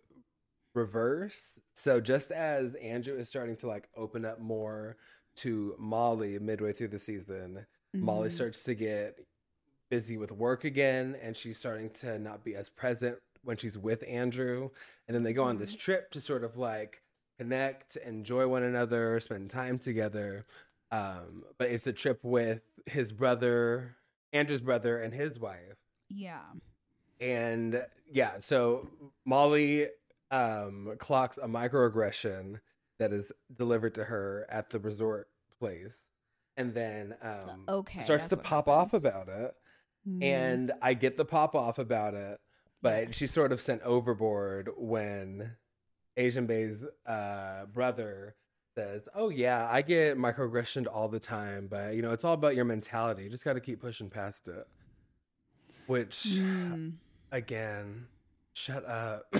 reverse. 0.75 1.59
So 1.75 2.01
just 2.01 2.31
as 2.31 2.75
Andrew 2.77 3.16
is 3.16 3.29
starting 3.29 3.57
to 3.59 3.66
like 3.68 3.89
open 3.97 4.25
up 4.25 4.41
more 4.41 4.97
to 5.37 5.75
Molly 5.79 6.39
midway 6.39 6.72
through 6.72 6.89
the 6.89 6.99
season, 6.99 7.66
Molly 7.95 8.29
Mhm. 8.29 8.33
starts 8.33 8.62
to 8.64 8.75
get 8.75 9.18
busy 9.89 10.16
with 10.16 10.33
work 10.33 10.64
again 10.64 11.14
and 11.20 11.37
she's 11.37 11.59
starting 11.59 11.91
to 11.91 12.18
not 12.18 12.45
be 12.45 12.55
as 12.57 12.68
present 12.68 13.18
when 13.43 13.57
she's 13.57 13.77
with 13.79 14.03
Andrew. 14.09 14.70
And 15.07 15.14
then 15.14 15.22
they 15.22 15.33
go 15.33 15.45
on 15.45 15.59
this 15.59 15.75
trip 15.75 16.11
to 16.12 16.20
sort 16.20 16.45
of 16.45 16.57
like 16.57 17.03
connect, 17.39 17.97
enjoy 17.97 18.47
one 18.49 18.62
another, 18.62 19.18
spend 19.20 19.51
time 19.51 19.79
together. 19.79 20.47
Um, 20.91 21.45
but 21.59 21.70
it's 21.70 21.87
a 21.87 21.93
trip 21.93 22.20
with 22.22 22.62
his 22.87 23.12
brother, 23.12 23.97
Andrew's 24.33 24.62
brother, 24.62 25.01
and 25.03 25.12
his 25.12 25.39
wife. 25.39 25.77
yeah, 26.09 26.45
And 27.20 27.87
yeah, 28.11 28.39
so 28.39 28.89
Molly 29.25 29.89
um, 30.35 30.95
clocks 30.99 31.39
a 31.39 31.47
microaggression 31.47 32.61
that 32.99 33.12
is 33.12 33.32
delivered 33.57 33.95
to 33.97 34.05
her 34.05 34.47
at 34.49 34.70
the 34.70 34.78
resort 34.78 35.28
place. 35.59 35.97
And 36.57 36.72
then 36.74 37.16
um, 37.22 37.64
okay, 37.68 38.01
starts 38.01 38.28
to 38.28 38.37
pop 38.37 38.68
off 38.68 38.95
about 38.95 39.28
it. 39.28 39.55
Mm. 40.09 40.22
And 40.22 40.72
I 40.82 40.95
get 40.95 41.16
the 41.16 41.24
pop 41.24 41.55
off 41.55 41.78
about 41.78 42.14
it, 42.14 42.39
but 42.82 43.07
Yeah. 43.07 43.11
she's 43.12 43.32
sort 43.32 43.51
of 43.53 43.61
sent 43.61 43.82
overboard 43.82 44.70
when 44.76 45.57
Asian 46.16 46.47
Bae's 46.47 46.85
uh, 47.07 47.64
brother 47.66 48.37
says, 48.76 49.03
"Oh 49.14 49.30
yeah, 49.30 49.66
I 49.70 49.82
get 49.82 50.16
microaggressioned 50.16 50.87
all 50.93 51.09
the 51.09 51.18
time, 51.20 51.66
but 51.68 51.95
you 51.97 52.03
know 52.03 52.12
it's 52.12 52.24
all 52.24 52.35
about 52.35 52.55
your 52.55 52.64
mentality. 52.64 53.24
You 53.24 53.30
just 53.30 53.45
got 53.45 53.55
to 53.55 53.61
keep 53.61 53.80
pushing 53.80 54.11
past 54.11 54.47
it." 54.47 54.66
Which, 55.87 56.24
Mm. 56.39 56.95
again, 57.32 58.07
shut 58.53 58.85
up. 58.87 59.35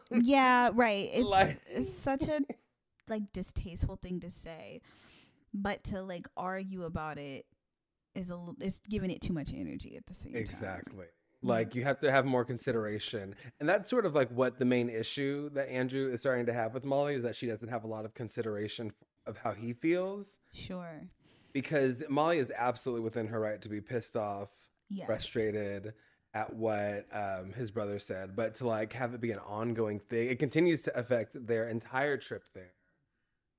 yeah, 0.10 0.70
right. 0.74 1.10
It's, 1.12 1.24
Like- 1.26 1.60
it's 1.68 1.94
such 1.96 2.22
a 2.28 2.40
like 3.08 3.32
distasteful 3.32 3.96
thing 3.96 4.20
to 4.20 4.30
say, 4.30 4.80
but 5.52 5.82
to 5.84 6.02
like 6.02 6.26
argue 6.36 6.84
about 6.84 7.18
it 7.18 7.46
is 8.14 8.30
a 8.30 8.34
l- 8.34 8.56
is 8.60 8.80
giving 8.88 9.10
it 9.10 9.20
too 9.20 9.32
much 9.32 9.52
energy 9.54 9.96
at 9.96 10.06
the 10.06 10.14
same 10.14 10.32
time. 10.32 10.40
Exactly. 10.42 11.06
Like 11.44 11.74
you 11.74 11.82
have 11.82 11.98
to 12.00 12.10
have 12.12 12.24
more 12.24 12.44
consideration. 12.44 13.34
And 13.58 13.68
that's 13.68 13.90
sort 13.90 14.06
of 14.06 14.14
like 14.14 14.30
what 14.30 14.58
the 14.60 14.64
main 14.64 14.88
issue 14.88 15.50
that 15.54 15.68
Andrew 15.68 16.12
is 16.12 16.20
starting 16.20 16.46
to 16.46 16.52
have 16.52 16.72
with 16.72 16.84
Molly 16.84 17.16
is 17.16 17.24
that 17.24 17.34
she 17.34 17.46
doesn't 17.48 17.68
have 17.68 17.82
a 17.82 17.88
lot 17.88 18.04
of 18.04 18.14
consideration 18.14 18.92
of 19.26 19.38
how 19.38 19.52
he 19.52 19.72
feels 19.72 20.38
Sure. 20.52 21.08
because 21.52 22.04
Molly 22.08 22.38
is 22.38 22.52
absolutely 22.56 23.02
within 23.02 23.26
her 23.26 23.40
right 23.40 23.60
to 23.62 23.68
be 23.68 23.80
pissed 23.80 24.14
off, 24.16 24.50
Yes. 24.88 25.06
frustrated 25.06 25.94
at 26.34 26.54
what 26.54 27.06
um, 27.12 27.52
his 27.52 27.70
brother 27.70 27.98
said, 27.98 28.34
but 28.34 28.54
to 28.56 28.66
like 28.66 28.92
have 28.94 29.14
it 29.14 29.20
be 29.20 29.32
an 29.32 29.38
ongoing 29.40 29.98
thing, 30.00 30.28
it 30.30 30.38
continues 30.38 30.80
to 30.82 30.98
affect 30.98 31.46
their 31.46 31.68
entire 31.68 32.16
trip 32.16 32.44
there. 32.54 32.72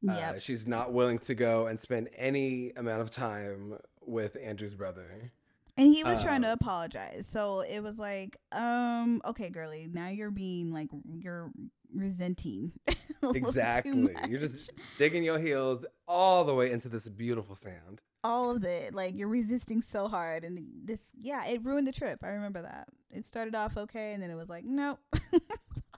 Uh, 0.09 0.37
she's 0.37 0.67
not 0.67 0.91
willing 0.91 1.17
to 1.17 1.33
go 1.33 1.67
and 1.67 1.79
spend 1.79 2.09
any 2.17 2.71
amount 2.75 3.01
of 3.01 3.09
time 3.09 3.77
with 4.05 4.35
Andrew's 4.43 4.75
brother. 4.75 5.31
And 5.77 5.93
he 5.93 6.03
was 6.03 6.21
trying 6.21 6.41
to 6.41 6.49
Uh, 6.49 6.53
apologize. 6.53 7.25
So 7.25 7.61
it 7.61 7.79
was 7.79 7.97
like, 7.97 8.37
um, 8.51 9.21
okay, 9.25 9.49
girly, 9.49 9.87
now 9.91 10.09
you're 10.09 10.29
being 10.29 10.71
like 10.71 10.89
you're 11.17 11.51
resenting. 11.93 12.73
a 12.87 12.93
little 13.21 13.33
too 13.33 13.47
Exactly. 13.47 14.15
You're 14.27 14.41
just 14.41 14.71
digging 14.97 15.23
your 15.23 15.39
heels 15.39 15.85
all 16.07 16.43
the 16.43 16.53
way 16.53 16.71
into 16.71 16.89
this 16.89 17.07
beautiful 17.07 17.55
sand. 17.55 18.01
All 18.23 18.51
of 18.51 18.63
it. 18.63 18.93
Like 18.93 19.17
you're 19.17 19.27
resisting 19.27 19.81
so 19.81 20.07
hard 20.07 20.43
and 20.43 20.59
this 20.83 21.01
yeah, 21.19 21.45
it 21.45 21.63
ruined 21.63 21.87
the 21.87 21.91
trip. 21.91 22.19
I 22.23 22.29
remember 22.29 22.61
that. 22.61 22.87
It 23.11 23.25
started 23.25 23.55
off 23.55 23.77
okay 23.77 24.13
and 24.13 24.23
then 24.23 24.31
it 24.31 24.35
was 24.35 24.49
like, 24.49 24.65
nope. 24.65 24.99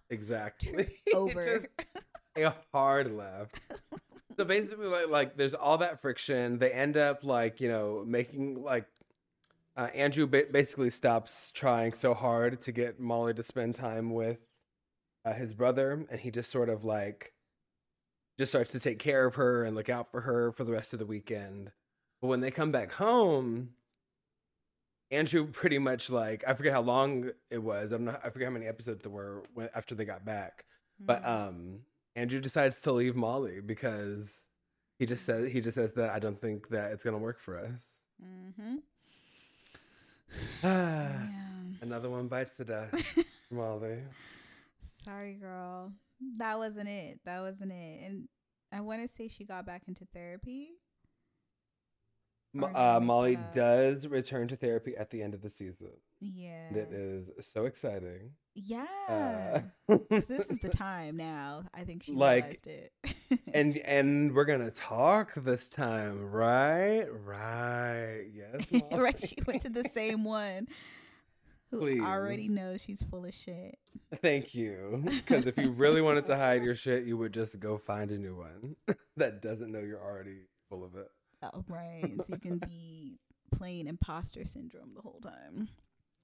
Exactly. 0.10 1.00
Over. 1.14 1.66
A 2.38 2.54
hard 2.74 3.16
left. 3.16 3.60
So 4.38 4.44
basically, 4.44 4.88
like, 4.88 5.10
like 5.10 5.38
there's 5.38 5.54
all 5.54 5.78
that 5.80 6.02
friction. 6.02 6.60
They 6.60 6.72
end 6.72 6.98
up 6.98 7.24
like 7.24 7.62
you 7.62 7.70
know 7.70 8.04
making 8.06 8.62
like 8.62 8.86
uh, 9.78 9.88
Andrew 9.94 10.28
ba- 10.28 10.48
basically 10.52 10.90
stops 10.90 11.52
trying 11.54 11.94
so 11.94 12.14
hard 12.14 12.62
to 12.64 12.72
get 12.72 13.00
Molly 13.00 13.34
to 13.34 13.44
spend 13.44 13.76
time 13.76 14.12
with 14.12 14.40
uh, 15.24 15.34
his 15.34 15.54
brother, 15.54 16.06
and 16.10 16.20
he 16.20 16.32
just 16.32 16.52
sort 16.52 16.70
of 16.70 16.84
like 16.84 17.34
just 18.38 18.52
starts 18.52 18.72
to 18.72 18.80
take 18.80 19.00
care 19.00 19.26
of 19.26 19.36
her 19.36 19.64
and 19.64 19.76
look 19.76 19.90
out 19.90 20.12
for 20.12 20.22
her 20.22 20.52
for 20.52 20.66
the 20.66 20.74
rest 20.74 20.92
of 20.92 21.00
the 21.00 21.06
weekend. 21.06 21.72
But 22.26 22.30
when 22.30 22.42
they 22.42 22.50
come 22.50 22.72
back 22.72 22.92
home, 22.94 23.70
Andrew 25.12 25.46
pretty 25.46 25.78
much 25.78 26.10
like 26.10 26.44
I 26.48 26.56
forget 26.56 26.74
how 26.74 26.82
long 26.82 27.30
it 27.52 27.60
was. 27.62 27.92
I'm 27.92 28.06
not. 28.06 28.20
I 28.26 28.32
forget 28.32 28.48
how 28.48 28.54
many 28.54 28.66
episodes 28.66 29.04
there 29.04 29.12
were 29.12 29.44
when, 29.54 29.70
after 29.76 29.94
they 29.94 30.06
got 30.06 30.26
back. 30.26 30.66
But 31.00 31.22
Mm-hmm. 31.24 31.50
um, 31.50 31.80
Andrew 32.16 32.40
decides 32.40 32.82
to 32.82 32.92
leave 32.92 33.16
Molly 33.16 33.60
because 33.62 34.48
he 34.98 35.06
just 35.06 35.24
says 35.24 35.52
he 35.52 35.62
just 35.62 35.76
says 35.76 35.94
that 35.94 36.10
I 36.10 36.18
don't 36.18 36.42
think 36.42 36.70
that 36.70 36.94
it's 36.94 37.04
gonna 37.04 37.20
work 37.20 37.40
for 37.40 37.60
us. 37.60 38.02
mm-hmm. 38.24 38.78
Ah, 40.64 40.68
Yeah. 41.12 41.52
Another 41.82 42.10
one 42.10 42.28
bites 42.28 42.58
the 42.58 42.66
dust, 42.66 42.96
Molly. 43.52 44.00
Sorry, 45.04 45.34
girl. 45.36 45.92
That 46.38 46.58
wasn't 46.58 46.88
it. 46.90 47.20
That 47.26 47.42
wasn't 47.42 47.72
it. 47.74 48.02
And 48.08 48.28
I 48.72 48.82
want 48.82 49.02
to 49.04 49.08
say 49.08 49.28
she 49.28 49.44
got 49.44 49.66
back 49.68 49.84
into 49.88 50.06
therapy. 50.14 50.70
Mo- 52.56 52.68
Or 52.68 52.70
did 52.70 52.78
I 52.78 52.96
uh, 52.96 53.00
Molly 53.02 53.36
that 53.36 53.54
does 53.54 54.08
return 54.08 54.48
to 54.48 54.56
therapy 54.56 54.96
at 54.98 55.12
the 55.12 55.22
end 55.22 55.34
of 55.34 55.42
the 55.42 55.50
season. 55.50 55.92
Yeah. 56.22 56.72
That 56.72 56.92
is 56.94 57.28
so 57.54 57.66
exciting. 57.66 58.32
Yeah. 58.56 58.86
Uh, 59.90 59.98
this 60.10 60.50
is 60.50 60.60
the 60.60 60.70
time 60.70 61.18
now. 61.18 61.64
I 61.74 61.84
think 61.84 62.04
she 62.04 62.14
Like, 62.14 62.44
realized 62.66 62.68
it. 62.68 62.92
and 63.54 63.78
and 63.86 64.34
we're 64.34 64.46
gonna 64.46 64.72
talk 64.72 65.34
this 65.36 65.68
time, 65.70 66.32
right? 66.32 67.06
Right. 67.12 68.28
Yes. 68.34 68.66
Molly. 68.72 69.04
right, 69.04 69.20
she 69.20 69.36
went 69.46 69.62
to 69.64 69.70
the 69.70 69.90
same 69.94 70.24
one 70.24 70.68
who 71.72 72.02
already 72.02 72.48
Please. 72.48 72.56
knows 72.56 72.82
she's 72.82 73.04
full 73.10 73.26
of 73.26 73.34
shit. 73.34 73.78
Thank 74.22 74.56
you. 74.56 75.02
Because 75.04 75.46
if 75.48 75.58
you 75.58 75.72
really 75.72 76.02
wanted 76.02 76.26
to 76.28 76.38
hide 76.38 76.64
your 76.64 76.76
shit, 76.76 77.04
you 77.04 77.18
would 77.18 77.34
just 77.34 77.60
go 77.60 77.78
find 77.78 78.12
a 78.12 78.18
new 78.18 78.36
one 78.38 78.76
that 79.18 79.42
doesn't 79.42 79.72
know 79.72 79.80
you're 79.80 80.02
already 80.02 80.44
full 80.70 80.84
of 80.86 80.96
it. 80.96 81.10
Oh, 81.44 81.64
right. 81.68 82.14
so 82.24 82.34
you 82.34 82.40
can 82.40 82.58
be 82.60 83.20
playing 83.56 83.88
imposter 83.88 84.46
syndrome 84.46 84.92
the 84.96 85.02
whole 85.02 85.22
time. 85.22 85.70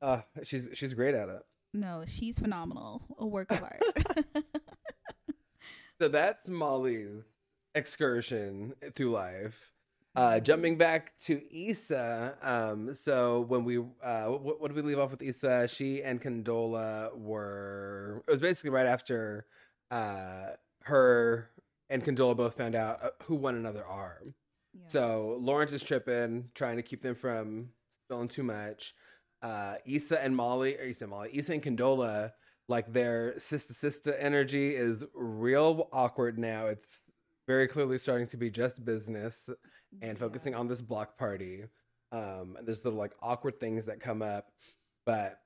Uh, 0.01 0.21
she's 0.43 0.67
she's 0.73 0.93
great 0.93 1.13
at 1.15 1.29
it. 1.29 1.41
No, 1.73 2.03
she's 2.07 2.39
phenomenal. 2.39 3.03
A 3.19 3.25
work 3.27 3.51
of 3.51 3.63
art. 3.63 3.81
So 6.01 6.07
that's 6.07 6.49
Molly's 6.49 7.21
excursion 7.75 8.73
through 8.95 9.11
life. 9.11 9.71
Uh, 10.15 10.39
jumping 10.39 10.75
back 10.75 11.15
to 11.25 11.39
Issa. 11.55 12.37
Um, 12.41 12.95
so 12.95 13.41
when 13.41 13.63
we 13.65 13.77
uh, 13.77 14.25
what, 14.29 14.59
what 14.59 14.69
did 14.69 14.75
we 14.75 14.81
leave 14.81 14.97
off 14.97 15.11
with 15.11 15.21
Issa? 15.21 15.67
She 15.67 16.01
and 16.01 16.19
Condola 16.19 17.15
were. 17.15 18.23
It 18.27 18.31
was 18.31 18.41
basically 18.41 18.71
right 18.71 18.87
after 18.87 19.45
uh, 19.91 20.53
her 20.85 21.51
and 21.87 22.03
Condola 22.03 22.35
both 22.35 22.55
found 22.57 22.73
out 22.73 23.03
uh, 23.03 23.09
who 23.25 23.35
one 23.35 23.53
another 23.55 23.85
are. 23.85 24.23
Yeah. 24.73 24.87
So 24.87 25.37
Lawrence 25.39 25.73
is 25.73 25.83
tripping, 25.83 26.49
trying 26.55 26.77
to 26.77 26.83
keep 26.83 27.01
them 27.01 27.15
from 27.15 27.69
spilling 28.05 28.27
too 28.27 28.43
much. 28.43 28.93
Uh, 29.41 29.75
Issa 29.85 30.23
and 30.23 30.35
Molly, 30.35 30.77
or 30.77 30.83
Issa 30.83 31.05
and 31.05 31.11
Molly, 31.11 31.29
Issa 31.33 31.53
and 31.53 31.63
Condola, 31.63 32.31
like 32.67 32.93
their 32.93 33.37
sister 33.39 33.73
sister 33.73 34.13
energy 34.15 34.75
is 34.75 35.03
real 35.13 35.89
awkward 35.91 36.37
now. 36.37 36.67
It's 36.67 37.01
very 37.47 37.67
clearly 37.67 37.97
starting 37.97 38.27
to 38.27 38.37
be 38.37 38.49
just 38.49 38.85
business 38.85 39.49
and 40.01 40.17
focusing 40.17 40.55
on 40.55 40.67
this 40.67 40.81
block 40.81 41.17
party. 41.17 41.65
Um, 42.11 42.57
there's 42.61 42.81
the 42.81 42.91
like 42.91 43.13
awkward 43.21 43.59
things 43.59 43.85
that 43.85 43.99
come 43.99 44.21
up, 44.21 44.51
but 45.05 45.39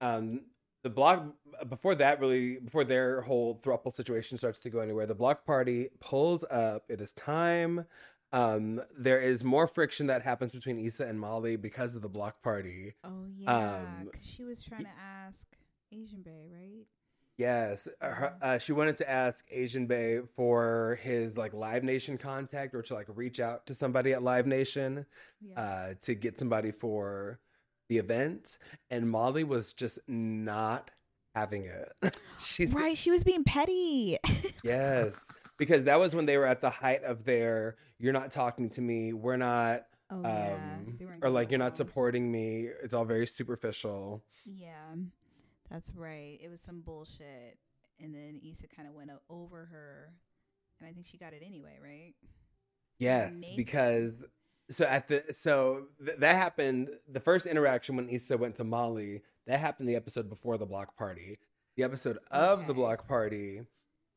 um, 0.00 0.42
the 0.86 0.90
block 0.90 1.24
before 1.68 1.96
that 1.96 2.20
really 2.20 2.58
before 2.60 2.84
their 2.84 3.22
whole 3.22 3.58
throuple 3.60 3.92
situation 3.92 4.38
starts 4.38 4.60
to 4.60 4.70
go 4.70 4.78
anywhere, 4.78 5.04
the 5.06 5.16
block 5.16 5.44
party 5.44 5.88
pulls 5.98 6.44
up. 6.48 6.84
It 6.88 7.00
is 7.00 7.10
time. 7.12 7.86
Um, 8.32 8.80
there 8.96 9.20
is 9.20 9.42
more 9.42 9.66
friction 9.66 10.06
that 10.06 10.22
happens 10.22 10.54
between 10.54 10.78
Issa 10.78 11.04
and 11.06 11.18
Molly 11.18 11.56
because 11.56 11.96
of 11.96 12.02
the 12.02 12.08
block 12.08 12.40
party. 12.40 12.94
Oh 13.02 13.24
yeah, 13.36 13.76
Um, 13.78 14.10
she 14.20 14.44
was 14.44 14.62
trying 14.62 14.84
to 14.84 14.90
ask 15.00 15.34
Asian 15.92 16.22
Bae, 16.22 16.46
right? 16.52 16.84
Yes, 17.38 17.86
her, 18.00 18.34
uh, 18.40 18.58
she 18.58 18.72
wanted 18.72 18.96
to 18.98 19.10
ask 19.10 19.44
Asian 19.50 19.86
Bae 19.86 20.20
for 20.36 20.98
his 21.02 21.36
like 21.36 21.52
Live 21.52 21.82
Nation 21.82 22.16
contact 22.16 22.74
or 22.74 22.82
to 22.82 22.94
like 22.94 23.08
reach 23.14 23.40
out 23.40 23.66
to 23.66 23.74
somebody 23.74 24.12
at 24.12 24.22
Live 24.22 24.46
Nation 24.46 25.04
Yeah. 25.40 25.60
uh, 25.60 25.94
to 26.02 26.14
get 26.14 26.38
somebody 26.38 26.70
for 26.70 27.40
the 27.88 27.98
event, 27.98 28.58
and 28.90 29.10
Molly 29.10 29.44
was 29.44 29.72
just 29.72 29.98
not 30.08 30.90
having 31.34 31.66
it. 31.66 32.16
She's 32.40 32.72
right, 32.72 32.96
she 32.96 33.10
was 33.10 33.24
being 33.24 33.44
petty. 33.44 34.18
yes, 34.62 35.14
because 35.58 35.84
that 35.84 35.98
was 35.98 36.14
when 36.14 36.26
they 36.26 36.38
were 36.38 36.46
at 36.46 36.60
the 36.60 36.70
height 36.70 37.04
of 37.04 37.24
their 37.24 37.76
"you're 37.98 38.12
not 38.12 38.30
talking 38.30 38.70
to 38.70 38.80
me, 38.80 39.12
we're 39.12 39.36
not," 39.36 39.86
oh 40.10 40.16
um, 40.16 40.96
weren't 41.00 41.22
or 41.24 41.30
like 41.30 41.50
"you're 41.50 41.58
not 41.58 41.76
supporting 41.76 42.30
me." 42.30 42.68
It's 42.82 42.94
all 42.94 43.04
very 43.04 43.26
superficial. 43.26 44.24
Yeah, 44.44 44.94
that's 45.70 45.92
right. 45.94 46.38
It 46.42 46.48
was 46.50 46.60
some 46.60 46.80
bullshit, 46.80 47.58
and 48.00 48.14
then 48.14 48.40
Issa 48.44 48.66
kind 48.74 48.88
of 48.88 48.94
went 48.94 49.10
over 49.28 49.66
her, 49.66 50.12
and 50.80 50.88
I 50.88 50.92
think 50.92 51.06
she 51.06 51.18
got 51.18 51.32
it 51.32 51.42
anyway, 51.44 51.78
right? 51.82 52.14
Yes, 52.98 53.32
because 53.56 54.12
so 54.70 54.84
at 54.84 55.08
the 55.08 55.24
so 55.32 55.84
th- 56.04 56.18
that 56.18 56.34
happened 56.34 56.90
the 57.08 57.20
first 57.20 57.46
interaction 57.46 57.96
when 57.96 58.08
Issa 58.08 58.36
went 58.36 58.56
to 58.56 58.64
Molly. 58.64 59.22
That 59.46 59.60
happened 59.60 59.88
the 59.88 59.96
episode 59.96 60.28
before 60.28 60.58
the 60.58 60.66
block 60.66 60.96
party. 60.96 61.38
The 61.76 61.84
episode 61.84 62.18
of 62.30 62.66
the 62.66 62.74
block 62.74 63.06
party, 63.06 63.62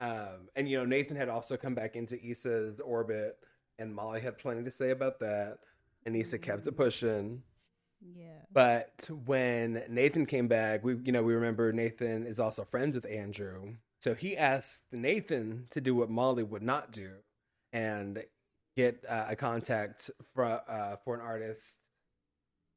um, 0.01 0.49
and 0.55 0.67
you 0.67 0.77
know 0.77 0.85
Nathan 0.85 1.17
had 1.17 1.29
also 1.29 1.57
come 1.57 1.75
back 1.75 1.95
into 1.95 2.19
Issa's 2.23 2.79
orbit, 2.79 3.37
and 3.77 3.93
Molly 3.93 4.21
had 4.21 4.37
plenty 4.37 4.63
to 4.63 4.71
say 4.71 4.91
about 4.91 5.19
that, 5.19 5.59
and 6.05 6.15
Issa 6.15 6.39
kept 6.39 6.67
it 6.67 6.77
pushing. 6.77 7.43
Yeah. 8.01 8.27
But 8.51 9.09
when 9.25 9.83
Nathan 9.89 10.25
came 10.25 10.47
back, 10.47 10.83
we 10.83 10.95
you 11.03 11.11
know 11.11 11.21
we 11.21 11.33
remember 11.33 11.71
Nathan 11.73 12.25
is 12.25 12.39
also 12.39 12.63
friends 12.63 12.95
with 12.95 13.05
Andrew, 13.05 13.75
so 13.99 14.15
he 14.15 14.37
asked 14.37 14.83
Nathan 14.91 15.67
to 15.71 15.81
do 15.81 15.93
what 15.93 16.09
Molly 16.09 16.43
would 16.43 16.63
not 16.63 16.91
do, 16.91 17.11
and 17.73 18.23
get 18.79 19.03
uh, 19.07 19.25
a 19.29 19.35
contact 19.35 20.09
for 20.33 20.43
uh, 20.45 20.95
for 21.03 21.15
an 21.15 21.21
artist 21.21 21.73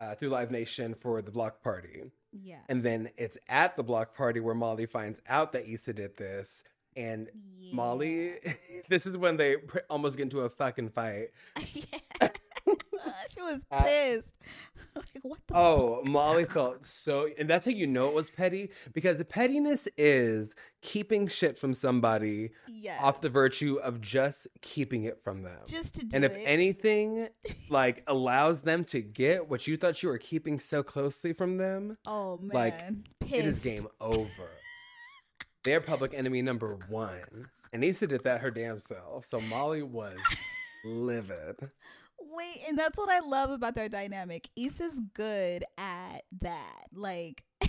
uh, 0.00 0.14
through 0.16 0.30
Live 0.30 0.50
Nation 0.50 0.94
for 0.94 1.22
the 1.22 1.30
block 1.30 1.62
party, 1.62 2.02
Yeah. 2.32 2.58
and 2.68 2.82
then 2.82 3.10
it's 3.16 3.38
at 3.48 3.76
the 3.76 3.82
block 3.84 4.16
party 4.16 4.40
where 4.40 4.54
Molly 4.54 4.86
finds 4.86 5.20
out 5.28 5.52
that 5.52 5.68
Issa 5.68 5.92
did 5.92 6.16
this, 6.16 6.64
and 6.96 7.28
Molly, 7.72 8.34
this 8.88 9.06
is 9.06 9.16
when 9.16 9.36
they 9.36 9.56
pr- 9.56 9.86
almost 9.88 10.16
get 10.16 10.24
into 10.24 10.40
a 10.40 10.50
fucking 10.50 10.90
fight. 10.90 11.28
yeah. 11.74 12.28
she 13.30 13.40
was 13.42 13.64
Uh, 13.70 13.82
pissed. 13.82 14.28
like 14.96 15.06
what 15.22 15.38
the 15.46 15.54
Oh, 15.56 15.96
fuck? 16.02 16.08
Molly 16.12 16.44
felt 16.44 16.84
so, 16.84 17.28
and 17.38 17.48
that's 17.48 17.64
how 17.66 17.72
you 17.72 17.86
know 17.86 18.08
it 18.08 18.14
was 18.14 18.30
petty 18.30 18.70
because 18.92 19.18
the 19.18 19.24
pettiness 19.24 19.88
is 19.96 20.54
keeping 20.82 21.28
shit 21.28 21.58
from 21.58 21.72
somebody 21.72 22.50
yeah. 22.68 22.98
off 23.00 23.20
the 23.20 23.30
virtue 23.30 23.76
of 23.76 24.00
just 24.00 24.48
keeping 24.60 25.04
it 25.04 25.22
from 25.22 25.42
them. 25.42 25.60
just 25.66 25.94
to 25.94 26.04
do 26.04 26.14
and 26.14 26.24
if 26.24 26.32
it. 26.36 26.42
anything, 26.44 27.28
like 27.70 28.02
allows 28.06 28.62
them 28.62 28.84
to 28.86 29.00
get 29.00 29.48
what 29.48 29.66
you 29.66 29.76
thought 29.76 30.02
you 30.02 30.08
were 30.08 30.18
keeping 30.18 30.60
so 30.60 30.82
closely 30.82 31.32
from 31.32 31.56
them, 31.58 31.96
oh 32.06 32.36
man, 32.38 32.50
like, 32.52 32.78
pissed. 33.20 33.34
it 33.34 33.44
is 33.46 33.58
game 33.60 33.86
over. 34.00 34.50
They're 35.64 35.80
public 35.80 36.12
enemy 36.12 36.42
number 36.42 36.76
one. 36.88 37.48
And 37.72 37.84
Issa 37.84 38.08
did 38.08 38.24
that 38.24 38.40
her 38.40 38.50
damn 38.50 38.80
self. 38.80 39.24
So 39.26 39.40
Molly 39.40 39.82
was 39.82 40.18
livid. 40.84 41.70
Wait, 42.34 42.60
and 42.68 42.78
that's 42.78 42.96
what 42.96 43.10
I 43.10 43.20
love 43.20 43.50
about 43.50 43.74
their 43.74 43.88
dynamic. 43.88 44.48
Issa's 44.56 44.98
good 45.14 45.64
at 45.76 46.22
that. 46.40 46.84
Like 46.92 47.42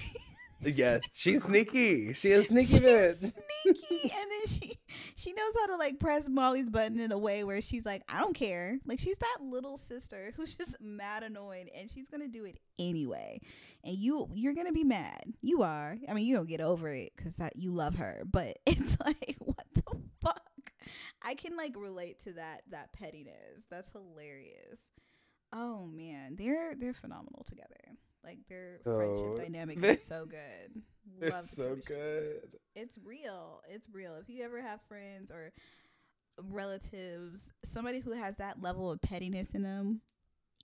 Yes, 0.66 1.01
she's 1.14 1.43
sneaky. 1.43 2.14
She 2.14 2.32
is 2.32 2.47
sneaky 2.47 2.80
bitch. 2.80 3.20
sneaky 3.20 4.01
and 4.03 4.32
then 4.32 4.47
she 4.47 4.80
she 5.16 5.34
knows 5.34 5.53
how 5.59 5.68
to 5.68 5.76
like 5.76 5.99
press 5.99 6.30
Molly's 6.30 6.70
button 6.70 6.99
in 6.99 7.11
a 7.11 7.18
way 7.18 7.43
where 7.43 7.61
she's 7.61 7.86
like, 7.86 8.03
I 8.07 8.20
don't 8.22 8.36
care. 8.36 8.80
Like 8.86 8.99
she's 8.99 9.18
that 9.20 9.38
little 9.43 9.78
sister 9.78 10.32
who's 10.36 10.55
just 10.55 10.78
mad 10.80 11.24
annoyed 11.24 11.70
and 11.78 11.91
she's 11.91 12.07
gonna 12.09 12.28
do 12.30 12.45
it 12.45 12.59
anyway. 12.80 13.41
And 13.84 13.97
you 13.97 14.30
you're 14.34 14.53
gonna 14.53 14.72
be 14.72 14.86
mad. 14.86 15.34
You 15.41 15.64
are. 15.64 15.97
I 16.07 16.14
mean, 16.14 16.26
you 16.26 16.36
don't 16.36 16.47
get 16.47 16.61
over 16.61 16.89
it 16.89 17.11
because 17.16 17.34
you 17.55 17.72
love 17.74 17.95
her, 17.95 18.24
but 18.26 18.57
it's 18.66 18.97
like, 19.03 19.36
what 19.39 19.66
the 19.74 19.84
fuck? 20.22 20.41
I 21.21 21.36
can 21.36 21.55
like 21.55 21.73
relate 21.77 22.19
to 22.25 22.34
that 22.34 22.61
that 22.71 22.93
pettiness. 22.93 23.63
That's 23.69 23.91
hilarious. 23.91 24.79
Oh 25.53 25.86
man, 25.86 26.36
they're 26.38 26.75
they're 26.75 26.93
phenomenal 26.93 27.45
together. 27.47 27.75
Like 28.23 28.39
their 28.47 28.79
So, 28.84 28.95
friendship 28.97 29.36
dynamic 29.45 29.84
is 29.84 30.03
so 30.03 30.25
good. 30.25 30.81
They're 31.19 31.31
Love 31.31 31.45
so 31.45 31.75
good. 31.86 32.55
it's 32.75 32.97
real. 33.03 33.61
It's 33.69 33.88
real. 33.91 34.15
If 34.15 34.29
you 34.29 34.43
ever 34.45 34.61
have 34.61 34.79
friends 34.88 35.29
or 35.29 35.51
relatives, 36.41 37.47
somebody 37.71 37.99
who 37.99 38.11
has 38.13 38.36
that 38.38 38.61
level 38.61 38.89
of 38.91 39.01
pettiness 39.01 39.51
in 39.51 39.61
them, 39.63 40.01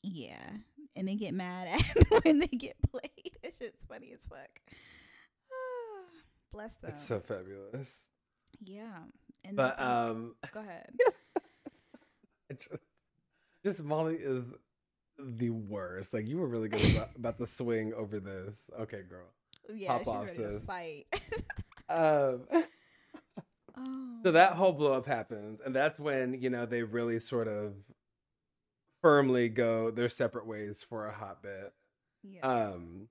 yeah, 0.02 0.50
and 0.96 1.08
they 1.08 1.16
get 1.16 1.34
mad 1.34 1.68
at 2.08 2.24
when 2.24 2.40
they 2.40 2.48
get 2.48 2.78
played. 2.90 3.38
It's 3.44 3.58
just 3.60 3.88
funny 3.88 4.12
as 4.14 4.26
fuck. 4.26 4.50
Bless 6.52 6.74
them. 6.76 6.92
It's 6.94 7.06
so 7.06 7.20
fabulous. 7.20 7.94
yeah, 8.64 9.00
and 9.44 9.56
But 9.56 9.82
um 9.82 10.36
go 10.54 10.60
ahead. 10.60 10.92
I 12.52 12.54
just 12.54 12.84
just 13.64 13.84
Molly 13.84 14.16
is 14.16 14.46
the 15.18 15.50
worst. 15.50 16.14
Like 16.14 16.28
you 16.28 16.38
were 16.38 16.48
really 16.48 16.70
good 16.70 16.96
about, 16.96 17.10
about 17.16 17.38
the 17.38 17.48
swing 17.48 17.94
over 17.94 18.20
this. 18.20 18.58
Okay, 18.82 19.02
girl. 19.08 19.28
Yeah, 19.74 19.98
pop 19.98 20.08
off, 20.08 20.26
ready 20.28 20.38
to 20.38 20.60
fight. 20.62 21.06
Um 21.92 22.46
oh, 22.54 24.20
so 24.24 24.32
that 24.34 24.54
whole 24.54 24.74
blow 24.74 24.94
up 24.94 25.08
happens 25.08 25.60
and 25.66 25.76
that's 25.76 25.98
when, 25.98 26.40
you 26.40 26.52
know, 26.52 26.68
they 26.68 26.84
really 26.84 27.20
sort 27.20 27.48
of 27.48 27.74
firmly 29.02 29.50
go 29.50 29.90
their 29.90 30.08
separate 30.08 30.46
ways 30.46 30.86
for 30.88 31.08
a 31.08 31.12
hot 31.14 31.42
bit. 31.42 31.74
yeah. 32.22 32.42
Um 32.42 33.08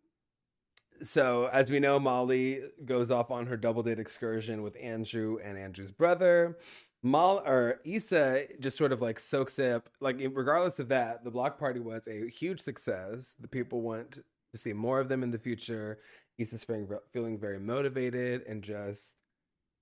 so 1.03 1.49
as 1.53 1.71
we 1.71 1.81
know, 1.81 1.99
Molly 1.99 2.63
goes 2.85 3.11
off 3.11 3.31
on 3.31 3.47
her 3.47 3.57
double 3.57 3.83
date 3.83 3.99
excursion 3.99 4.63
with 4.63 4.77
Andrew 4.81 5.39
and 5.43 5.59
Andrew's 5.59 5.91
brother. 5.91 6.59
Mal 7.03 7.43
or 7.47 7.81
Issa 7.85 8.47
just 8.59 8.77
sort 8.77 8.93
of 8.93 9.01
like 9.01 9.21
soaks 9.21 9.59
it 9.59 9.73
up. 9.73 9.89
Like 10.01 10.17
regardless 10.33 10.79
of 10.79 10.89
that, 10.89 11.25
the 11.25 11.31
block 11.31 11.59
party 11.59 11.81
was 11.81 12.09
a 12.09 12.29
huge 12.29 12.61
success. 12.61 13.35
The 13.39 13.49
people 13.49 13.83
want 13.83 14.21
to 14.53 14.59
see 14.59 14.73
more 14.73 14.99
of 15.01 15.09
them 15.09 15.23
in 15.23 15.31
the 15.31 15.39
future. 15.39 15.99
Issa's 16.39 16.65
feeling 16.65 16.89
feeling 17.13 17.39
very 17.39 17.59
motivated 17.59 18.43
and 18.47 18.63
just 18.63 19.03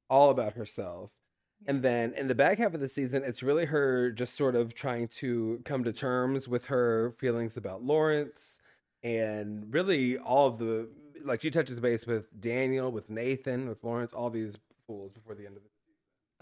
all 0.08 0.30
about 0.30 0.54
herself. 0.54 1.10
And 1.66 1.82
then 1.82 2.12
in 2.12 2.28
the 2.28 2.34
back 2.34 2.58
half 2.58 2.74
of 2.74 2.80
the 2.80 2.88
season, 2.88 3.22
it's 3.24 3.42
really 3.42 3.66
her 3.66 4.10
just 4.10 4.36
sort 4.36 4.54
of 4.54 4.74
trying 4.74 5.08
to 5.08 5.62
come 5.64 5.84
to 5.84 5.92
terms 5.92 6.46
with 6.48 6.66
her 6.66 7.14
feelings 7.18 7.56
about 7.56 7.82
Lawrence 7.82 8.58
and 9.02 9.72
really 9.72 10.18
all 10.18 10.48
of 10.48 10.58
the 10.58 10.88
like 11.26 11.42
she 11.42 11.50
touches 11.50 11.80
base 11.80 12.06
with 12.06 12.40
Daniel, 12.40 12.90
with 12.90 13.10
Nathan, 13.10 13.68
with 13.68 13.82
Lawrence, 13.82 14.12
all 14.12 14.30
these 14.30 14.56
fools 14.86 15.12
before 15.12 15.34
the 15.34 15.46
end 15.46 15.56
of 15.56 15.62
the 15.62 15.68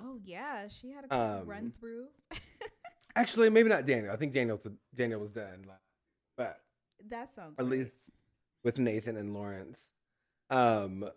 oh 0.01 0.19
yeah, 0.25 0.69
she 0.69 0.91
had 0.91 1.05
a 1.05 1.15
um, 1.15 1.47
run 1.47 1.73
through. 1.79 2.07
Actually, 3.17 3.51
maybe 3.51 3.69
not 3.69 3.87
Daniel. 3.87 4.13
I 4.13 4.17
think 4.17 4.33
Daniel 4.33 4.61
Daniel 4.95 5.21
was 5.21 5.33
done, 5.33 5.67
but 6.37 6.61
that 7.09 7.33
sounds 7.33 7.55
at 7.59 7.65
right. 7.65 7.71
least 7.71 8.11
with 8.63 8.79
Nathan 8.79 9.17
and 9.17 9.35
Lawrence. 9.35 9.91
Um, 10.51 11.09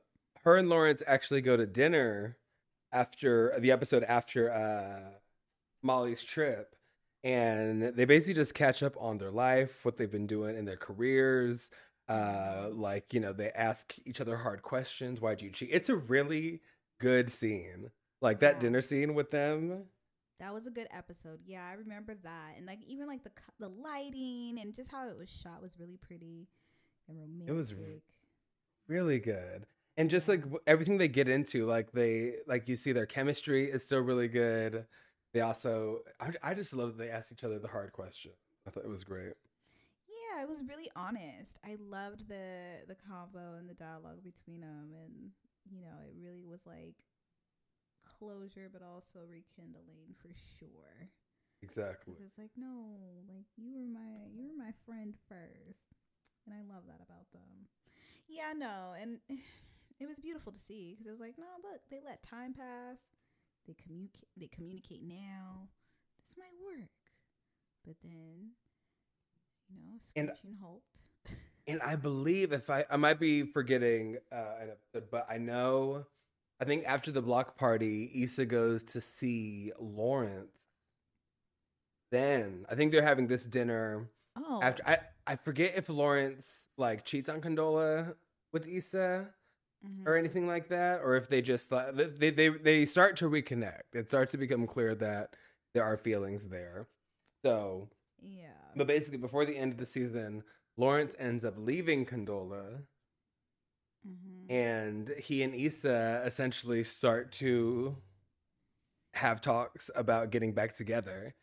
her 0.44 0.58
and 0.58 0.70
Lawrence 0.70 1.02
actually 1.08 1.42
go 1.42 1.58
to 1.58 1.66
dinner 1.66 2.38
after 2.92 3.54
the 3.60 3.72
episode 3.72 4.04
after 4.04 4.52
uh, 4.52 5.18
Molly's 5.82 6.24
trip, 6.24 6.76
and 7.24 7.82
they 7.82 8.06
basically 8.06 8.36
just 8.36 8.54
catch 8.54 8.84
up 8.84 8.96
on 9.00 9.18
their 9.18 9.32
life, 9.32 9.84
what 9.84 9.98
they've 9.98 10.12
been 10.12 10.28
doing 10.28 10.56
in 10.56 10.66
their 10.66 10.78
careers. 10.78 11.70
Uh, 12.10 12.70
like 12.72 13.14
you 13.14 13.20
know, 13.20 13.34
they 13.34 13.50
ask 13.52 13.96
each 14.06 14.22
other 14.22 14.38
hard 14.38 14.62
questions. 14.62 15.20
Why'd 15.20 15.42
you 15.42 15.50
cheat? 15.52 15.70
It's 15.72 15.90
a 15.90 15.96
really 15.96 16.62
good 17.00 17.30
scene, 17.30 17.92
like 18.22 18.40
that 18.40 18.56
Yeah. 18.56 18.60
dinner 18.60 18.82
scene 18.82 19.14
with 19.14 19.32
them. 19.32 19.86
That 20.40 20.54
was 20.54 20.68
a 20.68 20.70
good 20.72 20.88
episode. 20.92 21.40
Yeah, 21.46 21.68
I 21.68 21.74
remember 21.74 22.14
that. 22.24 22.54
And 22.58 22.66
like 22.66 22.80
even 22.88 23.08
like 23.08 23.24
the 23.24 23.32
the 23.60 23.70
lighting 23.70 24.58
and 24.62 24.76
just 24.76 24.90
how 24.92 25.10
it 25.10 25.18
was 25.18 25.30
shot 25.30 25.62
was 25.62 25.78
really 25.80 25.98
pretty 25.98 26.48
and 27.10 27.20
romantic. 27.20 27.50
It 27.50 27.54
was 27.54 27.74
Really 28.88 29.20
good. 29.20 29.66
and 29.98 30.10
just 30.10 30.28
like 30.28 30.44
everything 30.66 30.98
they 30.98 31.08
get 31.08 31.28
into, 31.28 31.66
like 31.66 31.92
they 31.92 32.36
like 32.48 32.70
you 32.70 32.76
see 32.76 32.92
their 32.94 33.06
chemistry 33.08 33.66
is 33.70 33.84
still 33.84 34.00
really 34.02 34.28
good. 34.28 34.86
They 35.34 35.42
also, 35.42 36.00
I, 36.22 36.32
I 36.42 36.54
just 36.54 36.72
love 36.74 36.96
that 36.96 37.04
they 37.04 37.10
ask 37.10 37.32
each 37.32 37.44
other 37.44 37.60
the 37.60 37.68
hard 37.68 37.92
question. 37.92 38.32
I 38.66 38.70
thought 38.70 38.86
it 38.86 38.90
was 38.90 39.04
great. 39.04 39.34
Yeah, 40.38 40.44
it 40.44 40.50
was 40.50 40.62
really 40.68 40.90
honest. 40.96 41.58
I 41.66 41.78
loved 41.82 42.30
the 42.30 42.86
the 42.88 42.96
convo 42.96 43.58
and 43.58 43.70
the 43.70 43.74
dialogue 43.74 44.22
between 44.24 44.62
them, 44.62 44.94
and 44.94 45.32
you 45.72 45.82
know, 45.82 45.98
it 46.06 46.14
really 46.14 46.46
was 46.46 46.62
like 46.66 46.96
closure, 48.06 48.70
but 48.72 48.82
also 48.82 49.26
rekindling 49.26 50.14
for 50.22 50.30
sure. 50.60 51.10
Exactly. 51.64 52.14
it's 52.22 52.38
like, 52.38 52.54
no, 52.56 52.94
like 53.28 53.50
you 53.58 53.74
were 53.74 53.90
my 53.90 54.30
you 54.32 54.46
were 54.46 54.58
my 54.58 54.74
friend 54.86 55.16
first, 55.28 55.98
and 56.46 56.54
I 56.54 56.62
love 56.62 56.84
that 56.86 57.02
about 57.02 57.32
them. 57.34 57.66
Yeah, 58.30 58.54
no, 58.54 58.94
and 59.00 59.18
it 60.00 60.06
was 60.06 60.20
beautiful 60.20 60.52
to 60.52 60.60
see 60.60 60.94
because 60.94 61.08
it 61.08 61.12
was 61.18 61.20
like, 61.24 61.36
no, 61.38 61.50
look, 61.64 61.82
they 61.90 62.00
let 62.06 62.22
time 62.22 62.54
pass. 62.54 62.98
They 63.66 63.74
communicate. 63.74 64.30
They 64.38 64.50
communicate 64.54 65.02
now. 65.02 65.70
This 66.22 66.38
might 66.38 66.54
work, 66.62 66.94
but 67.84 67.96
then, 68.04 68.54
you 69.70 69.82
know, 69.84 70.00
And- 70.16 70.30
screeching 70.38 70.58
halt. 70.62 70.84
And 71.70 71.82
I 71.82 71.98
believe 71.98 72.54
if 72.54 72.70
I 72.70 72.86
I 72.90 72.96
might 72.96 73.20
be 73.20 73.44
forgetting 73.44 74.18
uh 74.32 74.56
an 74.62 74.70
episode, 74.72 75.10
but 75.12 75.26
I 75.30 75.38
know 75.38 76.06
I 76.62 76.66
think 76.66 76.86
after 76.86 77.12
the 77.12 77.22
block 77.22 77.58
party, 77.58 78.10
Issa 78.24 78.46
goes 78.46 78.84
to 78.86 79.02
see 79.02 79.74
Lawrence. 79.80 80.56
Then 82.12 82.66
I 82.70 82.76
think 82.76 82.92
they're 82.92 83.02
having 83.02 83.28
this 83.28 83.46
dinner 83.46 84.10
Oh, 84.36 84.62
after 84.62 84.84
I 84.88 85.00
I 85.26 85.36
forget 85.36 85.74
if 85.76 85.90
Lawrence 85.90 86.68
like 86.78 87.04
cheats 87.04 87.28
on 87.28 87.42
Condola 87.42 88.16
with 88.54 88.66
Issa 88.68 89.28
mhm. 89.86 90.08
or 90.08 90.16
anything 90.16 90.48
like 90.48 90.70
that, 90.70 91.02
or 91.02 91.16
if 91.18 91.28
they 91.28 91.42
just 91.42 91.70
like 91.72 91.94
they 91.96 92.30
they 92.30 92.48
they 92.50 92.86
start 92.86 93.18
to 93.18 93.30
reconnect. 93.30 93.94
It 93.94 94.08
starts 94.08 94.32
to 94.32 94.38
become 94.38 94.68
clear 94.68 94.96
that 94.96 95.36
there 95.74 95.84
are 95.84 95.98
feelings 95.98 96.48
there. 96.48 96.88
So, 97.44 97.90
yeah. 98.22 98.52
but 98.76 98.88
basically, 98.88 99.18
before 99.18 99.46
the 99.46 99.58
end 99.58 99.72
of 99.74 99.78
the 99.78 99.86
season, 99.86 100.44
Lawrence 100.78 101.16
ends 101.20 101.44
up 101.46 101.56
leaving 101.58 102.06
Condola, 102.06 102.84
Mhm. 104.08 104.52
and 104.52 105.10
he 105.18 105.44
and 105.44 105.54
Issa 105.56 106.24
essentially 106.26 106.84
start 106.84 107.32
to 107.34 107.98
have 109.16 109.42
talks 109.42 109.90
about 109.96 110.30
getting 110.30 110.54
back 110.54 110.76
together. 110.76 111.34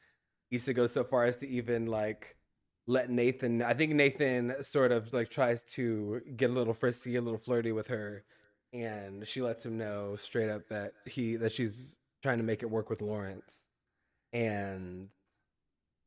Issa 0.51 0.73
goes 0.75 0.93
so 0.93 1.05
far 1.05 1.25
as 1.25 1.37
to 1.39 1.49
even 1.49 1.87
like 1.87 2.37
let 2.87 3.11
Nathan. 3.11 3.63
I 3.63 3.73
think 3.75 3.93
Nathan 3.95 4.63
sort 4.63 4.93
of 4.93 5.13
like 5.13 5.31
tries 5.31 5.63
to 5.75 6.21
get 6.37 6.51
a 6.51 6.53
little 6.53 6.75
frisky, 6.75 7.17
a 7.17 7.21
little 7.23 7.39
flirty 7.39 7.73
with 7.73 7.89
her, 7.89 8.25
and 8.73 9.27
she 9.27 9.43
lets 9.43 9.65
him 9.67 9.77
know 9.79 10.17
straight 10.17 10.51
up 10.51 10.69
that 10.69 10.95
he 11.07 11.37
that 11.37 11.53
she's 11.53 11.97
trying 12.23 12.39
to 12.39 12.45
make 12.45 12.63
it 12.63 12.71
work 12.71 12.89
with 12.91 13.03
Lawrence, 13.03 13.67
and 14.33 15.11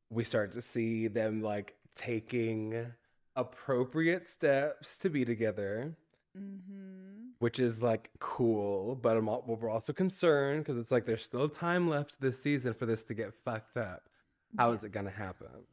we 0.10 0.24
start 0.24 0.52
to 0.54 0.62
see 0.62 1.08
them 1.08 1.42
like 1.42 1.76
taking 1.96 2.94
appropriate 3.36 4.28
steps 4.28 4.98
to 5.00 5.10
be 5.10 5.26
together 5.26 5.96
Mhm. 6.38 7.32
which 7.40 7.60
is 7.60 7.82
like 7.82 8.12
cool, 8.20 8.96
but 8.96 9.18
I'm 9.18 9.28
al- 9.28 9.44
we're 9.48 9.70
also 9.70 9.92
concerned 9.94 10.64
because 10.64 10.78
it's 10.80 10.92
like 10.92 11.06
there's 11.06 11.24
still 11.24 11.50
time 11.50 11.88
left 11.90 12.20
this 12.22 12.42
season 12.42 12.74
for 12.74 12.86
this 12.86 13.04
to 13.04 13.14
get 13.14 13.34
fucked 13.34 13.76
up. 13.78 14.10
How 14.58 14.72
is 14.72 14.84
it 14.84 14.92
gonna 14.92 15.10
happen? 15.12 15.66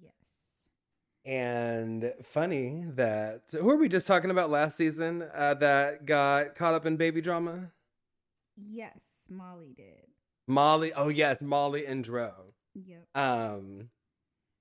Yes. 0.00 0.12
And 1.24 2.12
funny 2.22 2.84
that 2.90 3.42
who 3.50 3.64
were 3.64 3.76
we 3.76 3.88
just 3.88 4.06
talking 4.06 4.30
about 4.30 4.48
last 4.50 4.76
season 4.76 5.22
uh, 5.34 5.54
that 5.54 6.06
got 6.06 6.54
caught 6.54 6.74
up 6.74 6.86
in 6.86 6.96
baby 6.96 7.20
drama? 7.20 7.72
Yes, 8.56 8.98
Molly 9.28 9.74
did. 9.76 10.06
Molly. 10.46 10.92
Oh 10.92 11.08
yes, 11.08 11.42
Molly 11.42 11.84
and 11.84 12.04
Dro. 12.04 12.45
Yep. 12.84 13.06
Um, 13.14 13.88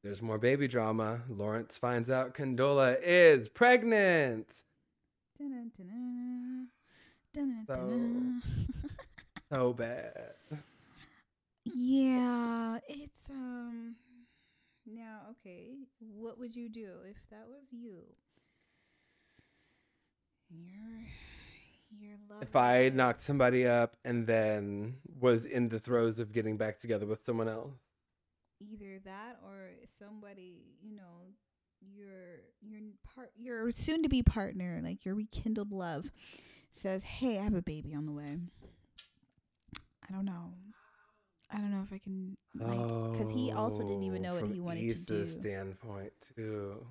there's 0.03 0.21
more 0.21 0.37
baby 0.37 0.67
drama. 0.67 1.21
Lawrence 1.29 1.77
finds 1.77 2.09
out 2.09 2.33
Condola 2.33 2.97
is 3.03 3.47
pregnant. 3.49 4.63
Dun-dun, 5.37 5.71
dun-dun. 5.77 6.67
Dun-dun, 7.33 8.41
So-. 8.41 8.89
So 9.51 9.73
bad. 9.73 10.33
yeah, 11.65 12.79
it's 12.87 13.29
um. 13.29 13.95
Now, 14.87 15.19
okay, 15.31 15.75
what 15.99 16.39
would 16.39 16.55
you 16.55 16.67
do 16.69 16.89
if 17.09 17.17
that 17.29 17.45
was 17.47 17.63
you? 17.71 18.01
Your 20.49 21.05
your 21.99 22.17
love. 22.29 22.41
If 22.43 22.55
I 22.55 22.89
knocked 22.89 23.21
somebody 23.21 23.65
up 23.67 23.97
and 24.03 24.25
then 24.27 24.95
was 25.19 25.45
in 25.45 25.69
the 25.69 25.79
throes 25.79 26.19
of 26.19 26.31
getting 26.31 26.57
back 26.57 26.79
together 26.79 27.05
with 27.05 27.23
someone 27.25 27.47
else. 27.47 27.73
Either 28.59 28.99
that 29.05 29.37
or 29.43 29.69
somebody, 29.99 30.75
you 30.81 30.95
know, 30.95 31.27
your 31.81 32.41
your 32.61 32.81
part 33.13 33.31
your 33.37 33.71
soon 33.71 34.03
to 34.03 34.09
be 34.09 34.23
partner, 34.23 34.81
like 34.83 35.05
your 35.05 35.15
rekindled 35.15 35.71
love, 35.71 36.11
says, 36.71 37.03
"Hey, 37.03 37.37
I 37.39 37.43
have 37.43 37.53
a 37.53 37.61
baby 37.61 37.93
on 37.93 38.05
the 38.05 38.11
way." 38.11 38.37
I 40.07 40.13
don't 40.13 40.25
know. 40.25 40.53
I 41.51 41.57
don't 41.57 41.71
know 41.71 41.83
if 41.85 41.93
I 41.93 41.99
can 41.99 42.37
like 42.55 43.11
because 43.11 43.31
he 43.31 43.51
also 43.51 43.81
didn't 43.83 44.03
even 44.03 44.21
know 44.21 44.31
oh, 44.31 44.35
what 44.35 44.43
Oh, 44.45 44.53
he 44.53 44.59
wanted 44.59 44.83
Issa's 44.83 45.05
to 45.05 45.13
do. 45.13 45.27
standpoint 45.27 46.13
too. 46.35 46.85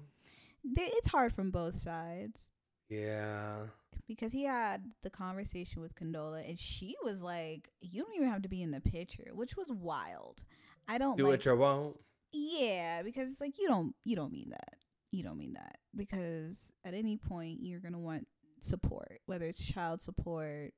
It's 0.77 1.09
hard 1.09 1.33
from 1.35 1.51
both 1.51 1.79
sides 1.79 2.51
Yeah. 2.89 3.67
because 4.07 4.33
he 4.33 4.45
had 4.45 4.91
the 5.03 5.11
conversation 5.11 5.83
with 5.83 5.95
Condola 5.95 6.49
and 6.49 6.59
she 6.59 6.95
was 7.03 7.21
like, 7.21 7.71
"You 7.81 8.03
don't 8.03 8.15
even 8.15 8.29
have 8.29 8.43
to 8.43 8.49
be 8.49 8.63
in 8.63 8.71
the 8.71 8.81
picture," 8.81 9.31
which 9.35 9.57
was 9.57 9.69
wild. 9.71 10.43
I 10.89 10.99
don't 10.99 11.17
Do 11.17 11.25
like 11.25 11.33
what 11.33 11.45
you 11.45 11.57
want. 11.57 11.97
Yeah, 12.33 13.03
because 13.03 13.29
it's 13.29 13.41
like 13.41 13.59
you 13.59 13.69
don't 13.69 13.95
you 14.05 14.17
don't 14.17 14.33
mean 14.33 14.51
that. 14.51 14.75
You 15.11 15.23
don't 15.23 15.39
mean 15.39 15.55
that 15.55 15.79
because 15.95 16.73
at 16.85 16.95
any 16.95 17.17
point 17.17 17.59
you're 17.63 17.81
to 17.93 17.99
want 17.99 18.27
support, 18.61 19.21
whether 19.27 19.47
it's 19.47 19.63
child 19.65 20.01
support, 20.01 20.73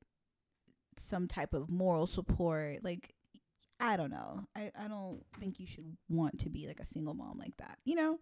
some 0.98 1.26
type 1.26 1.54
of 1.54 1.70
moral 1.70 2.07
support, 2.07 2.84
like 2.84 3.14
I 3.80 3.96
don't 3.96 4.11
know. 4.11 4.46
I 4.54 4.70
I 4.78 4.88
don't 4.88 5.22
think 5.40 5.59
you 5.59 5.66
should 5.66 5.96
want 6.09 6.38
to 6.40 6.50
be 6.50 6.66
like 6.66 6.80
a 6.80 6.86
single 6.86 7.14
mom 7.14 7.38
like 7.38 7.57
that. 7.59 7.78
You 7.84 7.96
know? 7.96 8.18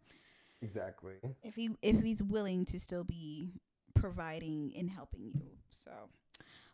Exactly. 0.63 1.15
If 1.43 1.55
he 1.55 1.71
if 1.83 2.03
he's 2.03 2.23
willing 2.23 2.65
to 2.67 2.81
still 2.81 3.05
be 3.05 3.51
providing 3.95 4.73
and 4.77 4.91
helping 4.91 5.33
you. 5.35 5.51
So, 5.75 5.91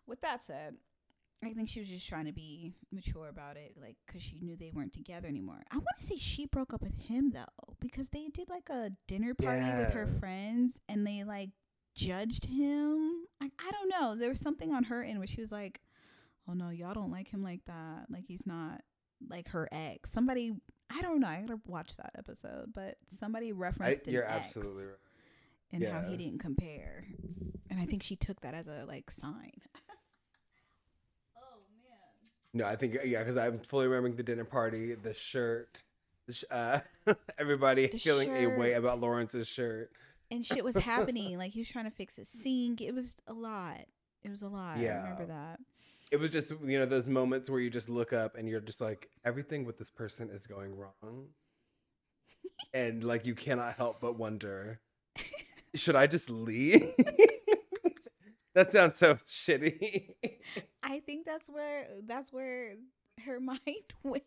with 0.07 0.21
that 0.23 0.45
said, 0.45 0.77
I 1.43 1.55
think 1.55 1.69
she 1.69 1.81
was 1.81 1.89
just 1.89 2.07
trying 2.07 2.27
to 2.27 2.33
be 2.33 2.75
mature 2.93 3.29
about 3.29 3.57
it, 3.57 3.75
like, 3.81 3.97
because 4.07 4.23
she 4.23 4.39
knew 4.43 4.57
they 4.57 4.73
weren't 4.75 4.93
together 4.93 5.27
anymore. 5.27 5.63
I 5.71 5.77
want 5.77 5.87
to 6.01 6.07
say 6.07 6.17
she 6.17 6.45
broke 6.45 6.75
up 6.75 6.83
with 6.83 6.99
him, 6.99 7.31
though, 7.31 7.77
because 7.81 8.11
they 8.11 8.29
did 8.29 8.51
like 8.51 8.69
a 8.69 8.93
dinner 9.09 9.35
party 9.35 9.67
with 9.77 9.91
her 9.93 10.07
friends 10.19 10.81
and 10.89 11.07
they 11.07 11.25
like 11.25 11.51
judged 11.95 12.45
him. 12.45 13.25
I, 13.41 13.51
I 13.59 13.71
don't 13.71 13.89
know. 13.89 14.17
There 14.17 14.29
was 14.29 14.41
something 14.41 14.75
on 14.75 14.85
her 14.85 15.03
end 15.03 15.19
where 15.19 15.27
she 15.27 15.41
was 15.41 15.51
like, 15.51 15.81
oh 16.47 16.53
no, 16.53 16.69
y'all 16.69 16.95
don't 16.95 17.11
like 17.11 17.29
him 17.29 17.43
like 17.43 17.65
that. 17.67 18.07
Like, 18.11 18.25
he's 18.27 18.47
not 18.47 18.83
like 19.29 19.49
her 19.49 19.67
ex. 19.73 20.11
Somebody, 20.11 20.53
I 20.91 21.01
don't 21.01 21.21
know. 21.21 21.29
I 21.29 21.41
gotta 21.41 21.61
watch 21.67 21.97
that 21.97 22.11
episode, 22.19 22.73
but 22.75 22.97
somebody 23.19 23.53
referenced 23.53 24.07
an 24.07 24.13
you're 24.13 24.25
ex 24.25 24.57
absolutely 24.57 24.85
right. 24.85 24.95
and 25.73 25.85
how 25.85 26.03
he 26.03 26.19
didn't 26.19 26.41
compare. 26.41 27.05
And 27.71 27.81
I 27.81 27.87
think 27.87 28.03
she 28.03 28.17
took 28.17 28.43
that 28.43 28.53
as 28.53 28.69
a 28.69 28.85
like 28.87 29.11
sign. 29.11 29.53
No, 32.53 32.67
I 32.67 32.77
think 32.77 32.97
yeah, 33.05 33.21
because 33.21 33.37
I'm 33.37 33.61
fully 33.61 33.87
remembering 33.87 34.17
the 34.17 34.23
dinner 34.23 34.45
party, 34.45 34.95
the 34.95 35.15
shirt, 35.15 35.83
the 36.27 36.33
sh- 36.33 36.45
uh, 36.51 36.81
everybody 37.39 37.87
The 37.87 37.99
feeling 37.99 38.31
a 38.35 38.59
way 38.59 38.73
about 38.73 39.01
Lawrence's 39.01 39.47
shirt. 39.47 39.91
And 40.33 40.45
shit 40.45 40.65
was 40.65 40.77
happening. 40.77 41.39
like 41.39 41.53
he 41.53 41.61
was 41.61 41.69
trying 41.69 41.87
to 41.87 41.91
fix 41.91 42.17
his 42.17 42.29
sink. 42.29 42.81
It 42.81 42.95
was 42.95 43.17
a 43.27 43.33
lot. 43.33 43.81
It 44.23 44.31
was 44.31 44.43
a 44.43 44.49
lot. 44.49 44.79
I 44.79 44.83
remember 44.83 45.27
that. 45.27 45.61
It 46.11 46.19
was 46.19 46.33
just 46.33 46.51
you 46.65 46.79
know 46.79 46.87
those 46.87 47.07
moments 47.07 47.49
where 47.49 47.61
you 47.61 47.71
just 47.71 47.89
look 47.89 48.13
up 48.13 48.37
and 48.37 48.49
you're 48.49 48.61
just 48.61 48.81
like 48.81 49.09
everything 49.25 49.65
with 49.65 49.79
this 49.79 49.91
person 49.91 50.29
is 50.31 50.47
going 50.47 50.77
wrong, 50.77 51.29
and 52.75 53.05
like 53.05 53.27
you 53.27 53.35
cannot 53.37 53.75
help 53.75 54.01
but 54.01 54.19
wonder, 54.19 54.81
should 55.75 55.95
I 55.95 56.09
just 56.09 56.29
leave? 56.29 56.93
that 58.55 58.73
sounds 58.73 58.97
so 58.97 59.19
shitty. 59.29 60.11
I 60.83 61.01
think 61.01 61.27
that's 61.27 61.49
where 61.49 61.87
that's 62.07 62.33
where 62.33 62.75
her 63.25 63.41
mind 63.41 63.61
went. 64.03 64.25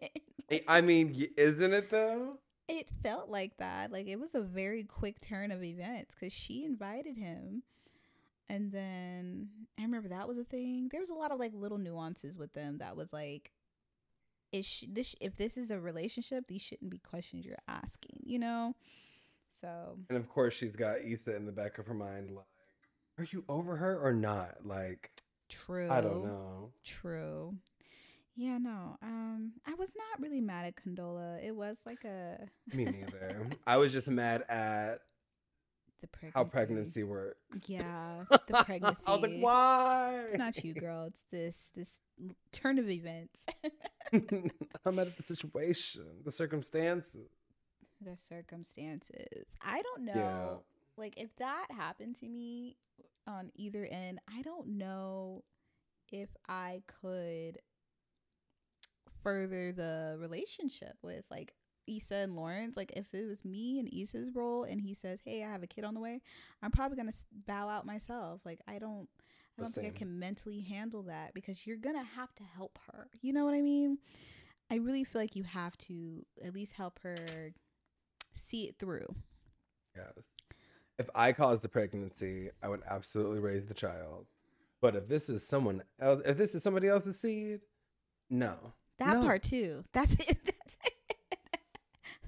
Eh, 0.50 0.60
I 0.68 0.82
mean, 0.82 1.30
isn't 1.38 1.74
it 1.74 1.90
though? 1.90 2.40
It 2.68 2.88
felt 3.04 3.30
like 3.30 3.58
that. 3.58 3.92
Like 3.92 4.08
it 4.08 4.20
was 4.20 4.36
a 4.36 4.42
very 4.42 4.84
quick 4.84 5.20
turn 5.20 5.52
of 5.52 5.64
events 5.64 6.16
because 6.16 6.34
she 6.34 6.64
invited 6.64 7.18
him. 7.18 7.64
And 8.50 8.72
then 8.72 9.50
I 9.80 9.84
remember 9.84 10.10
that 10.10 10.28
was 10.28 10.38
a 10.38 10.44
thing. 10.44 10.90
There 10.92 11.00
was 11.00 11.10
a 11.10 11.16
lot 11.16 11.32
of 11.32 11.40
like 11.40 11.54
little 11.54 11.78
nuances 11.78 12.38
with 12.38 12.54
them 12.54 12.78
that 12.78 12.96
was 12.96 13.12
like, 13.12 13.52
is 14.52 14.66
sh- 14.66 14.84
this 14.88 15.16
if 15.20 15.36
this 15.36 15.58
is 15.58 15.72
a 15.72 15.80
relationship, 15.80 16.46
these 16.48 16.62
shouldn't 16.62 16.92
be 16.92 17.00
questions 17.00 17.46
you're 17.46 17.58
asking, 17.68 18.22
you 18.24 18.40
know? 18.40 18.76
So 19.62 19.98
And 20.10 20.18
of 20.18 20.30
course, 20.30 20.54
she's 20.54 20.76
got 20.76 20.98
Issa 21.04 21.36
in 21.36 21.46
the 21.46 21.52
back 21.52 21.78
of 21.80 21.88
her 21.88 21.94
mind, 21.94 22.32
like 22.36 22.46
are 23.18 23.28
you 23.32 23.44
over 23.48 23.76
her 23.76 24.00
or 24.00 24.14
not? 24.14 24.58
Like, 24.66 25.12
True. 25.50 25.88
I 25.90 26.02
don't 26.02 26.24
know. 26.26 26.72
True. 26.84 27.56
Yeah, 28.36 28.58
no. 28.58 28.98
Um, 29.04 29.54
I 29.68 29.76
was 29.76 29.92
not 29.96 30.22
really 30.22 30.42
mad 30.42 30.66
at 30.66 30.74
Condola. 30.76 31.44
It 31.44 31.56
was 31.56 31.78
like 31.86 32.04
a 32.04 32.38
Me 32.74 32.86
neither. 32.86 33.48
I 33.68 33.78
was 33.78 33.94
just 33.94 34.08
mad 34.08 34.42
at 34.50 35.02
the 36.02 36.08
pregnancy. 36.08 36.34
how 36.36 36.44
pregnancy 36.46 37.04
works. 37.04 37.38
Yeah, 37.68 38.24
the 38.48 38.64
pregnancy. 38.66 39.02
I 39.06 39.12
was 39.12 39.22
like, 39.22 39.38
why? 39.40 40.24
It's 40.30 40.38
not 40.40 40.64
you, 40.64 40.74
girl. 40.74 41.06
It's 41.06 41.22
this 41.32 41.58
this 41.76 41.90
turn 42.52 42.80
of 42.80 42.90
events. 42.90 43.38
I'm 44.86 44.96
mad 44.96 45.08
at 45.08 45.18
the 45.18 45.24
situation, 45.24 46.06
the 46.26 46.32
circumstances. 46.32 47.30
the 48.02 48.18
circumstances. 48.18 49.46
I 49.62 49.84
don't 49.84 50.06
know. 50.06 50.62
Like 50.98 51.16
if 51.18 51.36
that 51.38 51.68
happened 51.72 52.16
to 52.18 52.28
me 52.28 52.78
on 53.28 53.52
either 53.56 53.86
end, 53.90 54.20
I 54.28 54.42
don't 54.42 54.78
know 54.78 55.44
if 56.12 56.30
I 56.48 56.84
could 57.02 57.60
further 59.24 59.72
the 59.72 60.18
relationship 60.20 60.98
with 61.02 61.26
like 61.32 61.54
Issa 61.88 62.16
and 62.16 62.36
Lawrence. 62.36 62.78
Like 62.78 62.92
if 62.96 63.14
it 63.14 63.28
was 63.28 63.44
me 63.44 63.80
and 63.80 63.90
Issa's 63.94 64.32
role 64.34 64.64
and 64.64 64.80
he 64.80 64.94
says, 64.94 65.20
"Hey, 65.24 65.44
I 65.44 65.50
have 65.50 65.64
a 65.64 65.68
kid 65.68 65.84
on 65.84 65.94
the 65.94 66.00
way," 66.00 66.22
I'm 66.62 66.72
probably 66.72 66.98
going 66.98 67.12
to 67.12 67.18
bow 67.48 67.68
out 67.68 67.86
myself. 67.86 68.42
Like 68.46 68.60
I 68.68 68.80
don't 68.80 69.10
I 69.58 69.62
don't 69.62 69.74
think 69.74 69.88
I 69.88 69.98
can 69.98 70.20
mentally 70.20 70.62
handle 70.62 71.04
that 71.04 71.34
because 71.34 71.68
you're 71.68 71.78
going 71.78 71.96
to 71.96 72.04
have 72.04 72.34
to 72.36 72.44
help 72.44 72.80
her. 72.92 73.08
You 73.22 73.34
know 73.34 73.46
what 73.46 73.54
I 73.54 73.62
mean? 73.62 74.00
I 74.72 74.76
really 74.76 75.04
feel 75.04 75.22
like 75.22 75.36
you 75.36 75.44
have 75.44 75.78
to 75.80 76.26
at 76.44 76.54
least 76.54 76.74
help 76.74 77.00
her 77.04 77.54
see 78.34 78.64
it 78.64 78.76
through. 78.80 79.06
Yes. 79.96 80.26
If 81.04 81.10
I 81.14 81.34
caused 81.34 81.62
the 81.64 81.68
pregnancy, 81.68 82.50
I 82.62 82.70
would 82.70 82.82
absolutely 82.90 83.40
raise 83.40 83.66
the 83.66 83.74
child. 83.74 84.26
But 84.82 84.96
if 84.96 85.10
this 85.10 85.28
is 85.28 85.46
someone 85.46 85.84
else, 86.00 86.22
if 86.26 86.38
this 86.38 86.56
is 86.56 86.64
somebody 86.64 86.88
else's 86.88 87.20
seed, 87.20 87.60
no. 88.30 88.56
That 89.00 89.16
No. 89.18 89.24
part 89.24 89.44
too. 89.44 89.84
That's 89.92 90.14
it. 90.30 90.38
That's 90.46 90.78
it. 90.86 91.18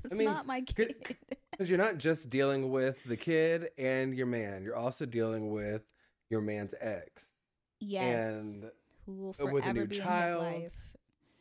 It's 0.04 0.14
mean, 0.14 0.26
not 0.26 0.46
my 0.46 0.60
kid. 0.60 1.16
Because 1.52 1.70
you're 1.70 1.78
not 1.78 2.00
just 2.00 2.30
dealing 2.30 2.70
with 2.70 2.98
the 3.06 3.16
kid 3.16 3.70
and 3.78 4.14
your 4.14 4.28
man, 4.28 4.62
you're 4.64 4.76
also 4.76 5.06
dealing 5.06 5.52
with 5.52 5.84
your 6.30 6.42
man's 6.42 6.74
ex 6.82 7.28
yes. 7.80 8.04
and 8.34 8.72
Who 9.06 9.34
will 9.40 9.52
with 9.54 9.66
a 9.66 9.72
new 9.72 9.88
child. 9.88 10.70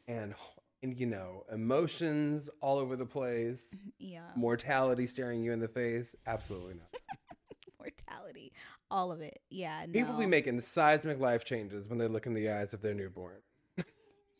and 0.06 0.34
and 0.84 0.96
you 1.00 1.06
know 1.06 1.44
emotions 1.50 2.48
all 2.60 2.78
over 2.78 2.94
the 2.94 3.06
place, 3.06 3.60
Yeah. 3.98 4.20
mortality 4.36 5.06
staring 5.08 5.42
you 5.42 5.50
in 5.50 5.58
the 5.58 5.66
face. 5.68 6.14
Absolutely 6.28 6.74
not. 6.74 6.94
All 8.90 9.12
of 9.12 9.20
it. 9.20 9.40
Yeah. 9.50 9.86
No. 9.86 9.92
People 9.92 10.18
be 10.18 10.26
making 10.26 10.60
seismic 10.60 11.20
life 11.20 11.44
changes 11.44 11.88
when 11.88 11.98
they 11.98 12.08
look 12.08 12.26
in 12.26 12.34
the 12.34 12.50
eyes 12.50 12.74
of 12.74 12.82
their 12.82 12.94
newborn. 12.94 13.42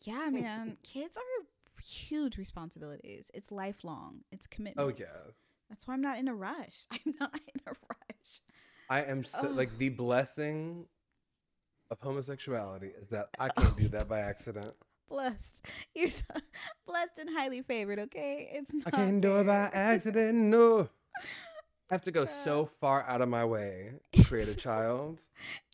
Yeah, 0.05 0.29
man. 0.29 0.77
Kids 0.83 1.17
are 1.17 1.83
huge 1.83 2.37
responsibilities. 2.37 3.31
It's 3.33 3.51
lifelong. 3.51 4.21
It's 4.31 4.47
oh, 4.47 4.55
commitment. 4.55 4.87
Oh 4.87 4.93
yeah. 4.97 5.31
That's 5.69 5.87
why 5.87 5.95
I'm 5.95 6.01
not 6.01 6.19
in 6.19 6.27
a 6.27 6.35
rush. 6.35 6.85
I'm 6.91 7.13
not 7.19 7.33
in 7.33 7.61
a 7.65 7.71
rush. 7.71 8.41
I 8.89 9.01
am 9.01 9.23
so, 9.23 9.49
like 9.49 9.77
the 9.77 9.89
blessing 9.89 10.85
of 11.89 11.99
homosexuality 11.99 12.91
is 13.01 13.09
that 13.09 13.29
I 13.39 13.49
can't 13.49 13.77
do 13.77 13.87
that 13.89 14.07
by 14.07 14.19
accident. 14.19 14.73
Blessed. 15.09 15.65
You're 15.93 16.09
so 16.09 16.23
blessed 16.87 17.19
and 17.19 17.29
highly 17.29 17.61
favored, 17.61 17.99
okay? 17.99 18.49
It's 18.53 18.73
not 18.73 18.87
I 18.87 18.89
can't 18.89 19.21
do 19.21 19.39
it 19.39 19.45
by 19.45 19.69
accident. 19.71 20.35
No. 20.35 20.89
I 21.89 21.93
have 21.93 22.03
to 22.05 22.11
go 22.11 22.25
so 22.25 22.69
far 22.81 23.03
out 23.07 23.21
of 23.21 23.29
my 23.29 23.45
way 23.45 23.91
to 24.13 24.23
create 24.23 24.47
a 24.47 24.55
child. 24.55 25.19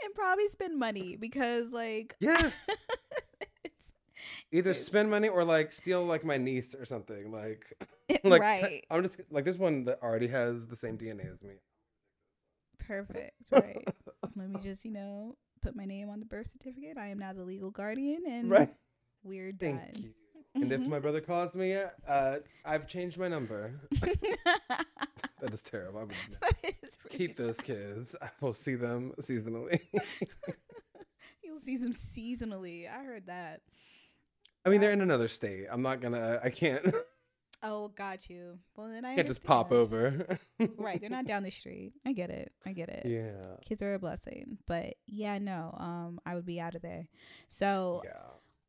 and 0.03 0.14
probably 0.14 0.47
spend 0.49 0.78
money 0.78 1.16
because 1.16 1.72
like 1.72 2.16
Yes. 2.20 2.51
Either 4.51 4.74
spend 4.74 5.09
money 5.09 5.30
or 5.30 5.45
like 5.45 5.72
steal 5.72 6.05
like 6.05 6.26
my 6.26 6.38
niece 6.38 6.76
or 6.76 6.84
something. 6.84 7.32
Like, 7.32 7.66
eh, 8.09 8.18
like 8.26 8.41
right. 8.41 8.86
I'm 8.91 9.01
just 9.01 9.22
like 9.30 9.45
there's 9.45 9.57
one 9.57 9.86
that 9.86 10.01
already 10.03 10.28
has 10.28 10.68
the 10.68 10.76
same 10.76 10.97
DNA 10.97 11.32
as 11.32 11.41
me. 11.41 11.55
Perfect. 12.78 13.32
Right. 13.49 13.88
Let 14.36 14.49
me 14.49 14.57
just, 14.62 14.84
you 14.84 14.91
know, 14.91 15.38
put 15.62 15.76
my 15.76 15.86
name 15.86 16.09
on 16.09 16.20
the 16.20 16.26
birth 16.26 16.51
certificate. 16.51 16.97
I 16.97 17.07
am 17.07 17.20
now 17.20 17.32
the 17.32 17.43
legal 17.43 17.72
guardian 17.72 18.24
and 18.28 18.49
Right. 18.49 18.74
we're 19.24 19.53
Thank 19.57 19.93
done. 19.93 20.14
And 20.54 20.72
if 20.72 20.82
my 20.82 20.99
brother 20.99 21.22
calls 21.22 21.56
me, 21.56 21.78
uh, 22.08 22.36
I've 22.66 22.88
changed 22.88 23.18
my 23.18 23.28
number. 23.28 23.80
That 25.41 25.54
is 25.54 25.62
terrible. 25.62 26.02
I 26.02 26.04
would 26.04 26.14
that 26.39 26.74
is 26.84 26.95
pretty 26.95 27.18
keep 27.18 27.36
those 27.36 27.58
kids. 27.58 28.16
I 28.22 28.30
will 28.41 28.54
see 28.54 28.76
them 28.76 29.12
seasonally. 29.22 29.80
You'll 31.43 31.60
see 31.60 31.78
them 31.78 31.95
seasonally. 32.16 32.88
I 32.88 33.04
heard 33.04 33.26
that. 33.26 33.62
I 34.66 34.70
mean, 34.70 34.82
they're 34.82 34.91
in 34.91 35.02
another 35.02 35.28
state. 35.28 35.66
I'm 35.72 35.82
not 35.82 35.99
gonna. 35.99 36.39
I 36.43 36.52
can't. 36.52 36.93
Oh, 37.64 37.89
got 37.89 38.30
you. 38.30 38.58
Well, 38.76 38.89
then 38.89 39.06
I 39.06 39.16
can't 39.16 39.28
just 39.28 39.43
pop 39.43 39.72
over. 39.72 40.39
Right. 40.78 40.99
They're 40.99 41.10
not 41.10 41.26
down 41.26 41.43
the 41.43 41.52
street. 41.52 41.93
I 42.06 42.14
get 42.14 42.30
it. 42.30 42.52
I 42.66 42.74
get 42.74 42.89
it. 42.89 43.06
Yeah. 43.06 43.56
Kids 43.66 43.82
are 43.82 43.93
a 43.93 43.99
blessing. 43.99 44.58
But 44.68 44.95
yeah, 45.08 45.38
no, 45.38 45.76
um, 45.78 46.20
I 46.26 46.36
would 46.36 46.45
be 46.45 46.60
out 46.60 46.76
of 46.76 46.82
there. 46.82 47.08
So 47.49 48.02
Yeah. 48.04 48.12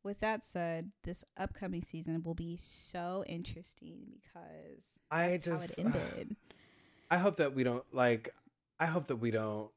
With 0.03 0.19
that 0.19 0.43
said, 0.43 0.91
this 1.03 1.23
upcoming 1.37 1.83
season 1.83 2.21
will 2.23 2.33
be 2.33 2.57
so 2.57 3.23
interesting 3.27 3.99
because 4.11 4.83
I 5.09 5.37
just. 5.37 5.77
it 5.77 5.85
uh, 5.85 5.89
ended. 5.89 6.35
I 7.09 7.17
hope 7.17 7.37
that 7.37 7.53
we 7.53 7.63
don't 7.63 7.85
like. 7.91 8.33
I 8.79 8.85
hope 8.85 9.07
that 9.07 9.17
we 9.17 9.31
don't. 9.31 9.69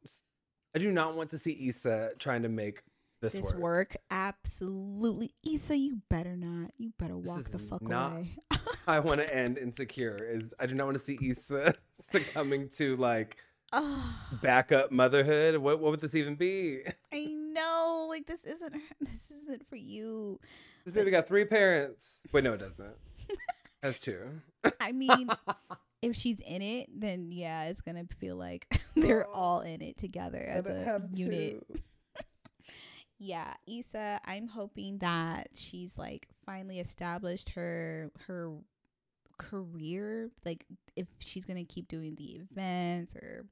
I 0.74 0.78
do 0.78 0.90
not 0.90 1.16
want 1.16 1.30
to 1.30 1.38
see 1.38 1.68
Issa 1.68 2.12
trying 2.18 2.42
to 2.42 2.48
make 2.48 2.82
this, 3.22 3.32
this 3.32 3.44
work. 3.44 3.56
work. 3.56 3.96
absolutely 4.10 5.32
Issa 5.42 5.76
you 5.78 6.00
better 6.10 6.36
not 6.36 6.70
you 6.76 6.92
better 6.98 7.16
walk 7.16 7.44
the 7.44 7.58
fuck 7.58 7.82
not- 7.82 8.12
away 8.12 8.36
I 8.86 9.00
want 9.00 9.20
to 9.20 9.34
end 9.34 9.58
insecure. 9.58 10.18
Is 10.18 10.52
I 10.60 10.66
do 10.66 10.74
not 10.74 10.84
want 10.84 10.98
to 10.98 11.02
see 11.02 11.18
Issa 11.20 11.74
succumbing 12.12 12.68
to 12.76 12.96
like 12.96 13.36
backup 14.42 14.92
motherhood. 14.92 15.58
What 15.58 15.80
what 15.80 15.90
would 15.90 16.00
this 16.00 16.14
even 16.14 16.34
be? 16.34 16.82
i 17.12 17.35
like 18.16 18.26
this 18.26 18.44
isn't 18.44 18.72
this 19.00 19.30
isn't 19.42 19.68
for 19.68 19.76
you 19.76 20.40
This 20.84 20.94
baby 20.94 21.10
got 21.10 21.26
three 21.26 21.44
parents. 21.44 22.20
Wait, 22.32 22.44
no, 22.44 22.54
it 22.54 22.60
doesn't. 22.60 22.96
Has 23.82 23.98
two. 23.98 24.40
i 24.80 24.90
mean 24.90 25.28
if 26.02 26.16
she's 26.16 26.40
in 26.40 26.62
it 26.62 26.88
then 26.92 27.30
yeah 27.30 27.64
it's 27.64 27.80
gonna 27.80 28.04
feel 28.18 28.36
like 28.36 28.66
they're 28.96 29.28
all 29.28 29.60
in 29.60 29.80
it 29.82 29.96
together 29.96 30.38
as 30.38 30.66
a 30.66 31.02
unit 31.14 31.64
yeah 33.18 33.54
Issa 33.66 34.20
I'm 34.24 34.48
hoping 34.48 34.98
that 34.98 35.48
she's 35.54 35.96
like 35.96 36.26
finally 36.44 36.80
established 36.80 37.50
her 37.50 38.10
her 38.26 38.54
career 39.38 40.30
like 40.44 40.64
if 40.96 41.06
she's 41.18 41.44
gonna 41.44 41.64
keep 41.64 41.86
doing 41.88 42.14
the 42.16 42.40
events 42.50 43.14
or 43.14 43.46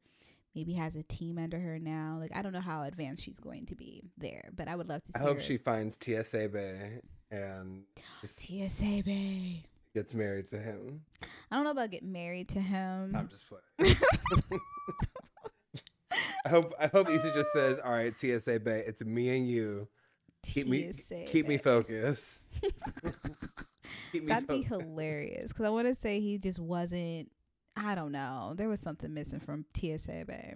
maybe 0.54 0.72
has 0.74 0.96
a 0.96 1.02
team 1.02 1.38
under 1.38 1.58
her 1.58 1.78
now 1.78 2.18
like 2.20 2.30
I 2.34 2.42
don't 2.42 2.52
know 2.52 2.60
how 2.60 2.82
advanced 2.82 3.22
she's 3.22 3.38
going 3.40 3.66
to 3.66 3.74
be 3.74 4.02
there 4.18 4.50
but 4.56 4.68
I 4.68 4.76
would 4.76 4.88
love 4.88 5.02
to 5.04 5.08
see 5.12 5.18
I 5.20 5.22
hope 5.22 5.36
her. 5.36 5.42
she 5.42 5.56
finds 5.56 5.96
TSA 6.00 6.48
Bae 6.48 7.00
and 7.30 7.82
TSA 8.24 9.02
Bae 9.04 9.64
gets 9.94 10.12
married 10.14 10.48
to 10.48 10.58
him. 10.58 11.02
I 11.50 11.56
don't 11.56 11.64
know 11.64 11.70
about 11.70 11.90
get 11.90 12.04
married 12.04 12.48
to 12.50 12.60
him 12.60 13.14
I'm 13.16 13.28
just 13.28 13.44
playing. 13.48 13.96
I 16.44 16.48
hope 16.48 16.74
I 16.78 16.86
hope 16.88 17.08
Issa 17.10 17.32
just 17.34 17.50
says, 17.52 17.78
"All 17.84 17.90
right, 17.90 18.14
TSA 18.18 18.60
Bae, 18.60 18.84
it's 18.86 19.04
me 19.04 19.36
and 19.36 19.48
you. 19.48 19.88
Keep 20.44 20.68
me 20.68 20.92
TSA 20.92 21.24
keep 21.26 21.48
me 21.48 21.56
focused. 21.56 22.46
keep 24.12 24.24
me 24.24 24.28
That'd 24.28 24.48
be 24.48 24.62
hilarious 24.62 25.48
because 25.48 25.64
I 25.64 25.70
want 25.70 25.88
to 25.88 26.00
say 26.00 26.20
he 26.20 26.38
just 26.38 26.58
wasn't. 26.58 27.30
I 27.76 27.94
don't 27.94 28.12
know. 28.12 28.54
There 28.56 28.68
was 28.68 28.80
something 28.80 29.12
missing 29.12 29.40
from 29.40 29.64
TSA 29.76 30.24
Bae. 30.26 30.54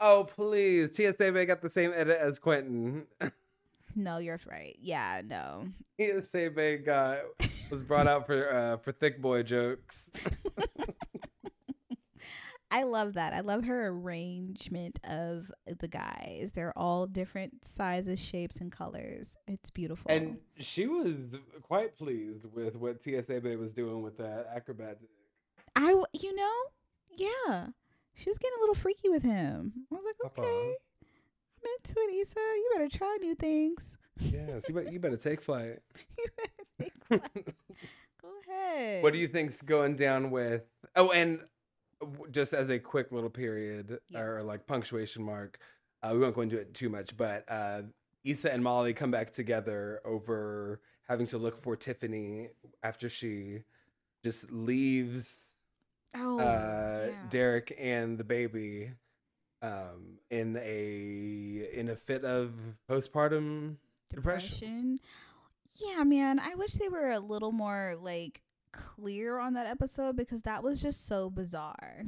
Oh 0.00 0.24
please, 0.24 0.90
TSA 0.94 1.32
Bae 1.32 1.44
got 1.44 1.62
the 1.62 1.70
same 1.70 1.92
edit 1.94 2.18
as 2.20 2.38
Quentin. 2.38 3.06
No, 3.96 4.18
you're 4.18 4.38
right. 4.48 4.76
Yeah, 4.80 5.20
no. 5.24 5.66
TSA 6.00 6.50
Bae 6.54 6.76
got 6.76 7.18
was 7.70 7.82
brought 7.82 8.06
out 8.06 8.26
for 8.26 8.52
uh, 8.52 8.76
for 8.78 8.92
thick 8.92 9.20
boy 9.20 9.42
jokes. 9.42 10.10
I 12.72 12.84
love 12.84 13.14
that. 13.14 13.34
I 13.34 13.40
love 13.40 13.64
her 13.64 13.88
arrangement 13.88 15.00
of 15.02 15.50
the 15.80 15.88
guys. 15.88 16.52
They're 16.54 16.76
all 16.78 17.06
different 17.06 17.66
sizes, 17.66 18.20
shapes, 18.20 18.58
and 18.58 18.70
colors. 18.70 19.26
It's 19.48 19.70
beautiful. 19.70 20.08
And 20.08 20.38
she 20.60 20.86
was 20.86 21.16
quite 21.62 21.96
pleased 21.96 22.46
with 22.54 22.76
what 22.76 23.02
TSA 23.02 23.40
Bae 23.40 23.56
was 23.56 23.72
doing 23.72 24.02
with 24.02 24.18
that 24.18 24.48
acrobat. 24.54 24.98
I, 25.82 25.88
w- 25.88 26.04
you 26.12 26.34
know, 26.34 26.52
yeah, 27.16 27.66
she 28.14 28.28
was 28.30 28.38
getting 28.38 28.56
a 28.58 28.60
little 28.60 28.74
freaky 28.74 29.08
with 29.08 29.22
him. 29.22 29.72
I 29.92 29.94
was 29.96 30.04
like, 30.22 30.38
Uh-uh. 30.38 30.46
okay, 30.46 30.74
I'm 31.02 31.70
into 31.78 31.94
it, 31.96 32.22
Issa. 32.22 32.38
You 32.38 32.70
better 32.74 32.88
try 32.88 33.16
new 33.20 33.34
things. 33.34 33.96
Yes, 34.20 34.64
you 34.68 34.74
better, 34.74 34.90
you 34.92 34.98
better 35.00 35.16
take 35.16 35.40
flight. 35.42 35.78
you 36.18 36.26
better 36.36 36.52
think 36.78 36.92
flight. 37.06 37.54
Go 38.22 38.28
ahead. 38.48 39.02
What 39.02 39.12
do 39.14 39.18
you 39.18 39.28
think's 39.28 39.62
going 39.62 39.96
down 39.96 40.30
with? 40.30 40.62
Oh, 40.96 41.10
and 41.10 41.40
just 42.30 42.52
as 42.52 42.68
a 42.68 42.78
quick 42.78 43.12
little 43.12 43.30
period 43.30 43.98
Yeah. 44.10 44.20
or 44.20 44.42
like 44.42 44.66
punctuation 44.66 45.22
mark, 45.22 45.58
uh, 46.02 46.10
we 46.12 46.18
won't 46.18 46.34
go 46.34 46.40
into 46.42 46.58
it 46.58 46.74
too 46.74 46.88
much, 46.88 47.16
but 47.16 47.44
uh, 47.48 47.82
Issa 48.24 48.52
and 48.52 48.62
Molly 48.62 48.92
come 48.92 49.10
back 49.10 49.32
together 49.32 50.00
over 50.04 50.80
having 51.08 51.26
to 51.28 51.38
look 51.38 51.62
for 51.62 51.76
Tiffany 51.76 52.48
after 52.82 53.08
she 53.08 53.60
just 54.24 54.50
leaves 54.52 55.49
Oh, 56.14 56.38
uh, 56.38 57.06
yeah. 57.10 57.14
Derek 57.28 57.76
and 57.78 58.18
the 58.18 58.24
baby 58.24 58.92
um, 59.62 60.18
in 60.30 60.56
a 60.60 61.68
in 61.72 61.88
a 61.88 61.96
fit 61.96 62.24
of 62.24 62.52
postpartum 62.88 63.76
depression. 64.12 64.50
depression. 64.58 65.00
Yeah, 65.74 66.04
man. 66.04 66.38
I 66.38 66.54
wish 66.56 66.72
they 66.72 66.88
were 66.88 67.10
a 67.10 67.20
little 67.20 67.52
more 67.52 67.96
like 68.00 68.42
clear 68.72 69.38
on 69.38 69.54
that 69.54 69.66
episode 69.66 70.16
because 70.16 70.42
that 70.42 70.62
was 70.62 70.80
just 70.80 71.06
so 71.06 71.30
bizarre. 71.30 72.04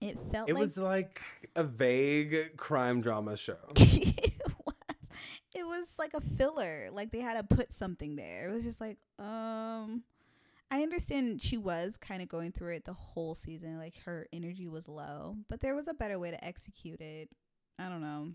It 0.00 0.18
felt 0.30 0.48
It 0.50 0.54
like 0.54 0.60
was 0.60 0.76
like 0.76 1.20
a 1.54 1.64
vague 1.64 2.56
crime 2.56 3.00
drama 3.00 3.36
show. 3.36 3.56
it 3.76 4.42
was. 4.64 4.74
It 5.54 5.64
was 5.64 5.86
like 5.98 6.12
a 6.14 6.20
filler. 6.36 6.88
Like 6.92 7.12
they 7.12 7.20
had 7.20 7.34
to 7.48 7.56
put 7.56 7.72
something 7.72 8.16
there. 8.16 8.50
It 8.50 8.52
was 8.52 8.64
just 8.64 8.80
like, 8.80 8.98
um 9.18 10.02
I 10.70 10.82
understand 10.82 11.40
she 11.42 11.56
was 11.56 11.96
kind 11.96 12.22
of 12.22 12.28
going 12.28 12.52
through 12.52 12.74
it 12.74 12.84
the 12.84 12.92
whole 12.92 13.34
season. 13.34 13.78
Like 13.78 13.94
her 14.04 14.26
energy 14.32 14.66
was 14.68 14.88
low, 14.88 15.36
but 15.48 15.60
there 15.60 15.74
was 15.74 15.86
a 15.88 15.94
better 15.94 16.18
way 16.18 16.30
to 16.30 16.44
execute 16.44 17.00
it. 17.00 17.28
I 17.78 17.88
don't 17.88 18.00
know. 18.02 18.32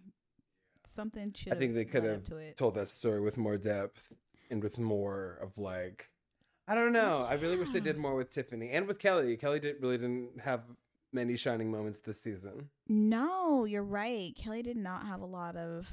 Something 0.94 1.34
should 1.34 1.54
I 1.54 1.56
think 1.58 1.74
they 1.74 1.86
could 1.86 2.04
have 2.04 2.24
to 2.26 2.54
told 2.54 2.76
that 2.76 2.90
story 2.90 3.22
with 3.22 3.38
more 3.38 3.58
depth 3.58 4.12
and 4.50 4.64
with 4.64 4.78
more 4.80 5.38
of 5.42 5.58
like 5.58 6.10
I 6.68 6.76
don't 6.76 6.94
know. 6.94 7.26
I 7.30 7.34
really 7.34 7.58
wish 7.58 7.72
they 7.72 7.80
did 7.80 7.98
more 7.98 8.16
with 8.16 8.32
Tiffany 8.32 8.70
and 8.72 8.88
with 8.88 9.00
Kelly. 9.00 9.36
Kelly 9.38 9.60
did 9.60 9.82
really 9.82 9.98
didn't 9.98 10.42
have 10.42 10.62
many 11.14 11.36
shining 11.36 11.70
moments 11.70 12.00
this 12.00 12.22
season. 12.22 12.70
No, 12.88 13.66
you're 13.66 13.84
right. 13.84 14.34
Kelly 14.36 14.62
did 14.64 14.78
not 14.78 15.06
have 15.06 15.22
a 15.22 15.26
lot 15.26 15.56
of 15.58 15.88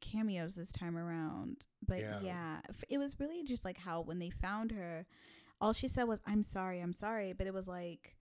cameos 0.00 0.56
this 0.56 0.72
time 0.72 0.96
around. 0.96 1.66
But 1.86 2.00
Yeah. 2.00 2.20
yeah, 2.22 2.60
it 2.88 2.98
was 2.98 3.18
really 3.20 3.42
just 3.44 3.64
like 3.64 3.78
how 3.78 4.00
when 4.02 4.18
they 4.18 4.30
found 4.30 4.72
her, 4.72 5.06
all 5.60 5.72
she 5.72 5.88
said 5.88 6.04
was, 6.04 6.20
I'm 6.26 6.42
sorry, 6.42 6.80
I'm 6.80 6.92
sorry. 6.92 7.32
But 7.32 7.46
it 7.46 7.54
was 7.54 7.66
like, 7.66 8.16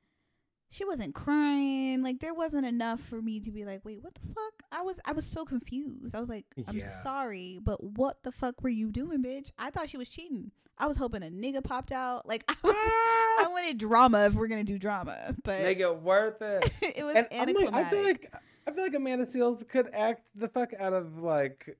she 0.70 0.84
wasn't 0.86 1.14
crying. 1.16 2.02
Like 2.04 2.20
there 2.20 2.34
wasn't 2.34 2.66
enough 2.66 3.00
for 3.02 3.22
me 3.22 3.40
to 3.42 3.52
be 3.52 3.66
like, 3.66 3.84
wait, 3.86 4.04
what 4.04 4.14
the 4.16 4.28
fuck? 4.34 4.64
I 4.72 4.82
was 4.82 4.96
I 5.06 5.12
was 5.14 5.26
so 5.26 5.46
confused. 5.46 6.16
I 6.16 6.20
was 6.20 6.30
like, 6.30 6.46
I'm 6.68 6.78
Yeah. 6.78 7.02
sorry, 7.02 7.60
but 7.64 7.84
what 7.84 8.24
the 8.24 8.32
fuck 8.32 8.62
were 8.64 8.70
you 8.70 8.92
doing, 8.92 9.24
bitch? 9.24 9.52
I 9.58 9.70
thought 9.70 9.90
she 9.90 9.98
was 9.98 10.10
cheating. 10.10 10.52
I 10.78 10.88
was 10.88 10.98
hoping 10.98 11.24
a 11.24 11.28
nigga 11.28 11.64
popped 11.64 11.92
out. 11.94 12.28
Like 12.28 12.44
I 12.50 12.56
was, 12.64 12.76
ah! 12.76 13.46
I 13.46 13.48
wanted 13.50 13.78
drama 13.78 14.26
if 14.26 14.34
we're 14.34 14.48
gonna 14.48 14.64
do 14.64 14.78
drama, 14.80 15.36
but 15.44 15.62
Make 15.62 15.80
it 15.80 16.02
worth 16.02 16.42
it. 16.42 16.70
it 16.82 17.04
was 17.04 17.16
and 17.16 17.28
I'm 17.32 17.54
like, 17.56 17.74
I 17.74 17.90
feel 17.90 18.04
like 18.04 18.34
I 18.68 18.72
feel 18.72 18.84
like 18.84 18.96
Amanda 18.96 19.26
Seales 19.28 19.66
could 19.68 19.90
act 19.94 20.24
the 20.36 20.48
fuck 20.50 20.74
out 20.80 20.94
of 20.94 21.20
like 21.20 21.78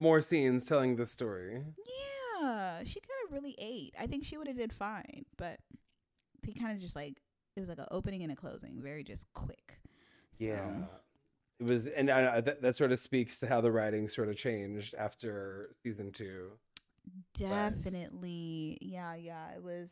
more 0.00 0.20
scenes 0.20 0.64
telling 0.64 0.96
the 0.96 1.06
story. 1.06 1.54
Yeah, 1.54 2.23
she 2.84 3.00
could 3.00 3.14
have 3.24 3.32
really 3.32 3.54
ate. 3.58 3.94
I 3.98 4.06
think 4.06 4.24
she 4.24 4.36
would 4.36 4.46
have 4.48 4.56
did 4.56 4.72
fine, 4.72 5.24
but 5.36 5.60
they 6.42 6.52
kind 6.52 6.72
of 6.76 6.80
just 6.80 6.96
like 6.96 7.20
it 7.56 7.60
was 7.60 7.68
like 7.68 7.78
an 7.78 7.86
opening 7.90 8.22
and 8.22 8.32
a 8.32 8.36
closing, 8.36 8.80
very 8.80 9.04
just 9.04 9.26
quick. 9.34 9.78
So, 10.32 10.44
Yeah. 10.44 10.70
It 11.60 11.68
was, 11.70 11.86
and 11.86 12.10
I, 12.10 12.40
that, 12.40 12.62
that 12.62 12.74
sort 12.74 12.90
of 12.90 12.98
speaks 12.98 13.38
to 13.38 13.46
how 13.46 13.60
the 13.60 13.70
writing 13.70 14.08
sort 14.08 14.28
of 14.28 14.36
changed 14.36 14.94
after 14.98 15.70
season 15.82 16.10
two. 16.10 16.50
definitely. 17.34 18.78
Yeah, 18.80 19.14
yeah. 19.14 19.52
It 19.54 19.62
was 19.62 19.88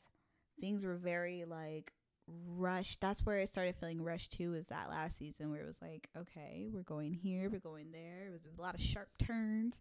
things 0.60 0.84
were 0.84 0.96
very 0.96 1.44
like 1.44 1.92
rushed. 2.26 3.00
That's 3.00 3.24
where 3.24 3.38
I 3.38 3.44
started 3.44 3.76
feeling 3.76 4.02
rushed 4.02 4.32
too. 4.32 4.54
Is 4.54 4.66
that 4.66 4.90
last 4.90 5.18
season 5.18 5.50
where 5.50 5.60
it 5.60 5.66
was 5.66 5.80
like, 5.80 6.08
okay, 6.16 6.68
we're 6.72 6.82
going 6.82 7.14
here, 7.14 7.48
we're 7.48 7.60
going 7.60 7.92
there. 7.92 8.26
It 8.26 8.32
was 8.32 8.42
a 8.58 8.60
lot 8.60 8.74
of 8.74 8.80
sharp 8.80 9.08
turns, 9.24 9.80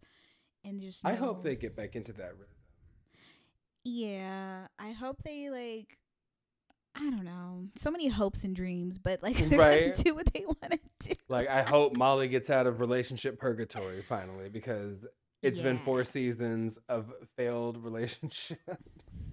and 0.63 0.81
just. 0.81 0.99
I 1.03 1.13
hope 1.15 1.43
they 1.43 1.55
get 1.55 1.75
back 1.75 1.95
into 1.95 2.13
that 2.13 2.31
rhythm. 2.33 2.47
Yeah, 3.83 4.67
I 4.79 4.91
hope 4.91 5.23
they 5.23 5.49
like. 5.49 5.97
I 6.93 7.09
don't 7.09 7.23
know. 7.23 7.67
So 7.77 7.89
many 7.89 8.09
hopes 8.09 8.43
and 8.43 8.55
dreams, 8.55 8.99
but 8.99 9.23
like 9.23 9.37
they're 9.49 9.57
Right. 9.57 9.91
gonna 9.95 10.03
do 10.03 10.15
what 10.15 10.31
they 10.33 10.43
want 10.45 10.71
to 10.71 10.79
do. 11.09 11.15
Like, 11.29 11.47
I 11.47 11.63
hope 11.63 11.95
Molly 11.95 12.27
gets 12.27 12.49
out 12.49 12.67
of 12.67 12.79
relationship 12.81 13.39
purgatory 13.39 14.01
finally 14.01 14.49
because 14.49 15.05
it's 15.41 15.61
been 15.61 15.79
four 15.79 16.03
seasons 16.03 16.77
of 16.89 17.11
failed 17.37 17.77
relationship. 17.83 18.59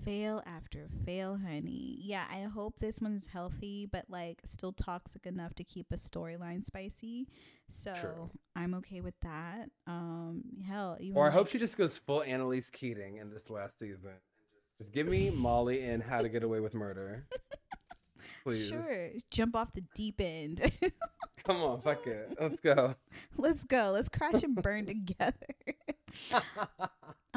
Fail 0.09 0.42
after 0.46 0.88
fail, 1.04 1.36
honey. 1.36 1.98
Yeah, 2.00 2.24
I 2.32 2.44
hope 2.44 2.76
this 2.80 2.98
one's 2.98 3.26
healthy, 3.26 3.84
but 3.84 4.06
like 4.09 4.38
still 4.46 4.72
toxic 4.72 5.26
enough 5.26 5.54
to 5.56 5.64
keep 5.64 5.92
a 5.92 5.96
storyline 5.96 6.64
spicy. 6.64 7.28
So 7.68 7.94
True. 7.94 8.30
I'm 8.56 8.72
okay 8.76 9.02
with 9.02 9.20
that. 9.20 9.68
Um, 9.86 10.44
hell, 10.66 10.96
even 10.98 11.14
or 11.14 11.26
I 11.26 11.30
hope 11.30 11.48
she 11.48 11.59
just 11.59 11.76
goes 11.76 11.98
full 11.98 12.22
Annalise 12.22 12.70
Keating 12.70 13.18
in 13.18 13.28
this 13.28 13.50
last 13.50 13.78
season. 13.78 14.12
Just 14.78 14.92
give 14.92 15.06
me 15.06 15.28
Molly 15.34 15.82
in 15.82 16.00
How 16.00 16.22
to 16.22 16.30
Get 16.30 16.42
Away 16.42 16.61
with 16.61 16.72
Murder. 16.72 17.26
Please. 18.44 18.66
Sure, 18.66 19.11
jump 19.30 19.54
off 19.56 19.74
the 19.74 19.84
deep 19.94 20.22
end. 20.22 20.72
Come 21.44 21.62
on, 21.62 21.82
fuck 21.82 22.06
it. 22.06 22.34
Let's 22.40 22.62
go. 22.62 22.94
Let's 23.36 23.64
go. 23.64 23.90
Let's 23.92 24.09
crash 24.09 24.42
and 24.42 24.56
burn 24.56 24.86
together. 24.86 25.34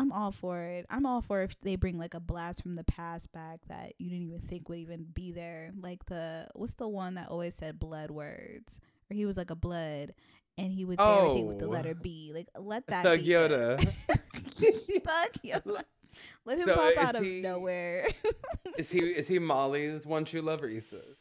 I'm 0.01 0.11
all 0.11 0.31
for 0.31 0.59
it. 0.61 0.85
I'm 0.89 1.05
all 1.05 1.21
for 1.21 1.43
if 1.43 1.55
they 1.61 1.75
bring 1.75 1.99
like 1.99 2.13
a 2.15 2.19
blast 2.19 2.63
from 2.63 2.75
the 2.75 2.83
past 2.83 3.31
back 3.31 3.59
that 3.67 3.93
you 3.99 4.09
didn't 4.09 4.25
even 4.27 4.41
think 4.41 4.67
would 4.67 4.79
even 4.79 5.05
be 5.13 5.31
there. 5.31 5.71
Like 5.79 6.03
the 6.07 6.47
what's 6.55 6.73
the 6.73 6.87
one 6.87 7.13
that 7.15 7.29
always 7.29 7.53
said 7.53 7.77
blood 7.77 8.09
words? 8.09 8.79
Or 9.09 9.13
he 9.13 9.25
was 9.27 9.37
like 9.37 9.51
a 9.51 9.55
blood 9.55 10.13
and 10.57 10.71
he 10.73 10.85
would 10.85 10.99
say 10.99 11.05
everything 11.17 11.47
with 11.47 11.59
the 11.59 11.65
Oh. 11.67 11.69
letter 11.69 11.93
B. 11.93 12.31
Like 12.33 12.47
let 12.57 12.87
that 12.87 13.03
Thug 13.03 13.19
be. 13.19 13.27
Yoda. 13.27 13.79
Thug 14.07 15.31
Yoda. 15.45 15.83
Let 16.45 16.57
him 16.57 16.65
So, 16.65 16.75
pop 16.75 16.97
out 16.97 17.15
of 17.15 17.23
nowhere. 17.25 18.05
Is 18.77 18.91
he 18.91 18.99
is 18.99 19.27
he 19.29 19.39
Molly's 19.39 20.05
one 20.05 20.25
true 20.25 20.41
love 20.41 20.61
or 20.63 20.67
Issa's? 20.67 21.17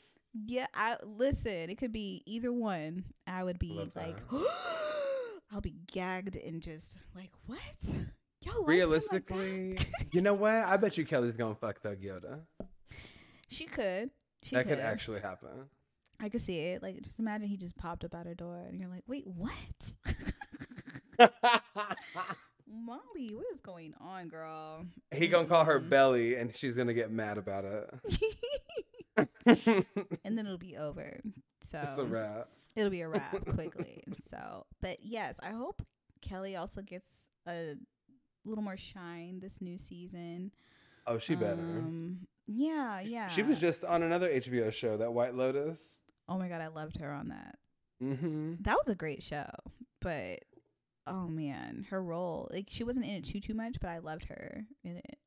yeah, 0.46 0.66
I 0.74 0.96
listen, 1.04 1.70
it 1.70 1.76
could 1.78 1.92
be 1.92 2.22
either 2.26 2.52
one. 2.52 3.04
I 3.26 3.44
would 3.44 3.58
be 3.58 3.70
Love 3.72 3.90
like. 3.94 4.16
I'll 5.52 5.60
be 5.60 5.74
gagged 5.92 6.36
and 6.36 6.60
just 6.62 6.86
like, 7.14 7.30
what? 7.46 7.60
Y'all 8.44 8.54
him 8.54 8.60
like? 8.60 8.68
Realistically, 8.68 9.78
you 10.12 10.20
know 10.22 10.34
what? 10.34 10.52
I 10.52 10.76
bet 10.76 10.96
you 10.96 11.04
Kelly's 11.04 11.36
gonna 11.36 11.54
fuck 11.54 11.80
Thug 11.80 12.00
Yoda. 12.00 12.40
She 13.48 13.66
could. 13.66 14.10
She 14.42 14.54
that 14.54 14.66
could. 14.66 14.76
could 14.76 14.84
actually 14.84 15.20
happen. 15.20 15.68
I 16.18 16.28
could 16.28 16.40
see 16.40 16.58
it. 16.58 16.82
Like, 16.82 17.02
just 17.02 17.18
imagine 17.18 17.48
he 17.48 17.56
just 17.56 17.76
popped 17.76 18.04
up 18.04 18.14
at 18.14 18.26
her 18.26 18.34
door, 18.34 18.64
and 18.66 18.78
you're 18.80 18.88
like, 18.88 19.04
"Wait, 19.06 19.26
what?" 19.26 19.52
Molly, 22.72 23.34
what 23.34 23.44
is 23.52 23.60
going 23.62 23.94
on, 24.00 24.28
girl? 24.28 24.86
he 25.12 25.28
gonna 25.28 25.48
call 25.48 25.64
her 25.64 25.80
mm-hmm. 25.80 25.88
Belly, 25.88 26.36
and 26.36 26.54
she's 26.54 26.76
gonna 26.76 26.94
get 26.94 27.10
mad 27.10 27.36
about 27.36 27.64
it. 27.64 27.90
and 30.24 30.38
then 30.38 30.46
it'll 30.46 30.56
be 30.56 30.76
over. 30.76 31.20
So 31.70 31.80
it's 31.82 31.98
a 31.98 32.04
wrap. 32.04 32.48
it'll 32.76 32.90
be 32.90 33.00
a 33.02 33.08
wrap 33.08 33.44
quickly. 33.54 34.04
So, 34.30 34.66
but 34.80 34.98
yes, 35.02 35.36
I 35.42 35.50
hope 35.50 35.82
Kelly 36.22 36.56
also 36.56 36.82
gets 36.82 37.08
a 37.46 37.74
little 38.44 38.64
more 38.64 38.76
shine 38.76 39.40
this 39.40 39.60
new 39.60 39.78
season. 39.78 40.50
Oh, 41.06 41.18
she 41.18 41.34
better. 41.34 41.60
Um, 41.60 42.26
yeah, 42.46 43.00
yeah. 43.00 43.28
She 43.28 43.42
was 43.42 43.58
just 43.58 43.84
on 43.84 44.02
another 44.02 44.28
HBO 44.28 44.72
show, 44.72 44.96
that 44.96 45.12
White 45.12 45.34
Lotus. 45.34 45.78
Oh 46.28 46.38
my 46.38 46.48
god, 46.48 46.60
I 46.60 46.68
loved 46.68 46.98
her 46.98 47.12
on 47.12 47.28
that. 47.28 47.56
Mm-hmm. 48.02 48.54
that 48.62 48.76
was 48.78 48.90
a 48.90 48.94
great 48.96 49.22
show 49.22 49.44
but 50.00 50.38
oh 51.06 51.28
man 51.28 51.84
her 51.90 52.02
role 52.02 52.48
like 52.50 52.64
she 52.70 52.82
wasn't 52.82 53.04
in 53.04 53.10
it 53.10 53.26
too 53.26 53.40
too 53.40 53.52
much 53.52 53.76
but 53.78 53.90
i 53.90 53.98
loved 53.98 54.24
her 54.24 54.64
in 54.82 54.96
it 54.96 55.18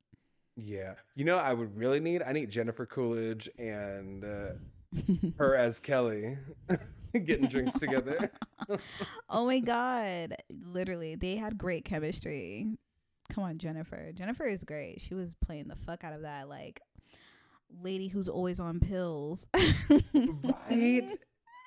Yeah. 0.55 0.93
You 1.13 1.23
know, 1.25 1.37
I 1.37 1.53
would 1.53 1.77
really 1.77 1.99
need. 1.99 2.23
I 2.23 2.31
need 2.31 2.49
Jennifer 2.49 2.87
Coolidge 2.87 3.47
and 3.59 4.23
uh, 4.23 4.53
her 5.37 5.55
as 5.67 5.79
Kelly 5.79 6.37
getting 7.13 7.47
drinks 7.47 7.73
together. 7.73 8.31
oh 9.29 9.45
my 9.45 9.59
god 9.59 10.35
literally 10.49 11.13
they 11.15 11.35
had 11.35 11.59
great 11.59 11.85
chemistry 11.85 12.75
come 13.33 13.43
on 13.43 13.57
jennifer 13.57 14.11
jennifer 14.13 14.45
is 14.45 14.63
great 14.63 15.01
she 15.01 15.13
was 15.13 15.29
playing 15.45 15.67
the 15.67 15.75
fuck 15.75 16.03
out 16.03 16.13
of 16.13 16.21
that 16.21 16.47
like 16.47 16.81
lady 17.81 18.07
who's 18.07 18.27
always 18.29 18.59
on 18.59 18.79
pills 18.79 19.47
right? 20.69 21.17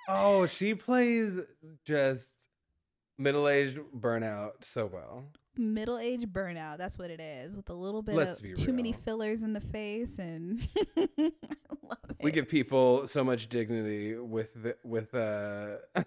Oh, 0.09 0.47
she 0.47 0.75
plays 0.77 1.41
just 1.85 2.29
middle-aged 3.19 3.79
burnout 3.99 4.53
so 4.63 4.87
well. 4.87 5.25
middle-aged 5.57 6.33
burnout 6.33 6.79
that's 6.79 6.97
what 6.99 7.11
it 7.11 7.19
is 7.21 7.57
with 7.57 7.71
a 7.71 7.75
little 7.75 8.03
bit 8.03 8.15
Let's 8.15 8.41
of 8.41 8.55
too 8.55 8.73
many 8.73 8.93
fillers 8.93 9.43
in 9.43 9.53
the 9.53 9.61
face 9.61 10.19
and 10.19 10.67
I 10.97 11.03
love 11.83 11.99
it. 12.11 12.17
We 12.23 12.31
give 12.31 12.49
people 12.49 13.09
so 13.09 13.25
much 13.25 13.49
dignity 13.49 14.15
with 14.17 14.51
the, 14.55 14.77
with 14.85 15.13
uh 15.15 15.79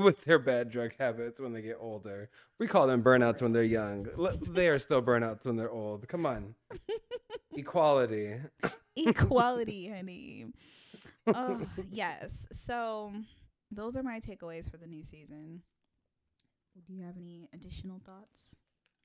with 0.00 0.22
their 0.24 0.38
bad 0.38 0.70
drug 0.70 0.92
habits 0.98 1.40
when 1.40 1.52
they 1.52 1.62
get 1.62 1.76
older. 1.80 2.30
We 2.58 2.66
call 2.66 2.86
them 2.86 3.02
burnouts 3.02 3.42
when 3.42 3.52
they're 3.52 3.62
young. 3.62 4.06
They 4.48 4.68
are 4.68 4.78
still 4.78 5.02
burnouts 5.02 5.44
when 5.44 5.56
they're 5.56 5.70
old. 5.70 6.08
Come 6.08 6.26
on. 6.26 6.54
Equality. 7.56 8.36
equality, 8.96 9.88
honey. 9.88 10.46
Oh, 11.26 11.60
yes. 11.90 12.46
So 12.52 13.12
those 13.70 13.96
are 13.96 14.02
my 14.02 14.20
takeaways 14.20 14.70
for 14.70 14.76
the 14.76 14.86
new 14.86 15.02
season. 15.02 15.62
Do 16.86 16.92
you 16.94 17.04
have 17.04 17.16
any 17.16 17.48
additional 17.52 18.00
thoughts 18.04 18.56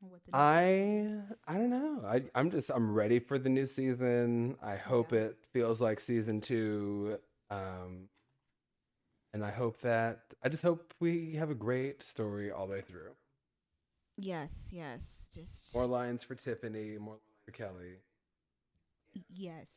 on 0.04 0.10
what 0.10 0.22
the 0.26 0.32
I 0.36 1.18
I 1.48 1.54
don't 1.58 1.70
know. 1.70 2.02
I 2.06 2.24
I'm 2.36 2.52
just 2.52 2.70
I'm 2.70 2.94
ready 2.94 3.20
for 3.20 3.38
the 3.40 3.50
new 3.50 3.66
season. 3.66 4.56
I 4.62 4.76
hope 4.76 5.12
Yeah. 5.12 5.20
it 5.22 5.38
feels 5.52 5.82
like 5.82 6.00
season 6.00 6.42
two. 6.42 7.18
Um 7.50 8.10
and 9.36 9.44
I 9.44 9.52
hope 9.52 9.82
that 9.82 10.22
I 10.42 10.48
just 10.48 10.64
hope 10.64 10.94
we 11.02 11.36
have 11.36 11.50
a 11.50 11.56
great 11.56 12.02
story 12.02 12.50
all 12.52 12.68
the 12.68 12.74
way 12.76 12.82
through. 12.82 13.12
Yes, 14.18 14.52
yes. 14.72 15.04
Just 15.34 15.76
More 15.76 15.86
lines 15.86 16.24
for 16.24 16.36
Tiffany, 16.36 16.98
more 16.98 17.16
lines 17.16 17.42
for 17.44 17.52
Kelly. 17.52 17.96
yes, 19.30 19.68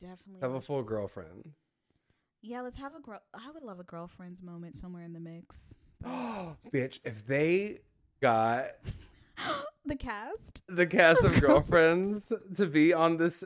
definitely. 0.00 0.40
Have 0.40 0.54
a 0.54 0.60
full 0.62 0.82
girlfriend. 0.82 1.50
yeah, 2.40 2.62
let's 2.62 2.78
have 2.78 2.94
a 2.94 3.00
girl. 3.00 3.20
I 3.34 3.50
would 3.52 3.62
love 3.62 3.78
a 3.78 3.84
girlfriend's 3.84 4.40
moment 4.42 4.76
somewhere 4.78 5.02
in 5.02 5.12
the 5.12 5.20
mix. 5.20 5.74
but- 6.00 6.56
Bitch, 6.72 6.98
if 7.04 7.26
they 7.26 7.80
got 8.22 8.70
the 9.84 9.96
cast. 9.96 10.62
the 10.66 10.86
cast 10.86 11.20
of 11.22 11.38
girlfriends 11.42 12.32
to 12.56 12.64
be 12.66 12.94
on 12.94 13.18
this 13.18 13.44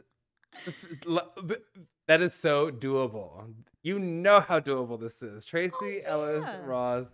that 2.06 2.20
is 2.22 2.34
so 2.34 2.70
doable. 2.70 3.52
You 3.88 3.98
know 3.98 4.40
how 4.40 4.60
doable 4.60 5.00
this 5.00 5.22
is. 5.22 5.46
Tracee 5.46 6.02
oh, 6.06 6.20
Ellis 6.20 6.44
Oh, 6.46 6.50
yeah. 6.50 6.66
Ross 6.66 7.06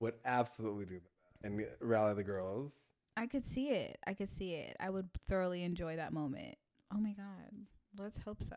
would 0.00 0.14
absolutely 0.24 0.86
do 0.86 0.94
that 0.94 1.46
and 1.46 1.66
rally 1.82 2.14
the 2.14 2.22
girls. 2.22 2.72
I 3.14 3.26
could 3.26 3.44
see 3.44 3.68
it. 3.68 3.98
I 4.06 4.14
could 4.14 4.30
see 4.30 4.54
it. 4.54 4.74
I 4.80 4.88
would 4.88 5.10
thoroughly 5.28 5.62
enjoy 5.62 5.96
that 5.96 6.14
moment. 6.14 6.56
Oh 6.94 6.98
my 6.98 7.12
god. 7.12 7.52
Let's 7.98 8.16
hope 8.16 8.42
so. 8.42 8.56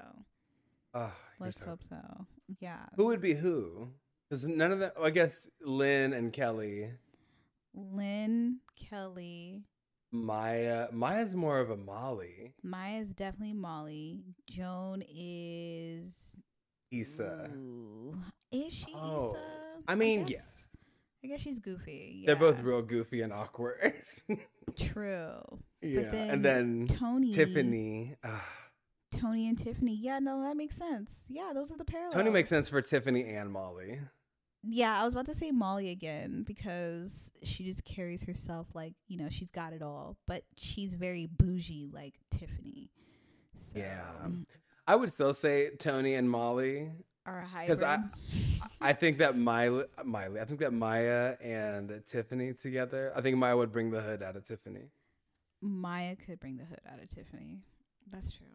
You're 0.96 1.12
Let's 1.42 1.60
so- 1.60 1.66
hope 1.66 1.84
so. 1.84 2.26
Yeah. 2.62 2.86
Who 2.96 3.08
would 3.08 3.20
be 3.20 3.34
who? 3.34 3.90
Because 4.30 4.46
none 4.46 4.72
of 4.72 4.80
them. 4.80 4.92
I 5.04 5.10
guess 5.10 5.50
Lynn 5.62 6.14
and 6.14 6.32
Kelly. 6.32 6.92
Lynn, 7.74 8.60
Kelly, 8.90 9.66
Maya. 10.12 10.88
Maya's 10.94 11.36
more 11.36 11.60
of 11.60 11.70
a 11.70 11.76
Molly. 11.78 12.54
Maya's 12.64 13.10
definitely 13.10 13.54
Molly. 13.54 14.24
Joan 14.50 15.04
is 15.14 15.87
Issa. 16.92 17.50
Ooh. 17.56 18.18
Is 18.52 18.74
she 18.74 18.94
Oh, 18.96 19.30
Issa? 19.32 19.40
I 19.88 19.96
mean, 19.96 20.22
guess- 20.24 20.30
yes. 20.40 20.68
I 21.24 21.28
guess 21.28 21.42
she's 21.42 21.60
goofy. 21.60 22.24
They're 22.26 22.36
both 22.36 22.62
real 22.62 22.82
goofy 22.82 23.22
and 23.22 23.34
awkward. 23.34 23.94
True. 24.78 25.42
yeah. 25.82 26.10
then 26.12 26.30
and 26.30 26.46
then 26.46 26.88
Toni. 26.88 27.32
Tiffany. 27.32 28.16
ah. 28.24 28.48
Toni 29.18 29.48
and 29.48 29.58
Tiffany. 29.58 29.96
Yeah, 29.96 30.20
no, 30.20 30.42
that 30.44 30.56
makes 30.56 30.76
sense. 30.76 31.12
Yeah, 31.28 31.52
those 31.54 31.72
are 31.72 31.78
the 31.78 31.86
parallels. 31.86 32.14
Toni 32.14 32.30
makes 32.30 32.50
sense 32.50 32.70
for 32.70 32.82
Tiffany 32.82 33.26
and 33.26 33.52
Molly. 33.52 34.00
Yeah, 34.64 35.00
I 35.02 35.06
was 35.06 35.14
about 35.14 35.26
to 35.28 35.34
say 35.34 35.52
Molly 35.52 35.90
again 35.90 36.44
because 36.46 37.32
she 37.44 37.64
just 37.66 37.84
carries 37.86 38.24
herself 38.24 38.68
like, 38.74 38.94
you 39.08 39.18
know, 39.18 39.30
she's 39.30 39.50
got 39.50 39.74
it 39.74 39.82
all, 39.82 40.18
but 40.28 40.44
she's 40.58 40.94
very 40.94 41.26
bougie 41.26 41.90
like 41.92 42.16
Tiffany. 42.32 42.92
So, 43.56 43.80
Yeah. 43.80 44.02
I 44.88 44.96
would 44.96 45.10
still 45.12 45.34
say 45.34 45.72
Toni 45.78 46.14
and 46.14 46.30
Molly. 46.30 46.92
Are 47.26 47.40
a 47.40 47.46
hybrid. 47.46 47.84
I- 47.84 48.04
I 48.80 48.94
think 48.94 49.18
that 49.18 49.36
Miley, 49.38 49.86
Miley, 50.06 50.40
I 50.40 50.46
think 50.46 50.60
that 50.62 50.72
Maya 50.72 51.36
and 51.42 52.02
Tiffany 52.06 52.54
together. 52.54 53.12
I 53.16 53.22
think 53.22 53.38
Maya 53.38 53.58
would 53.58 53.72
bring 53.72 53.90
the 53.92 54.02
hood 54.02 54.22
out 54.24 54.36
of 54.36 54.46
Tiffany. 54.46 54.90
Maya 55.62 56.16
could 56.16 56.40
bring 56.40 56.58
the 56.58 56.64
hood 56.64 56.80
out 56.92 57.02
of 57.02 57.10
Tiffany. 57.10 57.60
That's 58.12 58.32
true. 58.32 58.46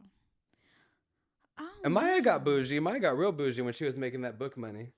Oh, 1.58 1.68
And 1.84 1.92
Maya 1.92 2.20
got 2.22 2.44
bougie. 2.44 2.78
Maya 2.80 2.98
got 3.00 3.18
real 3.18 3.32
bougie 3.32 3.62
when 3.62 3.74
she 3.74 3.84
was 3.84 3.96
making 3.96 4.22
that 4.22 4.38
book 4.38 4.56
money. 4.56 4.92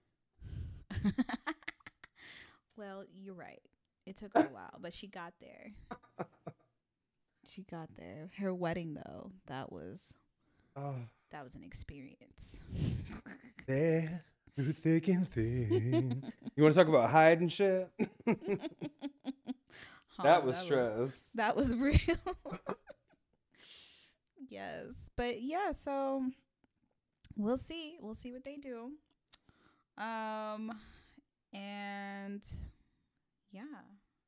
well, 2.76 3.04
you're 3.14 3.34
right. 3.34 3.62
It 4.06 4.16
took 4.16 4.32
her 4.34 4.40
a 4.40 4.44
while, 4.52 4.78
but 4.80 4.92
she 4.92 5.06
got 5.06 5.32
there. 5.40 5.72
She 7.46 7.62
got 7.70 7.88
there. 7.96 8.30
Her 8.38 8.52
wedding 8.54 8.94
though, 8.94 9.30
that 9.46 9.70
was 9.70 10.00
Oh, 10.74 10.94
that 11.34 11.42
was 11.42 11.56
an 11.56 11.64
experience. 11.64 12.60
there 13.66 14.22
through 14.54 14.72
thick 14.72 15.08
and 15.08 15.28
thin. 15.28 16.22
you 16.54 16.62
want 16.62 16.76
to 16.76 16.80
talk 16.80 16.88
about 16.88 17.10
hide 17.10 17.40
and 17.40 17.52
shit? 17.52 17.90
Oh, 20.16 20.22
that 20.22 20.44
was 20.44 20.56
stress. 20.58 21.10
that 21.34 21.56
was 21.56 21.74
real. 21.74 21.98
yes. 24.48 24.92
But 25.16 25.42
yeah, 25.42 25.72
so 25.72 26.30
we'll 27.36 27.56
see. 27.56 27.96
We'll 28.00 28.14
see 28.14 28.30
what 28.30 28.44
they 28.44 28.54
do. 28.54 28.92
Um 29.98 30.70
and 31.52 32.40
yeah, 33.50 33.64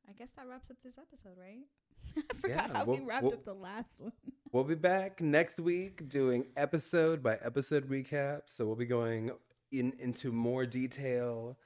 I 0.09 0.13
guess 0.15 0.31
that 0.35 0.49
wraps 0.49 0.73
up 0.73 0.79
this 0.83 0.99
episode, 0.99 1.39
right? 1.41 1.69
I 2.17 2.23
forgot 2.41 2.49
Yeah, 2.71 2.73
how 2.77 2.85
we'll- 2.85 2.97
we 2.99 3.05
wrapped 3.05 3.25
we'll- 3.25 3.33
up 3.35 3.45
the 3.45 3.55
last 3.55 3.91
one. 3.99 4.13
We'll 4.53 4.65
be 4.65 4.75
back 4.77 5.21
next 5.21 5.61
week 5.61 6.09
doing 6.09 6.47
episode 6.57 7.23
by 7.23 7.35
episode 7.43 7.91
recap. 7.91 8.43
So 8.47 8.65
we'll 8.65 8.77
be 8.77 8.87
going 8.87 9.33
in 9.71 9.93
into 9.99 10.33
more 10.33 10.65
detail 10.65 11.59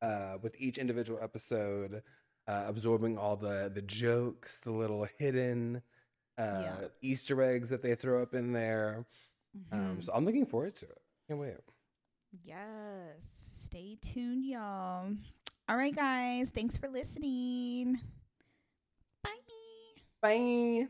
uh, 0.00 0.38
with 0.40 0.54
each 0.58 0.78
individual 0.78 1.18
episode, 1.20 2.02
uh, 2.46 2.64
absorbing 2.66 3.18
all 3.18 3.36
the 3.36 3.70
the 3.74 3.82
jokes, 3.82 4.60
the 4.60 4.70
little 4.70 5.06
hidden 5.18 5.82
uh, 6.38 6.62
Yeah. 6.62 6.76
Easter 7.02 7.42
eggs 7.42 7.68
that 7.68 7.82
they 7.82 7.94
throw 7.96 8.22
up 8.22 8.32
in 8.34 8.52
there. 8.52 9.04
Um, 9.72 9.98
Mhm. 9.98 10.04
so 10.04 10.12
I'm 10.14 10.24
looking 10.24 10.46
forward 10.46 10.74
to 10.76 10.86
it. 10.86 11.02
Can't 11.26 11.40
wait. 11.40 11.56
Yes. 12.44 13.18
Stay 13.60 13.98
tuned, 14.00 14.44
y'all. 14.44 15.12
All 15.68 15.76
right, 15.76 15.94
guys. 15.94 16.48
Thanks 16.50 16.78
for 16.78 16.88
listening. 16.88 17.98
Bye. 20.20 20.88